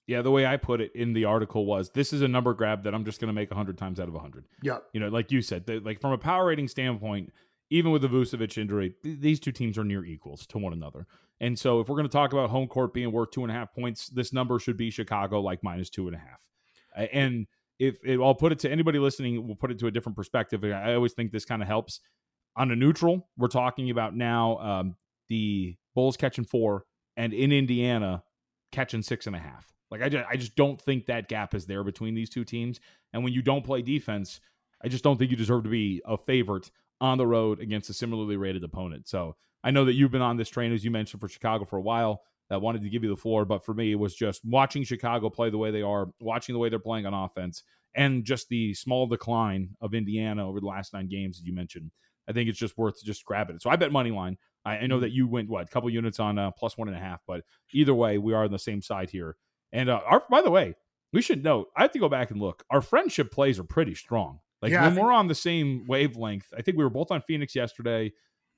Yeah, 0.07 0.23
the 0.23 0.31
way 0.31 0.45
I 0.45 0.57
put 0.57 0.81
it 0.81 0.91
in 0.95 1.13
the 1.13 1.25
article 1.25 1.67
was 1.67 1.91
this 1.91 2.13
is 2.13 2.21
a 2.21 2.29
number 2.29 2.53
grab 2.53 2.83
that 2.83 2.95
I'm 2.95 3.05
just 3.05 3.21
going 3.21 3.29
to 3.29 3.33
make 3.33 3.51
100 3.51 3.79
times 3.79 4.01
out 4.01 4.09
of 4.09 4.15
100. 4.15 4.45
Yeah, 4.63 4.79
You 4.93 5.01
know, 5.01 5.09
like 5.09 5.31
you 5.31 5.41
said, 5.41 5.67
the, 5.67 5.79
like 5.79 6.01
from 6.01 6.13
a 6.13 6.19
power 6.19 6.47
rating 6.47 6.69
standpoint, 6.69 7.33
even 7.71 7.93
with 7.93 8.03
the 8.03 8.09
Vucevic 8.09 8.59
injury, 8.59 8.95
th- 9.05 9.21
these 9.21 9.39
two 9.39 9.53
teams 9.53 9.79
are 9.79 9.85
near 9.85 10.05
equals 10.05 10.47
to 10.49 10.59
one 10.59 10.73
another. 10.73 11.07
And 11.41 11.59
so 11.59 11.81
if 11.81 11.89
we're 11.89 11.97
going 11.97 12.09
to 12.09 12.13
talk 12.13 12.33
about 12.33 12.51
home 12.51 12.67
court 12.67 12.93
being 12.93 13.13
worth 13.13 13.31
two 13.31 13.43
and 13.43 13.51
a 13.51 13.55
half 13.55 13.73
points, 13.73 14.09
this 14.09 14.33
number 14.33 14.59
should 14.59 14.77
be 14.77 14.91
Chicago 14.91 15.41
like 15.41 15.63
minus 15.63 15.89
two 15.89 16.09
and 16.09 16.17
a 16.17 16.19
half. 16.19 17.09
And 17.13 17.47
if 17.81 18.05
it, 18.05 18.21
I'll 18.21 18.35
put 18.35 18.53
it 18.53 18.59
to 18.61 18.71
anybody 18.71 18.99
listening, 18.99 19.47
we'll 19.47 19.57
put 19.57 19.71
it 19.71 19.79
to 19.81 19.87
a 19.87 19.91
different 19.91 20.15
perspective. 20.15 20.63
I 20.63 20.95
always 20.95 21.15
think 21.15 21.33
this 21.33 21.47
kind 21.47 21.63
of 21.63 21.67
helps. 21.67 22.01
On 22.57 22.71
a 22.71 22.77
neutral, 22.77 23.29
we're 23.39 23.49
talking 23.49 23.91
about 23.91 24.15
now 24.15 24.59
um, 24.59 24.97
the 25.29 25.77
Bulls 25.95 26.17
catching 26.17 26.45
four 26.45 26.85
and 27.17 27.33
in 27.33 27.53
Indiana 27.53 28.23
catching 28.71 29.03
six 29.03 29.27
and 29.27 29.35
a 29.35 29.39
half. 29.39 29.73
Like 29.91 30.03
I 30.03 30.09
just, 30.09 30.29
I 30.29 30.37
just 30.37 30.57
don't 30.57 30.81
think 30.81 31.07
that 31.07 31.29
gap 31.29 31.55
is 31.55 31.67
there 31.67 31.83
between 31.83 32.15
these 32.15 32.29
two 32.29 32.45
teams. 32.45 32.81
And 33.13 33.25
when 33.25 33.33
you 33.33 33.43
don't 33.43 33.65
play 33.65 33.83
defense, 33.83 34.41
I 34.85 34.89
just 34.89 35.03
don't 35.03 35.17
think 35.17 35.31
you 35.31 35.37
deserve 35.37 35.65
to 35.65 35.71
be 35.71 36.03
a 36.05 36.19
favorite 36.19 36.71
on 37.01 37.19
the 37.19 37.27
road 37.27 37.61
against 37.61 37.89
a 37.89 37.95
similarly 37.95 38.37
rated 38.37 38.63
opponent. 38.63 39.09
So 39.09 39.37
I 39.65 39.71
know 39.71 39.87
that 39.87 39.95
you've 39.95 40.11
been 40.11 40.23
on 40.23 40.37
this 40.37 40.51
train, 40.51 40.73
as 40.73 40.85
you 40.85 40.91
mentioned, 40.91 41.21
for 41.21 41.29
Chicago 41.29 41.65
for 41.65 41.77
a 41.77 41.83
while. 41.83 42.23
That 42.51 42.61
wanted 42.61 42.83
to 42.83 42.91
give 42.91 43.03
you 43.03 43.09
the 43.09 43.17
floor. 43.17 43.45
But 43.47 43.65
for 43.65 43.73
me, 43.73 43.93
it 43.93 43.99
was 43.99 44.15
just 44.15 44.45
watching 44.45 44.85
Chicago 44.85 45.31
play 45.31 45.49
the 45.51 45.59
way 45.59 45.71
they 45.71 45.83
are, 45.83 46.09
watching 46.21 46.53
the 46.53 46.59
way 46.59 46.69
they're 46.69 46.79
playing 46.79 47.07
on 47.07 47.15
offense, 47.15 47.63
and 47.95 48.25
just 48.25 48.49
the 48.49 48.75
small 48.75 49.07
decline 49.07 49.71
of 49.81 49.95
Indiana 49.95 50.47
over 50.49 50.61
the 50.61 50.67
last 50.67 50.93
nine 50.93 51.09
games, 51.09 51.39
as 51.39 51.45
you 51.47 51.55
mentioned. 51.55 51.91
I 52.29 52.33
think 52.33 52.49
it's 52.49 52.59
just 52.59 52.77
worth 52.77 53.03
just 53.03 53.25
grabbing 53.25 53.57
it. 53.57 53.63
So 53.63 53.71
I 53.71 53.77
bet 53.77 53.91
money 53.93 54.11
line. 54.11 54.37
I, 54.65 54.77
I 54.79 54.87
know 54.87 54.97
Mm-hmm. 54.97 55.03
that 55.03 55.13
you 55.13 55.27
went 55.27 55.49
what 55.49 55.65
a 55.65 55.69
couple 55.71 55.89
units 55.91 56.21
on 56.21 56.39
uh, 56.39 56.51
plus 56.51 56.77
one 56.77 56.87
and 56.89 56.97
a 56.97 57.01
half, 57.01 57.21
but 57.27 57.43
either 57.73 57.95
way, 57.95 58.19
we 58.19 58.35
are 58.35 58.45
on 58.45 58.53
the 58.53 58.59
same 58.59 58.83
side 58.83 59.11
here. 59.11 59.37
And 59.73 59.89
uh, 59.89 60.01
our, 60.07 60.23
by 60.31 60.43
the 60.43 60.51
way, 60.51 60.75
we 61.13 61.23
should 61.23 61.43
note. 61.43 61.69
I 61.77 61.83
have 61.83 61.93
to 61.93 61.99
go 61.99 62.09
back 62.09 62.31
and 62.31 62.41
look. 62.41 62.63
Our 62.71 62.81
friendship 62.83 63.33
plays 63.33 63.59
are 63.59 63.65
pretty 63.65 63.95
strong. 63.95 64.41
Like 64.63 64.71
Yeah, 64.73 64.83
when 64.83 64.95
think- 64.95 65.05
we're 65.07 65.13
on 65.13 65.27
the 65.29 65.35
same 65.35 65.87
wavelength, 65.89 66.53
I 66.57 66.63
think 66.63 66.77
we 66.77 66.85
were 66.85 66.91
both 66.91 67.11
on 67.11 67.23
Phoenix 67.23 67.55
yesterday. 67.55 68.13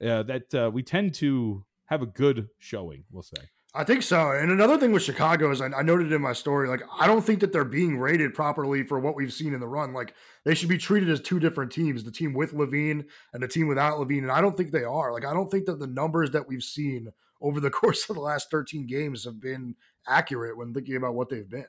Uh, 0.05 0.23
that 0.25 0.55
uh, 0.55 0.71
we 0.73 0.83
tend 0.83 1.15
to 1.15 1.65
have 1.87 2.03
a 2.03 2.07
good 2.07 2.49
showing. 2.59 3.05
We'll 3.13 3.23
say. 3.23 3.43
I 3.75 3.85
think 3.85 4.03
so. 4.03 4.33
And 4.33 4.51
another 4.51 4.77
thing 4.77 4.93
with 4.93 5.03
Chicago 5.03 5.51
is 5.51 5.63
I, 5.63 5.67
I 5.67 5.83
noted 5.83 6.13
in 6.13 6.21
my 6.21 6.35
story, 6.35 6.69
like 6.69 6.83
I 6.99 7.07
don't 7.07 7.23
think 7.23 7.41
that 7.41 7.53
they're 7.53 7.65
being 7.65 7.99
rated 7.99 8.35
properly 8.35 8.83
for 8.83 9.01
what 9.01 9.17
we've 9.17 9.33
seen 9.33 9.55
in 9.55 9.61
the 9.61 9.67
run. 9.67 9.95
Like 9.95 10.15
they 10.45 10.55
should 10.55 10.69
be 10.69 10.77
treated 10.77 11.09
as 11.09 11.21
two 11.21 11.41
different 11.41 11.73
teams: 11.73 12.05
the 12.05 12.11
team 12.11 12.35
with 12.35 12.53
LaVine 12.53 13.07
and 13.33 13.43
the 13.43 13.49
team 13.49 13.69
without 13.69 13.99
LaVine. 13.99 14.19
And 14.19 14.33
I 14.33 14.43
don't 14.43 14.57
think 14.57 14.73
they 14.73 14.85
are. 14.85 15.13
Like 15.13 15.25
I 15.25 15.33
don't 15.33 15.51
think 15.51 15.65
that 15.67 15.79
the 15.79 15.87
numbers 15.87 16.31
that 16.33 16.47
we've 16.47 16.63
seen 16.63 17.13
over 17.41 17.61
the 17.61 17.71
course 17.81 18.09
of 18.11 18.17
the 18.17 18.23
last 18.23 18.51
13 18.51 18.87
games 18.87 19.25
have 19.25 19.41
been 19.41 19.75
accurate 20.07 20.57
when 20.57 20.75
thinking 20.75 20.97
about 20.97 21.15
what 21.15 21.31
they've 21.31 21.49
been. 21.49 21.67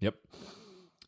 Yep. 0.00 0.16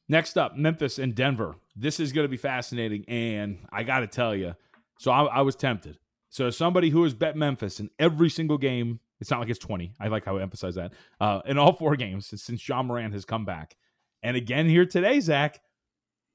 Next 0.09 0.39
up, 0.39 0.57
Memphis 0.57 0.99
and 0.99 1.15
Denver. 1.15 1.57
This 1.77 2.01
is 2.01 2.13
going 2.13 2.25
to 2.25 2.31
be 2.31 2.39
fascinating, 2.39 3.05
and 3.09 3.59
I 3.71 3.83
got 3.83 4.01
to 4.01 4.07
tell 4.07 4.35
you. 4.35 4.55
So 4.99 5.11
I, 5.11 5.25
I 5.25 5.41
was 5.43 5.55
tempted. 5.55 5.99
So 6.31 6.51
somebody 6.51 6.91
who 6.91 7.03
has 7.05 7.15
bet 7.15 7.37
Memphis 7.37 7.79
in 7.79 7.91
every 7.99 8.31
single 8.31 8.59
game, 8.59 9.01
it's 9.21 9.31
not 9.31 9.41
like 9.41 9.49
it's 9.49 9.59
twenty. 9.59 9.95
I 10.01 10.09
like 10.09 10.25
how 10.25 10.39
I 10.39 10.43
emphasize 10.43 10.75
that 10.77 10.93
uh, 11.21 11.41
in 11.47 11.59
all 11.59 11.73
four 11.73 11.97
games 11.97 12.27
since 12.27 12.69
Ja 12.69 12.83
Morant 12.83 13.15
has 13.15 13.25
come 13.25 13.45
back, 13.45 13.77
and 14.23 14.37
again 14.37 14.69
here 14.69 14.87
today, 14.87 15.21
Zach. 15.21 15.61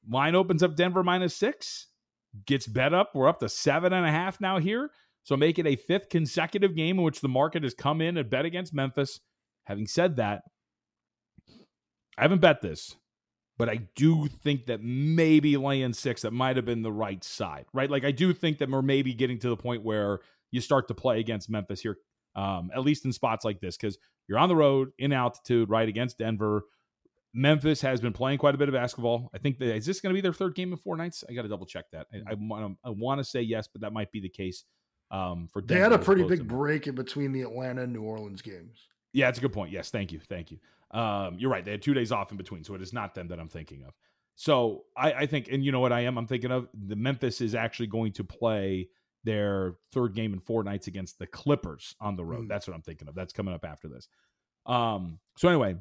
Line 0.10 0.36
opens 0.36 0.62
up 0.62 0.76
Denver 0.76 1.02
minus 1.02 1.34
six, 1.34 1.88
gets 2.46 2.68
bet 2.68 2.94
up. 2.94 3.12
We're 3.16 3.30
up 3.30 3.40
to 3.40 3.48
seven 3.48 3.94
and 3.94 4.06
a 4.06 4.12
half 4.12 4.42
now 4.42 4.60
here. 4.60 4.92
So 5.24 5.38
make 5.38 5.58
it 5.58 5.66
a 5.66 5.78
fifth 5.78 6.10
consecutive 6.10 6.76
game 6.76 6.98
in 6.98 7.06
which 7.06 7.22
the 7.22 7.30
market 7.30 7.64
has 7.64 7.74
come 7.74 8.02
in 8.02 8.18
and 8.18 8.30
bet 8.30 8.44
against 8.44 8.74
Memphis. 8.74 9.22
Having 9.64 9.88
said 9.88 10.18
that, 10.18 10.42
I 12.18 12.24
haven't 12.24 12.42
bet 12.42 12.62
this, 12.62 12.98
but 13.58 13.70
I 13.70 13.88
do 13.96 14.28
think 14.28 14.66
that 14.66 14.82
maybe 14.84 15.56
laying 15.56 15.94
six, 15.94 16.24
that 16.24 16.34
might 16.34 16.58
have 16.58 16.66
been 16.66 16.82
the 16.82 16.92
right 16.92 17.24
side, 17.24 17.66
right? 17.72 17.90
Like 17.90 18.04
I 18.04 18.12
do 18.12 18.34
think 18.34 18.58
that 18.58 18.70
we're 18.70 18.82
maybe 18.82 19.14
getting 19.14 19.40
to 19.40 19.48
the 19.48 19.56
point 19.56 19.84
where 19.84 20.20
you 20.52 20.60
start 20.60 20.90
to 20.90 20.94
play 20.94 21.22
against 21.22 21.50
Memphis 21.50 21.80
here, 21.80 21.98
um, 22.36 22.72
at 22.74 22.82
least 22.82 23.06
in 23.06 23.14
spots 23.14 23.46
like 23.46 23.60
this, 23.60 23.78
because 23.78 23.98
you're 24.28 24.40
on 24.40 24.50
the 24.50 24.56
road 24.56 24.92
in 24.98 25.12
altitude, 25.12 25.70
right, 25.70 25.88
against 25.88 26.18
Denver. 26.18 26.64
Memphis 27.34 27.82
has 27.82 28.00
been 28.00 28.14
playing 28.14 28.38
quite 28.38 28.54
a 28.54 28.58
bit 28.58 28.70
of 28.70 28.74
basketball. 28.74 29.32
I 29.34 29.40
think 29.40 29.58
that 29.58 29.76
is 29.76 29.86
this 29.86 30.02
going 30.02 30.14
to 30.14 30.18
be 30.18 30.22
their 30.22 30.34
third 30.34 30.54
game 30.54 30.72
in 30.72 30.78
four 30.78 30.96
nights? 30.96 31.24
I 31.28 31.34
got 31.34 31.42
to 31.42 31.48
double 31.48 31.66
check 31.66 31.86
that. 31.92 32.08
I, 32.28 32.34
I 32.34 32.90
want 32.90 33.20
to 33.20 33.24
say 33.24 33.42
yes, 33.42 33.68
but 33.68 33.82
that 33.82 33.92
might 33.92 34.12
be 34.12 34.20
the 34.20 34.30
case 34.30 34.66
um, 35.10 35.48
for 35.52 35.62
They 35.62 35.80
had 35.80 35.94
a 35.94 35.98
pretty 35.98 36.24
big 36.24 36.48
break 36.48 36.86
in 36.88 36.96
between 36.96 37.32
the 37.32 37.42
Atlanta 37.42 37.84
and 37.84 37.94
New 37.94 38.04
Orleans 38.04 38.42
games. 38.42 38.88
yeah, 39.14 39.30
it's 39.30 39.38
a 39.38 39.42
good 39.42 39.54
point. 39.54 39.72
Yes, 39.72 39.90
thank 39.90 40.12
you, 40.12 40.20
thank 40.20 40.52
you. 40.52 40.60
Um, 40.92 41.38
you're 41.40 41.50
right. 41.50 41.66
They 41.66 41.72
had 41.72 41.82
two 41.82 41.96
days 41.96 42.12
off 42.12 42.30
in 42.32 42.38
between, 42.38 42.64
so 42.64 42.76
it 42.76 42.82
is 42.82 42.94
not 42.94 43.16
them 43.16 43.28
that 43.30 43.40
I'm 43.40 43.50
thinking 43.50 43.84
of. 43.84 43.94
So 44.36 44.84
I, 44.96 45.14
I 45.14 45.26
think, 45.26 45.48
and 45.52 45.64
you 45.64 45.72
know 45.72 45.80
what 45.80 45.92
I 45.92 46.02
am? 46.02 46.18
I'm 46.18 46.28
thinking 46.28 46.52
of 46.52 46.68
the 46.74 46.96
Memphis 46.96 47.42
is 47.42 47.56
actually 47.56 47.88
going 47.88 48.14
to 48.14 48.24
play 48.24 48.90
their 49.24 49.76
third 49.92 50.16
game 50.16 50.34
in 50.34 50.40
four 50.40 50.64
nights 50.64 50.88
against 50.88 51.20
the 51.20 51.28
Clippers 51.28 51.96
on 52.00 52.16
the 52.16 52.26
road. 52.26 52.46
Mm. 52.46 52.50
That's 52.50 52.68
what 52.68 52.74
I'm 52.74 52.82
thinking 52.82 53.08
of. 53.08 53.16
That's 53.16 53.34
coming 53.34 53.54
up 53.54 53.66
after 53.66 53.88
this. 53.88 54.08
Um, 54.66 55.20
so 55.38 55.48
anyway, 55.48 55.76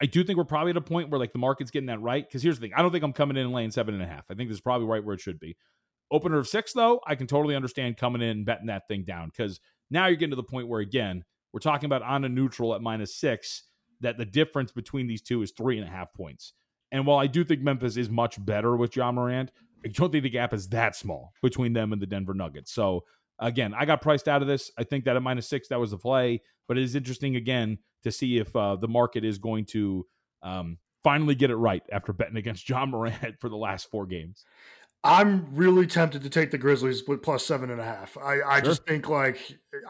I 0.00 0.06
do 0.06 0.24
think 0.24 0.36
we're 0.36 0.44
probably 0.44 0.70
at 0.70 0.76
a 0.76 0.82
point 0.82 1.10
where 1.10 1.18
like 1.18 1.32
the 1.32 1.38
market's 1.38 1.70
getting 1.70 1.86
that 1.86 2.00
right. 2.00 2.26
Because 2.26 2.42
here's 2.42 2.58
the 2.58 2.66
thing: 2.66 2.74
I 2.74 2.82
don't 2.82 2.92
think 2.92 3.04
I'm 3.04 3.12
coming 3.12 3.36
in 3.36 3.44
and 3.44 3.52
laying 3.52 3.70
seven 3.70 3.94
and 3.94 4.02
a 4.02 4.06
half. 4.06 4.26
I 4.30 4.34
think 4.34 4.48
this 4.48 4.56
is 4.56 4.60
probably 4.60 4.86
right 4.86 5.04
where 5.04 5.14
it 5.14 5.20
should 5.20 5.40
be. 5.40 5.56
Opener 6.10 6.38
of 6.38 6.48
six, 6.48 6.72
though, 6.72 7.00
I 7.06 7.14
can 7.14 7.26
totally 7.26 7.56
understand 7.56 7.96
coming 7.96 8.20
in 8.22 8.28
and 8.28 8.46
betting 8.46 8.66
that 8.66 8.86
thing 8.86 9.04
down 9.04 9.28
because 9.28 9.60
now 9.90 10.06
you're 10.06 10.16
getting 10.16 10.30
to 10.30 10.36
the 10.36 10.42
point 10.42 10.68
where 10.68 10.80
again 10.80 11.24
we're 11.52 11.60
talking 11.60 11.86
about 11.86 12.02
on 12.02 12.24
a 12.24 12.28
neutral 12.28 12.74
at 12.74 12.82
minus 12.82 13.14
six. 13.14 13.64
That 14.00 14.18
the 14.18 14.24
difference 14.24 14.72
between 14.72 15.06
these 15.06 15.22
two 15.22 15.42
is 15.42 15.52
three 15.52 15.78
and 15.78 15.86
a 15.86 15.90
half 15.90 16.12
points. 16.12 16.54
And 16.90 17.06
while 17.06 17.18
I 17.18 17.28
do 17.28 17.44
think 17.44 17.62
Memphis 17.62 17.96
is 17.96 18.10
much 18.10 18.44
better 18.44 18.76
with 18.76 18.96
Ja 18.96 19.12
Morant, 19.12 19.52
I 19.84 19.88
don't 19.88 20.10
think 20.12 20.22
the 20.22 20.30
gap 20.30 20.52
is 20.52 20.68
that 20.68 20.96
small 20.96 21.32
between 21.42 21.72
them 21.72 21.92
and 21.92 22.00
the 22.00 22.06
Denver 22.06 22.34
Nuggets. 22.34 22.72
So 22.72 23.04
again, 23.38 23.74
I 23.76 23.84
got 23.84 24.00
priced 24.02 24.28
out 24.28 24.42
of 24.42 24.48
this. 24.48 24.70
I 24.78 24.84
think 24.84 25.04
that 25.04 25.16
at 25.16 25.22
minus 25.22 25.48
six, 25.48 25.68
that 25.68 25.80
was 25.80 25.90
the 25.90 25.98
play. 25.98 26.42
But 26.68 26.78
it 26.78 26.84
is 26.84 26.94
interesting 26.94 27.36
again 27.36 27.78
to 28.04 28.12
see 28.12 28.38
if 28.38 28.54
uh, 28.54 28.76
the 28.76 28.88
market 28.88 29.24
is 29.24 29.38
going 29.38 29.64
to 29.66 30.06
um, 30.42 30.78
finally 31.02 31.34
get 31.34 31.50
it 31.50 31.56
right 31.56 31.82
after 31.90 32.12
betting 32.12 32.36
against 32.36 32.68
Ja 32.68 32.86
Morant 32.86 33.36
for 33.40 33.48
the 33.48 33.56
last 33.56 33.90
four 33.90 34.06
games. 34.06 34.44
I'm 35.04 35.52
really 35.56 35.88
tempted 35.88 36.22
to 36.22 36.30
take 36.30 36.52
the 36.52 36.58
Grizzlies 36.58 37.02
with 37.08 37.22
plus 37.22 37.44
seven 37.44 37.70
and 37.70 37.80
a 37.80 37.84
half. 37.84 38.16
I, 38.16 38.40
I 38.40 38.56
Sure. 38.58 38.66
just 38.66 38.86
think 38.86 39.08
like 39.08 39.36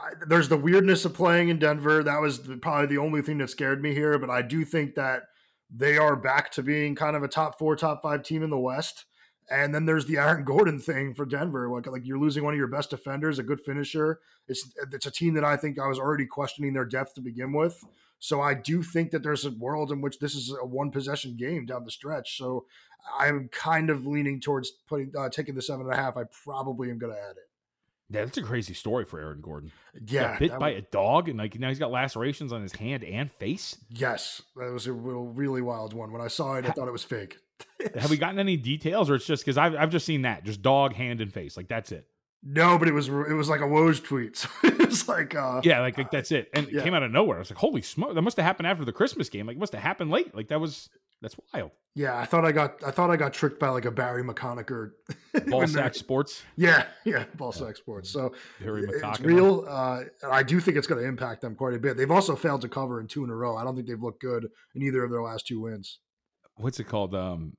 I, 0.00 0.12
there's 0.26 0.48
the 0.48 0.56
weirdness 0.56 1.04
of 1.04 1.12
playing 1.12 1.50
in 1.50 1.58
Denver. 1.58 2.02
That 2.02 2.20
was 2.20 2.42
the, 2.44 2.56
probably 2.56 2.86
the 2.86 3.02
only 3.02 3.20
thing 3.20 3.36
that 3.38 3.50
scared 3.50 3.82
me 3.82 3.92
here. 3.92 4.18
But 4.18 4.30
I 4.30 4.40
do 4.40 4.64
think 4.64 4.94
that 4.94 5.24
they 5.70 5.98
are 5.98 6.16
back 6.16 6.50
to 6.52 6.62
being 6.62 6.94
kind 6.94 7.14
of 7.14 7.22
a 7.22 7.28
top 7.28 7.58
four, 7.58 7.76
top 7.76 8.02
five 8.02 8.22
team 8.22 8.42
in 8.42 8.48
the 8.48 8.58
West. 8.58 9.04
And 9.52 9.74
then 9.74 9.84
there's 9.84 10.06
the 10.06 10.16
Aaron 10.16 10.44
Gordon 10.44 10.78
thing 10.78 11.12
for 11.12 11.26
Denver. 11.26 11.68
Like, 11.68 11.86
like 11.86 12.06
you're 12.06 12.18
losing 12.18 12.42
one 12.42 12.54
of 12.54 12.58
your 12.58 12.68
best 12.68 12.88
defenders, 12.88 13.38
a 13.38 13.42
good 13.42 13.60
finisher. 13.60 14.20
It's 14.48 14.72
it's 14.90 15.04
a 15.04 15.10
team 15.10 15.34
that 15.34 15.44
I 15.44 15.58
think 15.58 15.78
I 15.78 15.86
was 15.86 15.98
already 15.98 16.24
questioning 16.24 16.72
their 16.72 16.86
depth 16.86 17.14
to 17.14 17.20
begin 17.20 17.52
with. 17.52 17.84
So 18.18 18.40
I 18.40 18.54
do 18.54 18.82
think 18.82 19.10
that 19.10 19.22
there's 19.22 19.44
a 19.44 19.50
world 19.50 19.92
in 19.92 20.00
which 20.00 20.18
this 20.20 20.34
is 20.34 20.56
a 20.58 20.64
one 20.64 20.90
possession 20.90 21.36
game 21.36 21.66
down 21.66 21.84
the 21.84 21.90
stretch. 21.90 22.38
So 22.38 22.64
I'm 23.18 23.48
kind 23.52 23.90
of 23.90 24.06
leaning 24.06 24.40
towards 24.40 24.70
putting 24.88 25.12
uh, 25.18 25.28
taking 25.28 25.54
the 25.54 25.62
seven 25.62 25.84
and 25.84 25.92
a 25.94 25.96
half. 25.96 26.16
I 26.16 26.22
probably 26.44 26.90
am 26.90 26.98
going 26.98 27.12
to 27.12 27.20
add 27.20 27.32
it. 27.32 27.48
Yeah, 28.08 28.24
that's 28.24 28.38
a 28.38 28.42
crazy 28.42 28.74
story 28.74 29.04
for 29.04 29.20
Aaron 29.20 29.40
Gordon. 29.40 29.72
Yeah, 30.06 30.38
bit 30.38 30.58
by 30.58 30.72
was- 30.72 30.78
a 30.78 30.86
dog, 30.90 31.28
and 31.28 31.38
like 31.38 31.58
now 31.58 31.68
he's 31.68 31.78
got 31.78 31.90
lacerations 31.90 32.52
on 32.52 32.62
his 32.62 32.72
hand 32.72 33.04
and 33.04 33.30
face. 33.30 33.76
Yes, 33.90 34.40
that 34.56 34.72
was 34.72 34.86
a 34.86 34.92
real, 34.92 35.24
really 35.24 35.62
wild 35.62 35.92
one. 35.92 36.12
When 36.12 36.22
I 36.22 36.28
saw 36.28 36.54
it, 36.54 36.64
I 36.64 36.70
thought 36.70 36.88
it 36.88 36.92
was 36.92 37.04
fake. 37.04 37.38
Have 37.96 38.10
we 38.10 38.16
gotten 38.16 38.38
any 38.38 38.56
details, 38.56 39.10
or 39.10 39.14
it's 39.14 39.26
just 39.26 39.44
because 39.44 39.58
I've 39.58 39.74
I've 39.74 39.90
just 39.90 40.06
seen 40.06 40.22
that, 40.22 40.44
just 40.44 40.62
dog, 40.62 40.94
hand, 40.94 41.20
and 41.20 41.32
face, 41.32 41.56
like 41.56 41.68
that's 41.68 41.92
it. 41.92 42.06
No, 42.44 42.76
but 42.76 42.88
it 42.88 42.92
was 42.92 43.08
it 43.08 43.34
was 43.34 43.48
like 43.48 43.60
a 43.60 43.64
Woj 43.64 44.02
tweet. 44.02 44.36
So 44.36 44.48
it 44.64 44.78
was 44.78 45.08
like 45.08 45.34
uh, 45.34 45.60
Yeah, 45.64 45.80
like, 45.80 45.96
like 45.96 46.10
that's 46.10 46.32
it, 46.32 46.50
and 46.52 46.68
it 46.68 46.82
came 46.82 46.92
out 46.94 47.02
of 47.02 47.10
nowhere. 47.10 47.36
I 47.36 47.40
was 47.40 47.50
like, 47.50 47.58
holy 47.58 47.82
smoke, 47.82 48.14
that 48.14 48.22
must 48.22 48.36
have 48.36 48.44
happened 48.44 48.66
after 48.66 48.84
the 48.84 48.92
Christmas 48.92 49.28
game. 49.28 49.46
Like, 49.46 49.56
it 49.56 49.60
must 49.60 49.72
have 49.72 49.82
happened 49.82 50.10
late. 50.10 50.34
Like 50.34 50.48
that 50.48 50.60
was 50.60 50.90
that's 51.22 51.36
wild. 51.54 51.70
yeah. 51.94 52.18
I 52.18 52.24
thought 52.24 52.44
I 52.44 52.50
got 52.50 52.82
I 52.84 52.90
thought 52.90 53.10
I 53.10 53.16
got 53.16 53.32
tricked 53.32 53.60
by 53.60 53.68
like 53.68 53.84
a 53.84 53.92
Barry 53.92 54.24
McConaughey 54.24 54.90
Ball 55.48 55.68
sack 55.68 55.94
sports. 55.94 56.42
Yeah, 56.56 56.86
yeah, 57.04 57.24
ball 57.36 57.52
sack 57.52 57.76
sports. 57.76 58.10
So 58.10 58.34
Barry 58.60 58.84
it's 58.88 59.20
real. 59.20 59.64
Uh, 59.68 60.02
I 60.28 60.42
do 60.42 60.58
think 60.58 60.76
it's 60.76 60.88
going 60.88 61.00
to 61.00 61.08
impact 61.08 61.42
them 61.42 61.54
quite 61.54 61.74
a 61.74 61.78
bit. 61.78 61.96
They've 61.96 62.10
also 62.10 62.34
failed 62.34 62.62
to 62.62 62.68
cover 62.68 63.00
in 63.00 63.06
two 63.06 63.22
in 63.22 63.30
a 63.30 63.36
row. 63.36 63.56
I 63.56 63.62
don't 63.62 63.76
think 63.76 63.86
they've 63.86 64.02
looked 64.02 64.20
good 64.20 64.48
in 64.74 64.82
either 64.82 65.04
of 65.04 65.10
their 65.12 65.22
last 65.22 65.46
two 65.46 65.60
wins. 65.60 66.00
What's 66.56 66.78
it 66.80 66.84
called? 66.84 67.14
Um, 67.14 67.56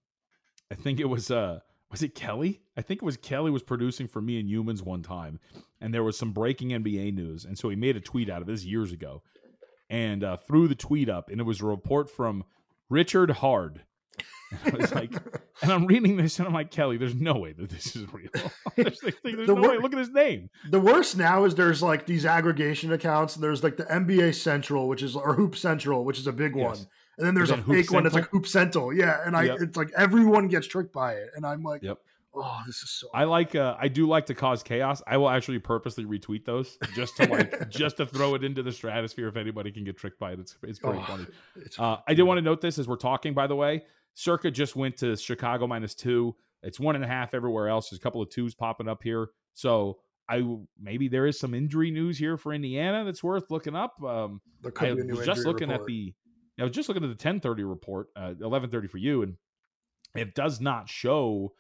I 0.72 0.76
think 0.76 1.00
it 1.00 1.06
was 1.10 1.30
uh, 1.32 1.60
was 1.92 2.02
it 2.04 2.16
Kelly? 2.16 2.62
I 2.78 2.82
think 2.82 3.02
it 3.02 3.06
was 3.06 3.18
Kelly 3.18 3.52
was 3.52 3.64
producing 3.64 4.08
for 4.08 4.22
me 4.22 4.40
and 4.40 4.50
Humans 4.50 4.82
one 4.84 5.04
time, 5.04 5.40
and 5.82 5.94
there 5.94 6.04
was 6.04 6.18
some 6.18 6.32
breaking 6.32 6.70
NBA 6.70 7.14
news, 7.14 7.46
and 7.46 7.58
so 7.58 7.70
he 7.70 7.76
made 7.76 7.96
a 7.96 8.02
tweet 8.02 8.30
out 8.30 8.42
of 8.42 8.48
this 8.48 8.64
years 8.66 8.92
ago, 8.92 9.22
and 9.90 10.24
uh, 10.24 10.38
threw 10.38 10.68
the 10.68 10.76
tweet 10.76 11.10
up, 11.10 11.30
and 11.30 11.40
it 11.40 11.44
was 11.44 11.62
a 11.62 11.66
report 11.66 12.10
from 12.10 12.44
Richard 12.90 13.30
Hard. 13.32 13.84
I 14.66 14.70
was 14.76 14.94
like, 14.94 15.12
and 15.64 15.72
I'm 15.72 15.88
reading 15.88 16.16
this, 16.18 16.38
and 16.38 16.48
I'm 16.48 16.54
like, 16.54 16.70
Kelly, 16.70 16.98
there's 16.98 17.16
no 17.16 17.34
way 17.34 17.54
that 17.54 17.70
this 17.72 17.96
is 17.96 18.06
real. 18.14 18.30
there's 18.76 19.00
there's 19.00 19.16
The 19.24 19.46
no 19.48 19.56
wor- 19.56 19.70
way. 19.72 19.78
Look 19.80 19.94
at 19.94 20.00
his 20.00 20.12
name. 20.12 20.50
The 20.70 20.80
worst 20.80 21.18
now 21.18 21.44
is 21.46 21.56
there's 21.56 21.82
like 21.82 22.06
these 22.06 22.26
aggregation 22.26 22.92
accounts, 22.92 23.36
and 23.36 23.44
there's 23.44 23.64
like 23.64 23.78
the 23.78 23.86
NBA 23.86 24.36
Central, 24.36 24.88
which 24.88 25.02
is 25.04 25.16
or 25.16 25.34
Hoop 25.34 25.56
Central, 25.56 26.06
which 26.06 26.20
is 26.20 26.28
a 26.28 26.32
big 26.34 26.56
one, 26.56 26.76
Yes. 26.76 26.88
And 27.18 27.28
then 27.28 27.36
there's 27.36 27.52
a 27.52 27.58
fake 27.64 27.92
one 27.92 28.04
that's 28.04 28.16
like? 28.16 28.30
Hoop 28.30 28.48
Central, 28.48 28.94
yeah. 28.94 29.22
And 29.26 29.36
I, 29.36 29.44
Yep. 29.44 29.58
it's 29.62 29.78
like 29.78 29.92
everyone 29.96 30.48
gets 30.48 30.68
tricked 30.68 30.94
by 30.94 31.14
it, 31.14 31.30
and 31.36 31.46
I'm 31.46 31.64
like, 31.64 31.84
Yep. 31.84 32.00
oh, 32.36 32.62
this 32.66 32.78
is 32.78 32.90
so. 32.90 33.08
I 33.14 33.26
like 33.26 33.54
uh 33.56 33.76
I 33.80 33.88
do 33.88 34.08
like 34.08 34.26
to 34.28 34.34
cause 34.34 34.64
chaos. 34.64 35.02
I 35.06 35.18
will 35.18 35.30
actually 35.30 35.60
purposely 35.60 36.06
retweet 36.06 36.46
those 36.46 36.78
just 36.96 37.16
to 37.18 37.28
like 37.28 37.70
just 37.70 37.98
to 37.98 38.06
throw 38.06 38.36
it 38.36 38.44
into 38.44 38.64
the 38.64 38.72
stratosphere 38.72 39.28
if 39.28 39.36
anybody 39.38 39.72
can 39.72 39.84
get 39.84 39.98
tricked 39.98 40.20
by 40.20 40.32
it. 40.34 40.40
It's 40.40 40.58
it's 40.64 40.80
pretty 40.80 41.00
Oh, 41.00 41.04
funny. 41.04 41.28
it's 41.58 41.80
Uh 41.80 41.98
I 42.08 42.14
did 42.16 42.24
want 42.24 42.38
to 42.40 42.42
note 42.42 42.62
this 42.62 42.80
as 42.80 42.88
we're 42.88 42.96
talking, 42.96 43.34
by 43.34 43.48
the 43.48 43.56
way. 43.56 43.84
Circa 44.16 44.52
just 44.52 44.76
went 44.76 44.98
to 44.98 45.16
Chicago 45.18 45.68
minus 45.68 45.94
two. 45.96 46.36
It's 46.64 46.80
one 46.80 46.96
and 46.96 47.04
a 47.04 47.08
half 47.08 47.34
everywhere 47.34 47.68
else. 47.68 47.90
There's 47.90 48.00
a 48.00 48.04
couple 48.04 48.22
of 48.22 48.30
twos 48.30 48.56
popping 48.56 48.88
up 48.88 49.04
here. 49.04 49.28
So 49.54 50.00
I 50.30 50.42
maybe 50.82 51.08
there 51.10 51.28
is 51.28 51.38
some 51.40 51.54
injury 51.54 51.92
news 51.92 52.18
here 52.18 52.38
for 52.38 52.54
Indiana 52.54 53.04
that's 53.06 53.24
worth 53.24 53.52
looking 53.52 53.76
up. 53.76 54.02
Um 54.04 54.42
I 54.66 54.70
be 54.70 55.02
a 55.02 55.04
new 55.04 55.18
was 55.18 55.26
just 55.26 55.46
looking 55.46 55.70
report. 55.70 55.82
at 55.82 55.88
the 55.88 56.14
I 56.60 56.64
was 56.64 56.72
just 56.72 56.88
looking 56.88 57.04
at 57.04 57.08
the 57.08 57.12
1030 57.12 57.64
report, 57.64 58.08
uh 58.16 58.36
1130 58.38 58.88
for 58.88 58.98
you, 58.98 59.24
and 59.24 59.38
it 60.16 60.36
does 60.36 60.62
not 60.62 60.90
show 60.90 61.54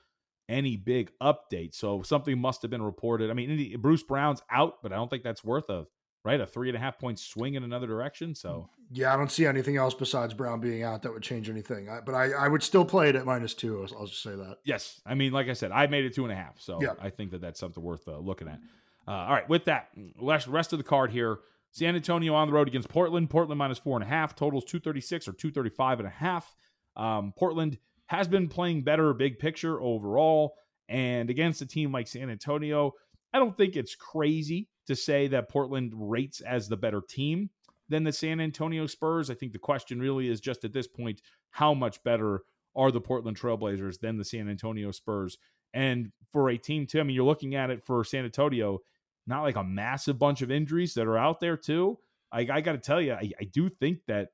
any 0.49 0.77
big 0.77 1.11
update. 1.21 1.73
So 1.73 2.01
something 2.03 2.37
must 2.37 2.61
have 2.61 2.71
been 2.71 2.81
reported. 2.81 3.29
I 3.29 3.33
mean, 3.33 3.79
Bruce 3.79 4.03
Brown's 4.03 4.41
out, 4.51 4.83
but 4.83 4.91
I 4.91 4.95
don't 4.95 5.09
think 5.09 5.23
that's 5.23 5.43
worth 5.43 5.69
a 5.69 5.87
right? 6.23 6.39
A 6.39 6.45
three 6.45 6.69
and 6.69 6.77
a 6.77 6.79
half 6.79 6.97
point 6.97 7.19
swing 7.19 7.55
in 7.55 7.63
another 7.63 7.87
direction. 7.87 8.35
So 8.35 8.69
yeah, 8.91 9.13
I 9.13 9.17
don't 9.17 9.31
see 9.31 9.45
anything 9.45 9.77
else 9.77 9.93
besides 9.93 10.33
Brown 10.33 10.59
being 10.59 10.83
out 10.83 11.01
that 11.03 11.13
would 11.13 11.23
change 11.23 11.49
anything. 11.49 11.89
I, 11.89 11.99
but 12.01 12.15
I, 12.15 12.31
I 12.31 12.47
would 12.47 12.63
still 12.63 12.85
play 12.85 13.09
it 13.09 13.15
at 13.15 13.25
minus 13.25 13.53
two. 13.53 13.81
I'll, 13.81 13.99
I'll, 13.99 14.07
just 14.07 14.23
say 14.23 14.31
that. 14.31 14.57
Yes, 14.63 15.01
I 15.05 15.15
mean, 15.15 15.31
like 15.31 15.49
I 15.49 15.53
said, 15.53 15.71
I 15.71 15.87
made 15.87 16.05
it 16.05 16.15
two 16.15 16.23
and 16.23 16.31
a 16.31 16.35
half, 16.35 16.59
so 16.59 16.81
yeah. 16.81 16.93
I 17.01 17.09
think 17.09 17.31
that 17.31 17.41
that's 17.41 17.59
something 17.59 17.83
worth 17.83 18.07
uh, 18.07 18.17
looking 18.17 18.47
at. 18.47 18.59
Uh, 19.05 19.11
all 19.11 19.33
right, 19.33 19.47
with 19.49 19.65
that, 19.65 19.89
rest 20.21 20.71
of 20.73 20.79
the 20.79 20.83
card 20.83 21.11
here. 21.11 21.39
San 21.74 21.95
Antonio 21.95 22.36
on 22.36 22.47
the 22.47 22.53
road 22.53 22.67
against 22.67 22.88
Portland. 22.88 23.30
Portland 23.30 23.57
minus 23.57 23.80
four 23.80 23.97
and 23.97 24.03
a 24.03 24.07
half. 24.07 24.36
Totals 24.36 24.63
236 24.63 25.28
or 25.28 25.34
235 25.34 25.99
and 25.99 26.07
a 26.07 26.11
half. 26.11 26.55
Um, 26.95 27.34
Portland 27.36 27.80
has 28.05 28.28
been 28.28 28.47
playing 28.47 28.84
better 28.84 29.11
big 29.13 29.39
picture 29.39 29.82
overall. 29.82 30.53
And 30.88 31.32
against 31.32 31.63
a 31.63 31.65
team 31.65 31.91
like 31.91 32.07
San 32.07 32.30
Antonio, 32.30 32.93
I 33.34 33.39
don't 33.39 33.57
think 33.57 33.76
it's 33.76 33.95
crazy 33.95 34.69
to 34.86 34.95
say 34.95 35.28
that 35.28 35.49
Portland 35.49 35.93
rates 35.95 36.41
as 36.41 36.67
the 36.67 36.78
better 36.78 37.01
team 37.01 37.49
than 37.89 38.03
the 38.03 38.13
San 38.13 38.39
Antonio 38.39 38.86
Spurs. 38.86 39.32
I 39.32 39.34
think 39.34 39.51
the 39.51 39.59
question 39.59 39.99
really 39.99 40.30
is 40.30 40.39
just 40.39 40.63
at 40.63 40.74
this 40.74 40.88
point, 40.88 41.21
how 41.49 41.74
much 41.74 42.03
better 42.03 42.43
are 42.76 42.91
the 42.91 43.01
Portland 43.01 43.39
Trailblazers 43.39 43.99
than 43.99 44.17
the 44.17 44.26
San 44.26 44.47
Antonio 44.47 44.91
Spurs? 44.91 45.39
And 45.74 46.11
for 46.32 46.51
a 46.51 46.57
team, 46.57 46.86
too, 46.86 46.99
I 46.99 47.03
mean, 47.03 47.15
you're 47.15 47.26
looking 47.26 47.55
at 47.55 47.71
it 47.71 47.84
for 47.84 48.03
San 48.03 48.26
Antonio, 48.26 48.80
not 49.28 49.43
like 49.43 49.55
a 49.55 49.63
massive 49.63 50.19
bunch 50.19 50.41
of 50.41 50.51
injuries 50.51 50.93
that 50.95 51.07
are 51.07 51.17
out 51.17 51.39
there, 51.39 51.57
too. 51.57 51.97
I, 52.32 52.47
I 52.51 52.61
got 52.61 52.74
to 52.74 52.78
tell 52.78 53.01
you, 53.01 53.13
I, 53.13 53.32
I 53.39 53.43
do 53.45 53.69
think 53.69 53.99
that 54.07 54.30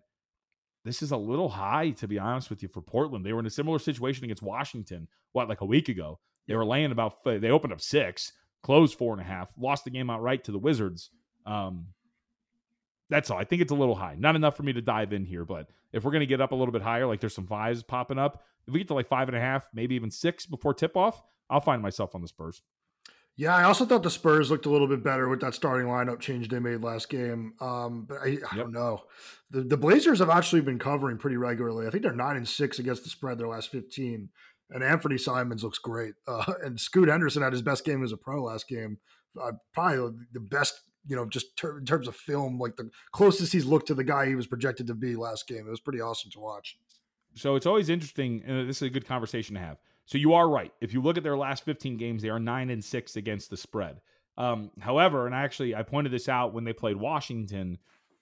this 0.85 1.01
is 1.01 1.11
a 1.11 1.17
little 1.17 1.49
high, 1.49 1.91
to 1.91 2.07
be 2.07 2.17
honest 2.17 2.49
with 2.49 2.63
you, 2.63 2.69
for 2.69 2.81
Portland. 2.81 3.25
They 3.25 3.33
were 3.33 3.41
in 3.41 3.45
a 3.45 3.51
similar 3.51 3.79
situation 3.79 4.23
against 4.23 4.41
Washington, 4.41 5.07
what, 5.33 5.49
like 5.49 5.61
a 5.61 5.65
week 5.65 5.89
ago. 5.89 6.19
They 6.47 6.55
were 6.55 6.65
laying 6.65 6.91
about, 6.91 7.23
they 7.23 7.49
opened 7.49 7.73
up 7.73 7.81
six, 7.81 8.31
closed 8.63 8.97
four 8.97 9.13
and 9.13 9.21
a 9.21 9.25
half, 9.25 9.51
lost 9.57 9.83
the 9.83 9.91
game 9.91 10.09
outright 10.09 10.45
to 10.45 10.51
the 10.51 10.57
Wizards. 10.57 11.11
Um, 11.45 11.87
that's 13.09 13.29
all. 13.29 13.37
I 13.37 13.43
think 13.43 13.61
it's 13.61 13.71
a 13.71 13.75
little 13.75 13.95
high. 13.95 14.15
Not 14.17 14.35
enough 14.35 14.55
for 14.55 14.63
me 14.63 14.73
to 14.73 14.81
dive 14.81 15.13
in 15.13 15.25
here, 15.25 15.45
but 15.45 15.67
if 15.91 16.03
we're 16.03 16.11
going 16.11 16.21
to 16.21 16.27
get 16.27 16.41
up 16.41 16.51
a 16.51 16.55
little 16.55 16.71
bit 16.71 16.81
higher, 16.81 17.05
like 17.05 17.19
there's 17.19 17.35
some 17.35 17.47
fives 17.47 17.83
popping 17.83 18.19
up, 18.19 18.43
if 18.67 18.73
we 18.73 18.79
get 18.79 18.87
to 18.87 18.93
like 18.93 19.07
five 19.07 19.27
and 19.27 19.35
a 19.35 19.39
half, 19.39 19.67
maybe 19.73 19.95
even 19.95 20.11
six 20.11 20.45
before 20.45 20.73
tip 20.73 20.95
off, 20.95 21.21
I'll 21.49 21.59
find 21.59 21.81
myself 21.81 22.15
on 22.15 22.21
the 22.21 22.27
Spurs. 22.27 22.61
Yeah, 23.39 23.55
I 23.55 23.63
also 23.63 23.85
thought 23.85 24.03
the 24.03 24.09
Spurs 24.09 24.51
looked 24.51 24.65
a 24.65 24.69
little 24.69 24.85
bit 24.85 25.01
better 25.01 25.29
with 25.29 25.39
that 25.39 25.53
starting 25.53 25.87
lineup 25.87 26.19
change 26.19 26.49
they 26.49 26.59
made 26.59 26.83
last 26.83 27.07
game. 27.07 27.53
Um, 27.61 28.03
but 28.05 28.17
I, 28.17 28.25
I 28.25 28.27
yep. 28.27 28.55
don't 28.57 28.73
know. 28.73 29.03
The, 29.49 29.61
the 29.61 29.77
Blazers 29.77 30.19
have 30.19 30.29
actually 30.29 30.59
been 30.59 30.77
covering 30.77 31.17
pretty 31.17 31.37
regularly. 31.37 31.87
I 31.87 31.89
think 31.89 32.03
they're 32.03 32.11
nine 32.11 32.35
and 32.35 32.45
six 32.45 32.79
against 32.79 33.05
the 33.05 33.09
spread 33.09 33.37
their 33.37 33.47
last 33.47 33.71
15. 33.71 34.27
And 34.71 34.83
Anfernee 34.83 35.21
Simons 35.21 35.63
looks 35.63 35.79
great. 35.79 36.15
Uh, 36.27 36.51
and 36.65 36.77
Scoot 36.77 37.07
Henderson 37.07 37.41
had 37.41 37.53
his 37.53 37.61
best 37.61 37.85
game 37.85 38.03
as 38.03 38.11
a 38.11 38.17
pro 38.17 38.43
last 38.43 38.67
game. 38.67 38.97
Uh, 39.41 39.53
probably 39.73 40.17
the 40.33 40.41
best 40.41 40.81
you 41.07 41.15
know, 41.15 41.25
just 41.25 41.55
ter- 41.55 41.77
in 41.77 41.85
terms 41.85 42.09
of 42.09 42.17
film, 42.17 42.59
like 42.59 42.75
the 42.75 42.89
closest 43.13 43.53
he's 43.53 43.65
looked 43.65 43.87
to 43.87 43.95
the 43.95 44.03
guy 44.03 44.25
he 44.25 44.35
was 44.35 44.47
projected 44.47 44.85
to 44.87 44.93
be 44.93 45.15
last 45.15 45.47
game. 45.47 45.65
It 45.65 45.69
was 45.69 45.79
pretty 45.79 46.01
awesome 46.01 46.29
to 46.31 46.39
watch. 46.41 46.77
So 47.35 47.55
it's 47.55 47.65
always 47.65 47.87
interesting, 47.87 48.43
and 48.45 48.67
this 48.67 48.77
is 48.77 48.87
a 48.87 48.89
good 48.89 49.07
conversation 49.07 49.55
to 49.55 49.61
have. 49.61 49.77
So 50.09 50.17
you 50.17 50.33
are 50.33 50.49
right. 50.49 50.73
If 50.81 50.91
you 50.91 51.03
look 51.03 51.17
at 51.17 51.23
their 51.23 51.37
last 51.37 51.63
15 51.65 51.95
games, 51.95 52.23
they 52.23 52.29
are 52.29 52.39
nine 52.39 52.71
and 52.71 52.83
six 52.83 53.15
against 53.15 53.51
the 53.51 53.57
spread. 53.57 54.01
Um, 54.37 54.71
however, 54.79 55.27
and 55.27 55.35
actually, 55.35 55.75
I 55.75 55.83
pointed 55.83 56.11
this 56.11 56.27
out 56.27 56.51
when 56.51 56.63
they 56.63 56.73
played 56.73 56.95
Washington. 56.95 57.77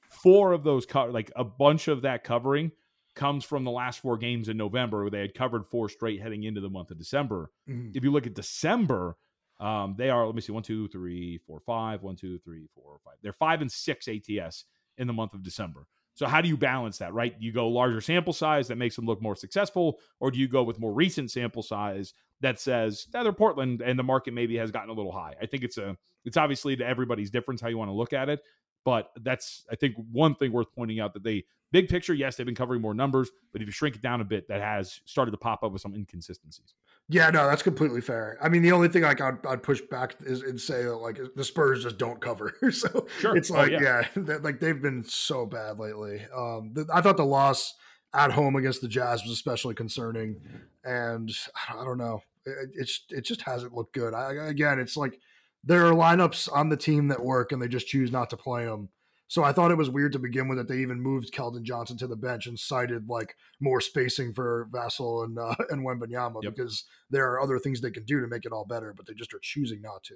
Four 0.09 0.51
of 0.51 0.65
those, 0.65 0.85
co- 0.85 1.05
like 1.05 1.31
a 1.38 1.45
bunch 1.45 1.88
of 1.88 2.01
that 2.01 2.25
covering, 2.25 2.73
comes 3.15 3.45
from 3.45 3.63
the 3.63 3.71
last 3.71 4.01
four 4.01 4.17
games 4.17 4.49
in 4.49 4.57
November, 4.57 5.03
where 5.03 5.09
they 5.09 5.21
had 5.21 5.33
covered 5.33 5.65
four 5.65 5.88
straight 5.88 6.21
heading 6.21 6.43
into 6.43 6.59
the 6.59 6.69
month 6.69 6.91
of 6.91 6.97
December. 6.97 7.51
Mm-hmm. 7.69 7.91
If 7.95 8.03
you 8.03 8.11
look 8.11 8.27
at 8.27 8.33
December, 8.33 9.15
um, 9.61 9.95
they 9.97 10.09
are, 10.09 10.25
let 10.25 10.35
me 10.35 10.41
see, 10.41 10.51
one, 10.51 10.63
two, 10.63 10.89
three, 10.89 11.39
four, 11.47 11.61
five, 11.61 12.03
one, 12.03 12.17
two, 12.17 12.38
three, 12.39 12.67
four, 12.75 12.99
five. 13.05 13.15
They're 13.21 13.31
five 13.31 13.61
and 13.61 13.71
six 13.71 14.09
ATS 14.09 14.65
in 14.97 15.07
the 15.07 15.13
month 15.13 15.33
of 15.33 15.41
December. 15.41 15.88
So 16.18 16.26
how 16.26 16.41
do 16.41 16.49
you 16.49 16.57
balance 16.57 16.97
that, 16.97 17.13
right? 17.13 17.36
You 17.38 17.51
go 17.51 17.68
larger 17.68 18.01
sample 18.01 18.34
size 18.34 18.68
that 18.70 18.78
makes 18.78 18.95
them 18.95 19.05
look 19.05 19.22
more 19.22 19.36
successful, 19.36 19.99
or 20.20 20.32
do 20.32 20.39
you 20.39 20.47
go 20.47 20.63
with 20.63 20.80
more 20.80 20.91
recent 20.91 21.30
sample 21.30 21.61
size 21.61 22.11
that 22.41 22.59
says 22.59 23.05
that 23.11 23.22
they're 23.22 23.32
Portland 23.32 23.84
and 23.84 23.99
the 23.99 24.03
market 24.03 24.34
maybe 24.34 24.57
has 24.57 24.72
gotten 24.72 24.89
a 24.89 24.93
little 24.93 25.11
high? 25.11 25.36
I 25.39 25.45
think 25.45 25.63
it's 25.63 25.78
a 25.78 25.95
it's 26.26 26.36
obviously 26.36 26.76
to 26.76 26.84
everybody's 26.84 27.30
difference 27.30 27.61
how 27.61 27.68
you 27.68 27.78
want 27.78 27.89
to 27.89 27.93
look 27.93 28.13
at 28.13 28.30
it, 28.30 28.41
but 28.88 29.11
that's 29.21 29.65
I 29.69 29.75
think 29.75 29.95
one 30.13 30.33
thing 30.35 30.53
worth 30.53 30.73
pointing 30.73 31.01
out 31.01 31.13
that 31.15 31.21
they 31.21 31.43
big 31.73 31.89
picture, 31.89 32.13
yes, 32.13 32.38
they've 32.38 32.45
been 32.45 32.55
covering 32.55 32.79
more 32.79 32.93
numbers, 32.93 33.29
but 33.51 33.61
if 33.61 33.67
you 33.67 33.73
shrink 33.73 33.97
it 33.97 34.01
down 34.01 34.21
a 34.21 34.23
bit, 34.23 34.47
that 34.47 34.61
has 34.61 35.01
started 35.03 35.31
to 35.31 35.38
pop 35.38 35.61
up 35.61 35.73
with 35.73 35.81
some 35.81 35.93
inconsistencies. 35.93 36.73
Yeah, 37.09 37.29
no, 37.29 37.45
that's 37.47 37.61
completely 37.61 37.99
fair. 37.99 38.38
I 38.41 38.47
mean, 38.47 38.61
the 38.61 38.71
only 38.71 38.88
thing 38.88 39.01
like 39.01 39.19
I'd, 39.19 39.45
I'd 39.45 39.61
push 39.61 39.81
back 39.91 40.15
is 40.21 40.41
and 40.41 40.57
say 40.57 40.83
that, 40.83 40.95
like 40.95 41.19
the 41.35 41.43
Spurs 41.43 41.83
just 41.83 41.97
don't 41.97 42.21
cover. 42.21 42.53
so 42.71 43.07
sure. 43.19 43.35
it's 43.35 43.49
like, 43.49 43.73
oh, 43.73 43.77
yeah, 43.77 44.07
yeah 44.25 44.38
like 44.41 44.61
they've 44.61 44.81
been 44.81 45.03
so 45.03 45.45
bad 45.45 45.79
lately. 45.79 46.25
Um, 46.33 46.71
the, 46.73 46.88
I 46.93 47.01
thought 47.01 47.17
the 47.17 47.25
loss 47.25 47.73
at 48.13 48.31
home 48.31 48.55
against 48.55 48.79
the 48.79 48.88
Jazz 48.88 49.21
was 49.21 49.33
especially 49.33 49.75
concerning, 49.75 50.39
and 50.85 51.29
I 51.69 51.83
don't 51.83 51.97
know, 51.97 52.21
it, 52.45 52.69
it's 52.73 53.01
it 53.09 53.25
just 53.25 53.41
hasn't 53.41 53.73
looked 53.73 53.93
good. 53.93 54.13
I, 54.13 54.47
again, 54.47 54.79
it's 54.79 54.95
like 54.95 55.19
there 55.68 55.86
are 55.86 55.93
lineups 55.93 56.49
on 56.51 56.70
the 56.70 56.78
team 56.78 57.09
that 57.09 57.24
work, 57.24 57.51
and 57.51 57.61
they 57.61 57.68
just 57.68 57.88
choose 57.88 58.11
not 58.11 58.30
to 58.30 58.38
play 58.38 58.65
them. 58.65 58.89
So 59.28 59.43
I 59.43 59.51
thought 59.51 59.72
it 59.72 59.78
was 59.78 59.89
weird 59.89 60.13
to 60.13 60.20
begin 60.20 60.47
with 60.47 60.57
that 60.57 60.70
they 60.70 60.78
even 60.78 61.01
moved 61.01 61.34
Keldon 61.34 61.63
Johnson 61.63 61.97
to 61.97 62.07
the 62.07 62.15
bench 62.15 62.47
and 62.47 62.57
cited 62.57 63.09
like 63.09 63.36
more 63.59 63.82
spacing 63.82 64.34
for 64.34 64.70
Vassell 64.72 65.26
and 65.26 65.38
uh, 65.38 65.53
and 65.70 65.86
Wembanyama 65.86 66.41
yep. 66.41 66.55
because 66.55 66.86
there 67.09 67.30
are 67.30 67.41
other 67.41 67.59
things 67.59 67.82
they 67.82 67.91
can 67.91 68.05
do 68.05 68.22
to 68.22 68.28
make 68.28 68.45
it 68.45 68.53
all 68.53 68.65
better, 68.65 68.93
but 68.95 69.05
they 69.05 69.13
just 69.13 69.34
are 69.34 69.39
choosing 69.41 69.82
not 69.82 70.03
to. 70.03 70.15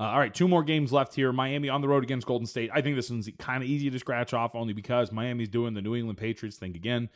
Uh, 0.00 0.04
all 0.04 0.18
right, 0.18 0.34
two 0.34 0.48
more 0.48 0.64
games 0.64 0.92
left 0.92 1.14
here. 1.14 1.30
Miami 1.32 1.68
on 1.68 1.82
the 1.82 1.86
road 1.86 2.02
against 2.02 2.26
Golden 2.26 2.46
State. 2.46 2.70
I 2.74 2.80
think 2.80 2.96
this 2.96 3.10
one's 3.10 3.28
kind 3.38 3.62
of 3.62 3.68
easy 3.68 3.90
to 3.90 3.98
scratch 3.98 4.32
off 4.32 4.54
only 4.54 4.72
because 4.72 5.12
Miami's 5.12 5.50
doing 5.50 5.74
the 5.74 5.82
New 5.82 5.94
England 5.94 6.18
Patriots 6.18 6.56
thing 6.56 6.74
again. 6.74 7.10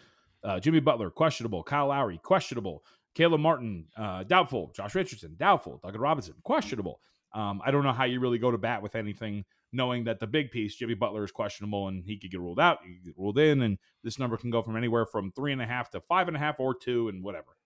Uh, 0.44 0.60
Jimmy 0.60 0.78
Butler, 0.78 1.10
questionable. 1.10 1.64
Kyle 1.64 1.88
Lowry, 1.88 2.18
questionable. 2.18 2.84
Caleb 3.14 3.40
Martin, 3.40 3.86
uh, 3.96 4.24
doubtful. 4.24 4.72
Josh 4.74 4.94
Richardson, 4.94 5.34
doubtful. 5.38 5.80
Duncan 5.82 6.00
Robinson, 6.00 6.34
questionable. 6.42 7.00
Um, 7.34 7.60
I 7.64 7.70
don't 7.70 7.84
know 7.84 7.92
how 7.92 8.04
you 8.04 8.20
really 8.20 8.38
go 8.38 8.50
to 8.50 8.58
bat 8.58 8.82
with 8.82 8.94
anything 8.94 9.44
knowing 9.72 10.04
that 10.04 10.18
the 10.18 10.26
big 10.26 10.50
piece, 10.50 10.74
Jimmy 10.74 10.94
Butler, 10.94 11.24
is 11.24 11.32
questionable 11.32 11.88
and 11.88 12.04
he 12.04 12.16
could 12.16 12.30
get 12.30 12.40
ruled 12.40 12.60
out, 12.60 12.78
he 12.86 12.94
could 12.94 13.04
get 13.04 13.18
ruled 13.18 13.38
in, 13.38 13.62
and 13.62 13.78
this 14.02 14.18
number 14.18 14.36
can 14.36 14.50
go 14.50 14.62
from 14.62 14.76
anywhere 14.76 15.04
from 15.04 15.30
three 15.32 15.52
and 15.52 15.60
a 15.60 15.66
half 15.66 15.90
to 15.90 16.00
five 16.00 16.28
and 16.28 16.36
a 16.36 16.40
half 16.40 16.58
or 16.58 16.74
two 16.74 17.08
and 17.08 17.22
whatever. 17.22 17.56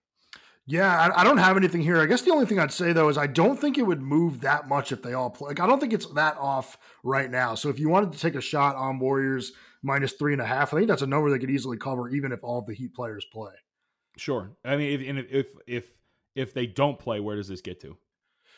Yeah, 0.65 1.11
I, 1.13 1.25
don't 1.25 1.39
have 1.39 1.57
anything 1.57 1.81
here. 1.81 1.99
I 1.99 2.05
guess 2.05 2.21
the 2.21 2.31
only 2.31 2.45
thing 2.45 2.57
I'd 2.57 2.71
say 2.71 2.93
though 2.93 3.09
is 3.09 3.17
I 3.17 3.27
don't 3.27 3.59
think 3.59 3.77
it 3.77 3.81
would 3.83 4.01
move 4.01 4.41
that 4.41 4.69
much 4.69 4.93
if 4.93 5.01
they 5.01 5.13
all 5.13 5.29
play. 5.29 5.49
Like 5.49 5.59
I 5.59 5.67
don't 5.67 5.79
think 5.79 5.91
it's 5.91 6.05
that 6.13 6.37
off 6.37 6.77
right 7.03 7.29
now. 7.29 7.53
So 7.55 7.67
if 7.67 7.79
you 7.79 7.89
wanted 7.89 8.13
to 8.13 8.19
take 8.19 8.35
a 8.35 8.41
shot 8.41 8.77
on 8.77 8.97
Warriors 8.97 9.51
minus 9.81 10.13
three 10.13 10.31
and 10.31 10.41
a 10.41 10.45
half, 10.45 10.73
I 10.73 10.77
think 10.77 10.87
that's 10.87 11.01
a 11.01 11.07
number 11.07 11.29
they 11.29 11.39
could 11.39 11.49
easily 11.49 11.77
cover, 11.77 12.07
even 12.09 12.31
if 12.31 12.43
all 12.43 12.61
the 12.61 12.73
Heat 12.73 12.93
players 12.93 13.25
play. 13.33 13.51
Sure. 14.17 14.51
I 14.63 14.77
mean, 14.77 15.17
if 15.17 15.31
if 15.31 15.47
if 15.67 15.85
if 16.35 16.53
they 16.53 16.65
don't 16.65 16.99
play, 16.99 17.19
where 17.19 17.35
does 17.35 17.47
this 17.47 17.61
get 17.61 17.79
to? 17.81 17.97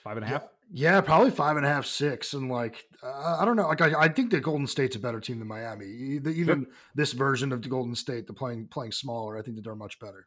Five 0.03 0.18
and 0.18 0.26
a 0.26 0.28
half. 0.30 0.41
Yeah. 0.41 0.47
Yeah, 0.72 0.99
probably 1.01 1.30
five 1.30 1.58
and 1.58 1.66
a 1.66 1.70
half, 1.70 1.86
six, 1.86 2.34
and 2.34 2.49
like 2.49 2.86
uh, 3.03 3.38
I 3.39 3.45
don't 3.45 3.56
know. 3.56 3.68
Like 3.68 3.82
I, 3.82 3.93
I 4.01 4.08
think 4.10 4.32
that 4.32 4.41
Golden 4.41 4.66
State's 4.66 4.95
a 4.95 4.99
better 4.99 5.20
team 5.20 5.38
than 5.38 5.47
Miami. 5.47 5.86
Even 5.86 6.66
this 6.95 7.14
version 7.14 7.51
of 7.51 7.62
the 7.62 7.70
Golden 7.70 7.93
State, 7.93 8.26
the 8.26 8.34
playing 8.34 8.68
playing 8.70 8.91
smaller, 8.91 9.38
I 9.38 9.43
think 9.43 9.58
that 9.58 9.64
they're 9.64 9.76
much 9.76 9.99
better. 9.99 10.26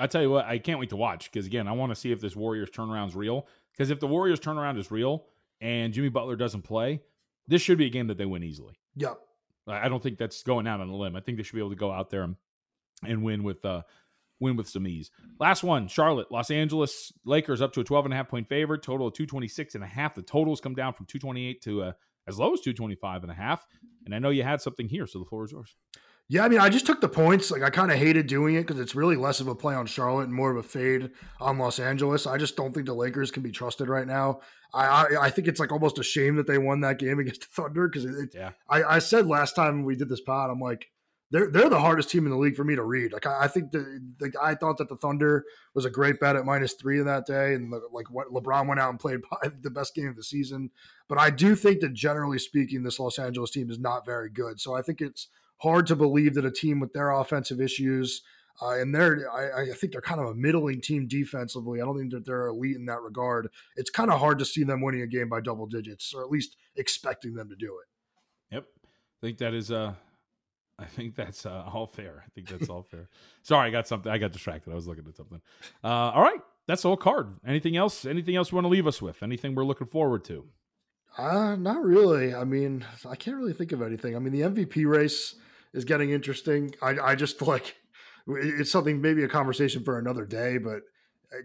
I 0.00 0.08
tell 0.08 0.22
you 0.22 0.30
what, 0.30 0.46
I 0.46 0.58
can't 0.58 0.78
wait 0.80 0.90
to 0.90 0.96
watch 0.96 1.30
because 1.30 1.46
again, 1.46 1.68
I 1.68 1.72
want 1.72 1.92
to 1.92 1.96
see 1.96 2.10
if 2.10 2.20
this 2.20 2.34
Warriors 2.34 2.70
turnaround 2.70 3.08
is 3.08 3.14
real. 3.14 3.46
Because 3.72 3.90
if 3.90 4.00
the 4.00 4.08
Warriors 4.08 4.40
turnaround 4.40 4.78
is 4.78 4.90
real 4.90 5.26
and 5.60 5.92
Jimmy 5.92 6.08
Butler 6.08 6.34
doesn't 6.34 6.62
play, 6.62 7.00
this 7.46 7.62
should 7.62 7.78
be 7.78 7.86
a 7.86 7.90
game 7.90 8.08
that 8.08 8.18
they 8.18 8.26
win 8.26 8.42
easily. 8.42 8.78
Yep. 8.96 9.18
I 9.68 9.88
don't 9.88 10.02
think 10.02 10.18
that's 10.18 10.42
going 10.42 10.66
out 10.66 10.80
on 10.80 10.88
a 10.88 10.96
limb. 10.96 11.14
I 11.14 11.20
think 11.20 11.36
they 11.36 11.44
should 11.44 11.54
be 11.54 11.60
able 11.60 11.70
to 11.70 11.76
go 11.76 11.92
out 11.92 12.10
there 12.10 12.22
and, 12.22 12.36
and 13.04 13.22
win 13.22 13.44
with 13.44 13.64
uh, 13.64 13.82
win 14.40 14.56
with 14.56 14.68
some 14.68 14.86
ease. 14.86 15.10
Last 15.38 15.62
one, 15.62 15.88
Charlotte, 15.88 16.30
Los 16.30 16.50
Angeles 16.50 17.12
Lakers 17.24 17.60
up 17.60 17.72
to 17.74 17.80
a 17.80 17.84
12 17.84 18.06
and 18.06 18.14
a 18.14 18.16
half 18.16 18.28
point 18.28 18.48
favorite, 18.48 18.82
total 18.82 19.08
of 19.08 19.14
226 19.14 19.74
and 19.74 19.84
a 19.84 19.86
half. 19.86 20.14
The 20.14 20.22
totals 20.22 20.60
come 20.60 20.74
down 20.74 20.94
from 20.94 21.06
228 21.06 21.62
to 21.62 21.82
uh, 21.82 21.92
as 22.26 22.38
low 22.38 22.52
as 22.52 22.60
225 22.60 23.22
and 23.22 23.32
a 23.32 23.34
half. 23.34 23.66
And 24.04 24.14
I 24.14 24.18
know 24.18 24.30
you 24.30 24.42
had 24.42 24.60
something 24.60 24.88
here, 24.88 25.06
so 25.06 25.18
the 25.18 25.24
floor 25.24 25.44
is 25.44 25.52
yours. 25.52 25.76
Yeah, 26.30 26.44
I 26.44 26.48
mean, 26.50 26.60
I 26.60 26.68
just 26.68 26.84
took 26.84 27.00
the 27.00 27.08
points. 27.08 27.50
Like, 27.50 27.62
I 27.62 27.70
kind 27.70 27.90
of 27.90 27.96
hated 27.96 28.26
doing 28.26 28.54
it 28.54 28.66
because 28.66 28.78
it's 28.78 28.94
really 28.94 29.16
less 29.16 29.40
of 29.40 29.48
a 29.48 29.54
play 29.54 29.74
on 29.74 29.86
Charlotte 29.86 30.24
and 30.24 30.34
more 30.34 30.50
of 30.50 30.58
a 30.58 30.62
fade 30.62 31.10
on 31.40 31.56
Los 31.56 31.78
Angeles. 31.78 32.26
I 32.26 32.36
just 32.36 32.54
don't 32.54 32.74
think 32.74 32.84
the 32.84 32.92
Lakers 32.92 33.30
can 33.30 33.42
be 33.42 33.50
trusted 33.50 33.88
right 33.88 34.06
now. 34.06 34.40
I 34.74 34.86
I, 34.86 35.06
I 35.22 35.30
think 35.30 35.48
it's 35.48 35.58
like 35.58 35.72
almost 35.72 35.98
a 35.98 36.02
shame 36.02 36.36
that 36.36 36.46
they 36.46 36.58
won 36.58 36.82
that 36.82 36.98
game 36.98 37.18
against 37.18 37.40
the 37.40 37.62
Thunder 37.62 37.88
because 37.88 38.04
it, 38.04 38.34
yeah. 38.34 38.50
I, 38.68 38.84
I 38.84 38.98
said 38.98 39.26
last 39.26 39.56
time 39.56 39.84
we 39.84 39.96
did 39.96 40.10
this 40.10 40.20
pod, 40.20 40.50
I'm 40.50 40.60
like, 40.60 40.90
they're 41.30 41.50
they're 41.50 41.68
the 41.68 41.80
hardest 41.80 42.10
team 42.10 42.24
in 42.24 42.30
the 42.30 42.38
league 42.38 42.56
for 42.56 42.64
me 42.64 42.74
to 42.74 42.82
read. 42.82 43.12
Like 43.12 43.26
I, 43.26 43.44
I 43.44 43.48
think 43.48 43.70
the, 43.70 44.00
the 44.18 44.32
I 44.42 44.54
thought 44.54 44.78
that 44.78 44.88
the 44.88 44.96
Thunder 44.96 45.44
was 45.74 45.84
a 45.84 45.90
great 45.90 46.20
bet 46.20 46.36
at 46.36 46.44
minus 46.44 46.72
three 46.74 46.98
in 46.98 47.06
that 47.06 47.26
day, 47.26 47.54
and 47.54 47.72
the, 47.72 47.82
like 47.92 48.10
what 48.10 48.32
LeBron 48.32 48.66
went 48.66 48.80
out 48.80 48.90
and 48.90 48.98
played 48.98 49.20
the 49.62 49.70
best 49.70 49.94
game 49.94 50.08
of 50.08 50.16
the 50.16 50.22
season. 50.22 50.70
But 51.08 51.18
I 51.18 51.30
do 51.30 51.54
think 51.54 51.80
that 51.80 51.92
generally 51.92 52.38
speaking, 52.38 52.82
this 52.82 52.98
Los 52.98 53.18
Angeles 53.18 53.50
team 53.50 53.70
is 53.70 53.78
not 53.78 54.06
very 54.06 54.30
good. 54.30 54.60
So 54.60 54.74
I 54.74 54.82
think 54.82 55.00
it's 55.00 55.28
hard 55.58 55.86
to 55.88 55.96
believe 55.96 56.34
that 56.34 56.44
a 56.44 56.50
team 56.50 56.80
with 56.80 56.92
their 56.92 57.10
offensive 57.10 57.60
issues 57.60 58.22
Uh, 58.60 58.80
and 58.80 58.92
they're, 58.92 59.30
I, 59.30 59.70
I, 59.70 59.72
think 59.72 59.92
they're 59.92 60.00
kind 60.00 60.20
of 60.20 60.26
a 60.26 60.34
middling 60.34 60.80
team 60.80 61.06
defensively. 61.06 61.80
I 61.80 61.84
don't 61.84 61.96
think 61.96 62.10
that 62.10 62.26
they're 62.26 62.48
elite 62.48 62.74
in 62.74 62.86
that 62.86 63.02
regard. 63.02 63.50
It's 63.76 63.88
kind 63.88 64.10
of 64.10 64.18
hard 64.18 64.40
to 64.40 64.44
see 64.44 64.64
them 64.64 64.80
winning 64.80 65.02
a 65.02 65.06
game 65.06 65.28
by 65.28 65.40
double 65.40 65.66
digits, 65.66 66.12
or 66.12 66.24
at 66.24 66.30
least 66.30 66.56
expecting 66.74 67.34
them 67.34 67.48
to 67.50 67.54
do 67.54 67.78
it. 67.78 68.54
Yep, 68.54 68.64
I 68.74 69.20
think 69.20 69.38
that 69.38 69.54
is. 69.54 69.70
Uh, 69.70 69.94
I 70.78 70.84
think 70.84 71.16
that's 71.16 71.44
uh, 71.44 71.64
all 71.72 71.86
fair. 71.86 72.22
I 72.24 72.28
think 72.34 72.48
that's 72.48 72.70
all 72.70 72.82
fair. 72.82 73.08
Sorry, 73.42 73.68
I 73.68 73.70
got 73.70 73.88
something. 73.88 74.10
I 74.10 74.18
got 74.18 74.32
distracted. 74.32 74.70
I 74.70 74.74
was 74.74 74.86
looking 74.86 75.04
at 75.08 75.16
something. 75.16 75.40
Uh, 75.82 75.88
all 75.88 76.22
right, 76.22 76.40
that's 76.66 76.84
all 76.84 76.96
card. 76.96 77.34
Anything 77.44 77.76
else? 77.76 78.04
Anything 78.04 78.36
else 78.36 78.52
you 78.52 78.56
want 78.56 78.66
to 78.66 78.70
leave 78.70 78.86
us 78.86 79.02
with? 79.02 79.22
Anything 79.22 79.54
we're 79.54 79.64
looking 79.64 79.88
forward 79.88 80.24
to? 80.26 80.46
Uh, 81.16 81.56
not 81.56 81.82
really. 81.82 82.32
I 82.34 82.44
mean, 82.44 82.84
I 83.08 83.16
can't 83.16 83.36
really 83.36 83.52
think 83.52 83.72
of 83.72 83.82
anything. 83.82 84.14
I 84.14 84.20
mean, 84.20 84.32
the 84.32 84.42
MVP 84.42 84.86
race 84.86 85.34
is 85.74 85.84
getting 85.84 86.10
interesting. 86.10 86.74
I, 86.80 86.98
I 86.98 87.14
just 87.16 87.42
like 87.42 87.74
it's 88.28 88.70
something 88.70 89.00
maybe 89.00 89.24
a 89.24 89.28
conversation 89.28 89.82
for 89.82 89.98
another 89.98 90.24
day, 90.24 90.58
but 90.58 90.82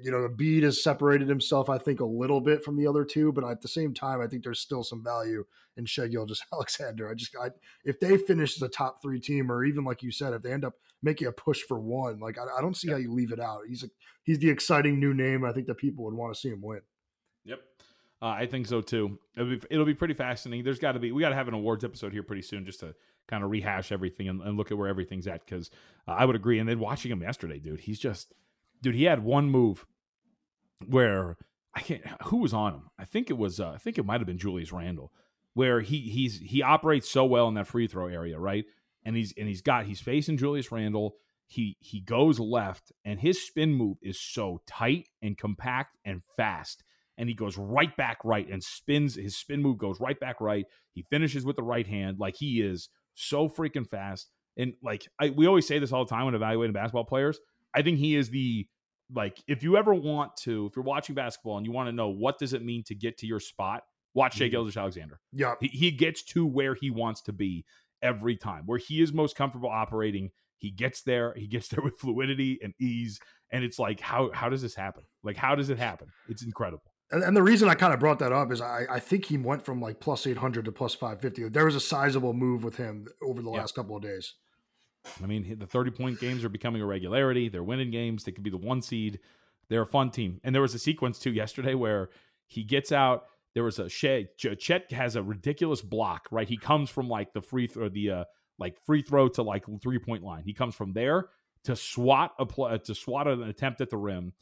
you 0.02 0.12
know, 0.12 0.28
Embiid 0.28 0.64
has 0.64 0.82
separated 0.82 1.28
himself, 1.28 1.70
I 1.70 1.78
think, 1.78 2.00
a 2.00 2.06
little 2.06 2.40
bit 2.40 2.64
from 2.64 2.78
the 2.78 2.88
other 2.88 3.04
two, 3.04 3.32
but 3.32 3.44
at 3.44 3.62
the 3.62 3.68
same 3.68 3.94
time, 3.94 4.22
I 4.22 4.28
think 4.28 4.44
there's 4.44 4.60
still 4.60 4.84
some 4.84 5.04
value 5.04 5.46
in 5.76 5.86
Shai 5.86 6.08
Gilgeous-Alexander. 6.08 7.10
I 7.12 7.14
just, 7.14 7.36
I, 7.36 7.50
if 7.84 8.00
they 8.00 8.18
finish 8.18 8.56
as 8.56 8.62
a 8.62 8.70
top 8.70 9.02
three 9.02 9.20
team, 9.20 9.52
or 9.52 9.66
even 9.66 9.84
like 9.84 10.02
you 10.02 10.12
said, 10.12 10.34
if 10.34 10.42
they 10.42 10.54
end 10.54 10.66
up 10.66 10.76
making 11.02 11.28
a 11.28 11.32
push 11.32 11.62
for 11.62 11.80
one, 11.80 12.20
like 12.20 12.38
I, 12.38 12.44
I 12.58 12.62
don't 12.62 12.78
see 12.78 12.90
how 12.90 12.98
you 12.98 13.12
leave 13.12 13.32
it 13.32 13.40
out. 13.40 13.62
He's 13.68 13.84
a, 13.84 13.88
he's 14.24 14.40
the 14.40 14.50
exciting 14.50 15.00
new 15.00 15.14
name. 15.14 15.44
I 15.44 15.52
think 15.52 15.68
that 15.68 15.76
people 15.76 16.06
would 16.06 16.14
want 16.14 16.34
to 16.34 16.40
see 16.40 16.50
him 16.50 16.62
win. 16.62 16.82
Yep. 17.44 17.60
Uh, 18.22 18.28
I 18.28 18.46
think 18.46 18.68
so 18.68 18.80
too. 18.80 19.20
It'll 19.36 19.50
be, 19.50 19.62
it'll 19.70 19.86
be 19.86 19.94
pretty 19.94 20.14
fascinating. 20.14 20.64
There's 20.64 20.80
got 20.80 20.94
to 20.94 21.00
be, 21.00 21.12
we 21.12 21.20
got 21.20 21.30
to 21.30 21.36
have 21.36 21.50
an 21.50 21.54
awards 21.54 21.84
episode 21.84 22.14
here 22.14 22.24
pretty 22.24 22.42
soon 22.42 22.66
just 22.66 22.80
to 22.80 22.96
kind 23.28 23.44
of 23.44 23.52
rehash 23.52 23.92
everything 23.92 24.30
and, 24.30 24.42
and 24.42 24.56
look 24.56 24.72
at 24.72 24.78
where 24.78 24.88
everything's 24.88 25.28
at. 25.28 25.46
Cause 25.46 25.70
uh, 26.08 26.12
I 26.12 26.24
would 26.24 26.38
agree. 26.38 26.60
And 26.60 26.70
then 26.70 26.80
watching 26.80 27.12
him 27.12 27.22
yesterday, 27.22 27.60
dude, 27.60 27.82
he's 27.82 28.00
just, 28.00 28.34
dude, 28.84 28.96
he 28.96 29.06
had 29.06 29.24
one 29.24 29.50
move 29.50 29.86
where 30.86 31.38
I 31.74 31.82
can't, 31.82 32.04
who 32.26 32.38
was 32.38 32.54
on 32.54 32.74
him? 32.74 32.90
I 33.00 33.06
think 33.06 33.30
it 33.30 33.38
was, 33.38 33.60
uh, 33.60 33.72
I 33.72 33.78
think 33.78 33.98
it 33.98 34.06
might 34.06 34.20
have 34.20 34.28
been 34.28 34.38
Julius 34.38 34.72
Randle, 34.72 35.12
where 35.54 35.82
he, 35.82 36.02
he's, 36.02 36.40
he 36.40 36.62
operates 36.62 37.10
so 37.10 37.26
well 37.26 37.48
in 37.48 37.54
that 37.56 37.68
free 37.68 37.88
throw 37.88 38.08
area, 38.08 38.38
right? 38.38 38.66
And 39.06 39.16
he's, 39.16 39.34
and 39.38 39.48
he's 39.48 39.62
got, 39.62 39.86
he's 39.86 40.02
facing 40.02 40.38
Julius 40.38 40.72
Randle. 40.72 41.16
He, 41.48 41.78
he 41.80 42.02
goes 42.02 42.40
left 42.40 42.92
and 43.06 43.20
his 43.20 43.46
spin 43.46 43.74
move 43.74 43.98
is 44.02 44.20
so 44.20 44.62
tight 44.68 45.08
and 45.22 45.38
compact 45.38 45.98
and 46.04 46.22
fast 46.36 46.84
and 47.18 47.30
he 47.30 47.36
goes 47.36 47.58
right 47.58 47.96
back 47.96 48.18
right 48.24 48.48
and 48.50 48.64
spins 48.64 49.16
his 49.16 49.38
spin 49.38 49.62
move 49.62 49.78
goes 49.78 50.00
right 50.00 50.20
back 50.20 50.42
right. 50.42 50.66
He 50.94 51.04
finishes 51.04 51.46
with 51.46 51.56
the 51.56 51.64
right 51.64 51.86
hand 51.86 52.20
like 52.20 52.36
he 52.38 52.62
is 52.62 52.90
so 53.14 53.48
freaking 53.48 53.88
fast. 53.88 54.30
And 54.58 54.74
like 54.82 55.08
I, 55.20 55.30
we 55.30 55.48
always 55.48 55.68
say 55.68 55.80
this 55.80 55.92
all 55.92 56.06
the 56.06 56.10
time 56.10 56.26
when 56.26 56.36
evaluating 56.36 56.74
basketball 56.74 57.06
players. 57.06 57.40
I 57.74 57.82
think 57.82 57.98
he 57.98 58.16
is 58.16 58.30
the 58.30 58.68
like 59.12 59.42
if 59.48 59.64
you 59.64 59.78
ever 59.78 59.94
want 59.94 60.36
to, 60.44 60.68
if 60.68 60.76
you're 60.76 60.84
watching 60.84 61.16
basketball 61.16 61.58
and 61.58 61.66
you 61.66 61.72
want 61.72 61.88
to 61.88 61.92
know 61.92 62.10
what 62.10 62.40
does 62.40 62.54
it 62.54 62.64
mean 62.64 62.84
to 62.86 62.96
get 62.96 63.18
to 63.20 63.28
your 63.28 63.40
spot, 63.40 63.84
watch 64.14 64.36
Shai 64.36 64.46
mm-hmm. 64.46 64.52
Gilgeous-Alexander. 64.52 65.20
Yeah, 65.32 65.56
he, 65.60 65.68
he 65.68 65.92
gets 65.92 66.24
to 66.26 66.46
where 66.46 66.76
he 66.76 66.90
wants 66.90 67.22
to 67.24 67.34
be 67.34 67.66
every 68.02 68.36
time, 68.36 68.64
where 68.66 68.80
he 68.80 69.02
is 69.02 69.14
most 69.14 69.36
comfortable 69.36 69.70
operating. 69.70 70.30
He 70.58 70.72
gets 70.72 71.02
there. 71.04 71.34
He 71.36 71.48
gets 71.48 71.68
there 71.70 71.84
with 71.84 72.00
fluidity 72.00 72.60
and 72.62 72.74
ease, 72.80 73.20
and 73.52 73.64
it's 73.64 73.80
like 73.80 74.00
how 74.00 74.32
how 74.34 74.50
does 74.50 74.62
this 74.62 74.76
happen? 74.76 75.04
Like 75.24 75.38
how 75.38 75.56
does 75.56 75.70
it 75.70 75.78
happen? 75.78 76.08
It's 76.30 76.44
incredible. 76.44 76.94
And, 77.12 77.24
and 77.24 77.38
the 77.38 77.44
reason 77.44 77.70
I 77.70 77.76
kind 77.76 77.94
of 77.94 78.00
brought 78.00 78.20
that 78.20 78.32
up 78.32 78.52
is 78.52 78.60
I, 78.60 78.86
I 78.90 79.00
think 79.00 79.26
he 79.26 79.38
went 79.38 79.64
from 79.64 79.80
like 79.80 80.00
plus 80.00 80.26
800 80.26 80.66
to 80.66 80.72
plus 80.72 80.96
550. 80.96 81.50
There 81.50 81.66
was 81.66 81.76
a 81.76 81.80
sizable 81.80 82.34
move 82.34 82.64
with 82.64 82.78
him 82.78 83.06
over 83.22 83.42
the 83.42 83.52
last 83.52 83.76
couple 83.76 83.96
of 83.96 84.02
days. 84.02 84.34
I 85.22 85.26
mean, 85.26 85.58
the 85.60 85.68
30 85.68 85.92
point 85.92 86.20
games 86.20 86.44
are 86.44 86.50
becoming 86.50 86.82
a 86.82 86.86
regularity. 86.86 87.50
They're 87.50 87.64
winning 87.64 87.92
games. 87.92 88.24
They 88.24 88.32
could 88.32 88.44
be 88.44 88.50
the 88.50 88.58
one 88.58 88.82
seed. 88.82 89.20
They're 89.70 89.82
a 89.82 89.88
fun 89.88 90.12
team. 90.12 90.40
And 90.44 90.54
there 90.54 90.62
was 90.62 90.76
a 90.76 90.80
sequence 90.80 91.20
too 91.20 91.32
yesterday 91.32 91.74
where 91.74 92.10
he 92.48 92.64
gets 92.64 92.92
out. 92.92 93.26
There 93.54 93.64
was 93.64 93.80
a 93.80 93.90
Shai. 93.90 94.28
Chet 94.38 94.92
has 94.92 95.16
a 95.16 95.24
ridiculous 95.24 95.82
block, 95.82 96.28
right? 96.32 96.48
He 96.48 96.58
comes 96.58 96.90
from 96.90 97.08
like 97.08 97.34
the 97.34 97.42
free 97.42 97.68
throw, 97.68 97.90
the 97.90 98.10
uh, 98.10 98.24
like 98.58 98.78
free 98.86 99.02
throw 99.02 99.28
to 99.30 99.44
like 99.44 99.66
three 99.82 100.00
point 100.00 100.24
line. 100.24 100.44
He 100.44 100.54
comes 100.54 100.74
from 100.74 100.94
there 100.94 101.30
to 101.66 101.76
swat 101.76 102.34
a 102.40 102.46
play, 102.46 102.78
to 102.80 102.96
swat 102.96 103.28
an 103.28 103.44
attempt 103.44 103.82
at 103.82 103.90
the 103.90 103.98
rim 103.98 104.34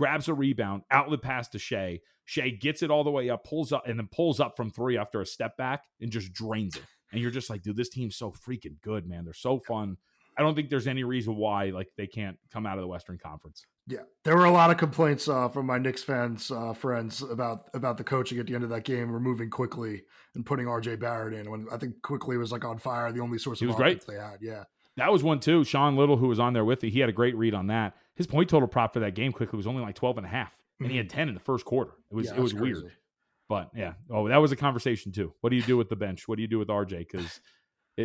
grabs 0.00 0.28
a 0.28 0.34
rebound, 0.34 0.82
outlet 0.90 1.20
pass 1.20 1.46
to 1.46 1.58
Shai. 1.58 2.00
Shai 2.24 2.48
gets 2.48 2.82
it 2.82 2.90
all 2.90 3.04
the 3.04 3.10
way 3.10 3.28
up, 3.28 3.44
pulls 3.44 3.70
up, 3.70 3.86
and 3.86 3.98
then 3.98 4.08
pulls 4.10 4.40
up 4.40 4.56
from 4.56 4.70
three 4.70 4.96
after 4.96 5.20
a 5.20 5.26
step 5.26 5.58
back 5.58 5.84
and 6.00 6.10
just 6.10 6.32
drains 6.32 6.76
it. 6.76 6.84
And 7.12 7.20
you're 7.20 7.30
just 7.30 7.50
like, 7.50 7.62
dude, 7.62 7.76
this 7.76 7.90
team's 7.90 8.16
so 8.16 8.32
freaking 8.32 8.80
good, 8.80 9.06
man. 9.06 9.26
They're 9.26 9.34
so 9.34 9.58
fun. 9.58 9.98
I 10.40 10.42
don't 10.42 10.54
think 10.54 10.70
there's 10.70 10.86
any 10.86 11.04
reason 11.04 11.36
why 11.36 11.66
like 11.66 11.88
they 11.98 12.06
can't 12.06 12.38
come 12.50 12.64
out 12.64 12.78
of 12.78 12.80
the 12.80 12.88
Western 12.88 13.18
Conference. 13.18 13.66
Yeah, 13.86 13.98
there 14.24 14.38
were 14.38 14.46
a 14.46 14.50
lot 14.50 14.70
of 14.70 14.78
complaints 14.78 15.28
uh, 15.28 15.50
from 15.50 15.66
my 15.66 15.76
Knicks 15.76 16.02
fans 16.02 16.50
uh, 16.50 16.72
friends 16.72 17.20
about 17.20 17.68
about 17.74 17.98
the 17.98 18.04
coaching 18.04 18.38
at 18.38 18.46
the 18.46 18.54
end 18.54 18.64
of 18.64 18.70
that 18.70 18.84
game, 18.84 19.12
removing 19.12 19.50
Quickley 19.50 20.02
and 20.34 20.46
putting 20.46 20.64
RJ 20.64 20.98
Barrett 20.98 21.34
in. 21.34 21.50
When 21.50 21.66
I 21.70 21.76
think 21.76 22.00
Quickley 22.00 22.38
was 22.38 22.52
like 22.52 22.64
on 22.64 22.78
fire, 22.78 23.12
the 23.12 23.20
only 23.20 23.36
source 23.36 23.60
he 23.60 23.66
of 23.66 23.72
was 23.72 23.76
great. 23.76 24.06
they 24.06 24.14
had. 24.14 24.38
Yeah, 24.40 24.64
that 24.96 25.12
was 25.12 25.22
one 25.22 25.40
too. 25.40 25.62
Sean 25.62 25.94
Little, 25.94 26.16
who 26.16 26.28
was 26.28 26.40
on 26.40 26.54
there 26.54 26.64
with 26.64 26.82
you, 26.82 26.90
he 26.90 27.00
had 27.00 27.10
a 27.10 27.12
great 27.12 27.36
read 27.36 27.52
on 27.52 27.66
that. 27.66 27.94
His 28.16 28.26
point 28.26 28.48
total 28.48 28.66
prop 28.66 28.94
for 28.94 29.00
that 29.00 29.14
game 29.14 29.32
Quickley 29.32 29.58
was 29.58 29.66
only 29.66 29.82
like 29.82 29.94
12 29.94 30.18
and 30.18 30.26
a 30.26 30.30
half. 30.30 30.58
And 30.78 30.86
mm-hmm. 30.86 30.92
he 30.92 30.96
had 30.96 31.08
mm-hmm. 31.08 31.18
10 31.18 31.28
in 31.28 31.34
the 31.34 31.40
first 31.40 31.66
quarter. 31.66 31.92
It 32.10 32.14
was 32.14 32.26
yeah, 32.28 32.36
it 32.36 32.40
was 32.40 32.54
weird. 32.54 32.92
But 33.48 33.70
yeah. 33.74 33.94
Oh, 34.10 34.28
that 34.28 34.38
was 34.38 34.52
a 34.52 34.56
conversation 34.56 35.10
too. 35.10 35.34
What 35.40 35.50
do 35.50 35.56
you 35.56 35.62
do 35.62 35.76
with 35.76 35.88
the 35.88 35.96
bench? 35.96 36.28
What 36.28 36.36
do 36.36 36.42
you 36.42 36.48
do 36.48 36.58
with 36.58 36.68
RJ? 36.68 36.98
Because 36.98 37.40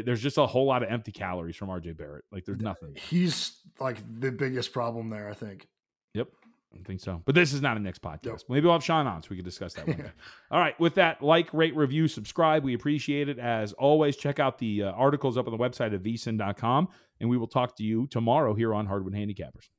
there's 0.02 0.22
just 0.22 0.38
a 0.38 0.46
whole 0.46 0.66
lot 0.66 0.84
of 0.84 0.90
empty 0.90 1.12
calories 1.12 1.56
from 1.56 1.70
RJ 1.70 1.98
Barrett. 1.98 2.26
Like 2.32 2.46
there's 2.46 2.62
nothing. 2.62 2.96
He's 2.96 3.58
like 3.80 3.98
the 4.20 4.32
biggest 4.32 4.74
problem 4.74 5.10
there, 5.10 5.30
I 5.30 5.34
think. 5.34 5.68
Yep. 6.14 6.30
I 6.74 6.84
think 6.84 7.00
so. 7.00 7.22
But 7.26 7.36
this 7.36 7.54
is 7.54 7.62
not 7.62 7.78
a 7.78 7.80
Knicks 7.80 8.00
podcast. 8.00 8.26
Yep. 8.26 8.42
Maybe 8.50 8.66
we'll 8.66 8.74
have 8.74 8.84
Sean 8.84 9.08
on 9.08 9.24
so 9.24 9.28
we 9.30 9.38
can 9.38 9.46
discuss 9.46 9.74
that 9.76 9.88
one. 9.88 10.12
All 10.52 10.60
right. 10.60 10.78
With 10.80 10.96
that, 10.96 11.22
like, 11.22 11.54
rate, 11.54 11.76
review, 11.76 12.08
subscribe. 12.08 12.64
We 12.64 12.74
appreciate 12.74 13.30
it. 13.30 13.40
As 13.40 13.74
always, 13.74 14.18
check 14.18 14.40
out 14.40 14.58
the 14.58 14.84
uh, 14.84 14.92
articles 14.92 15.38
up 15.38 15.48
on 15.48 15.52
the 15.52 15.58
website 15.58 15.94
at 15.94 16.04
vsin.com, 16.04 16.90
and 17.22 17.30
we 17.30 17.38
will 17.38 17.48
talk 17.48 17.78
to 17.78 17.84
you 17.84 18.08
tomorrow 18.08 18.54
here 18.54 18.74
on 18.74 18.88
Hardwood 18.88 19.14
Handicappers. 19.14 19.70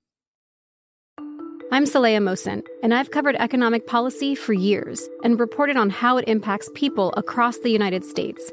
I'm 1.73 1.85
Saleha 1.85 2.19
Mohsin, 2.19 2.65
and 2.83 2.95
I've 2.95 3.11
covered 3.11 3.35
economic 3.37 3.89
policy 3.89 4.37
for 4.37 4.53
years 4.53 5.09
and 5.25 5.39
reported 5.41 5.77
on 5.77 5.91
how 5.91 6.17
it 6.17 6.29
impacts 6.29 6.71
people 6.75 7.13
across 7.17 7.59
the 7.59 7.71
United 7.71 8.05
States. 8.05 8.53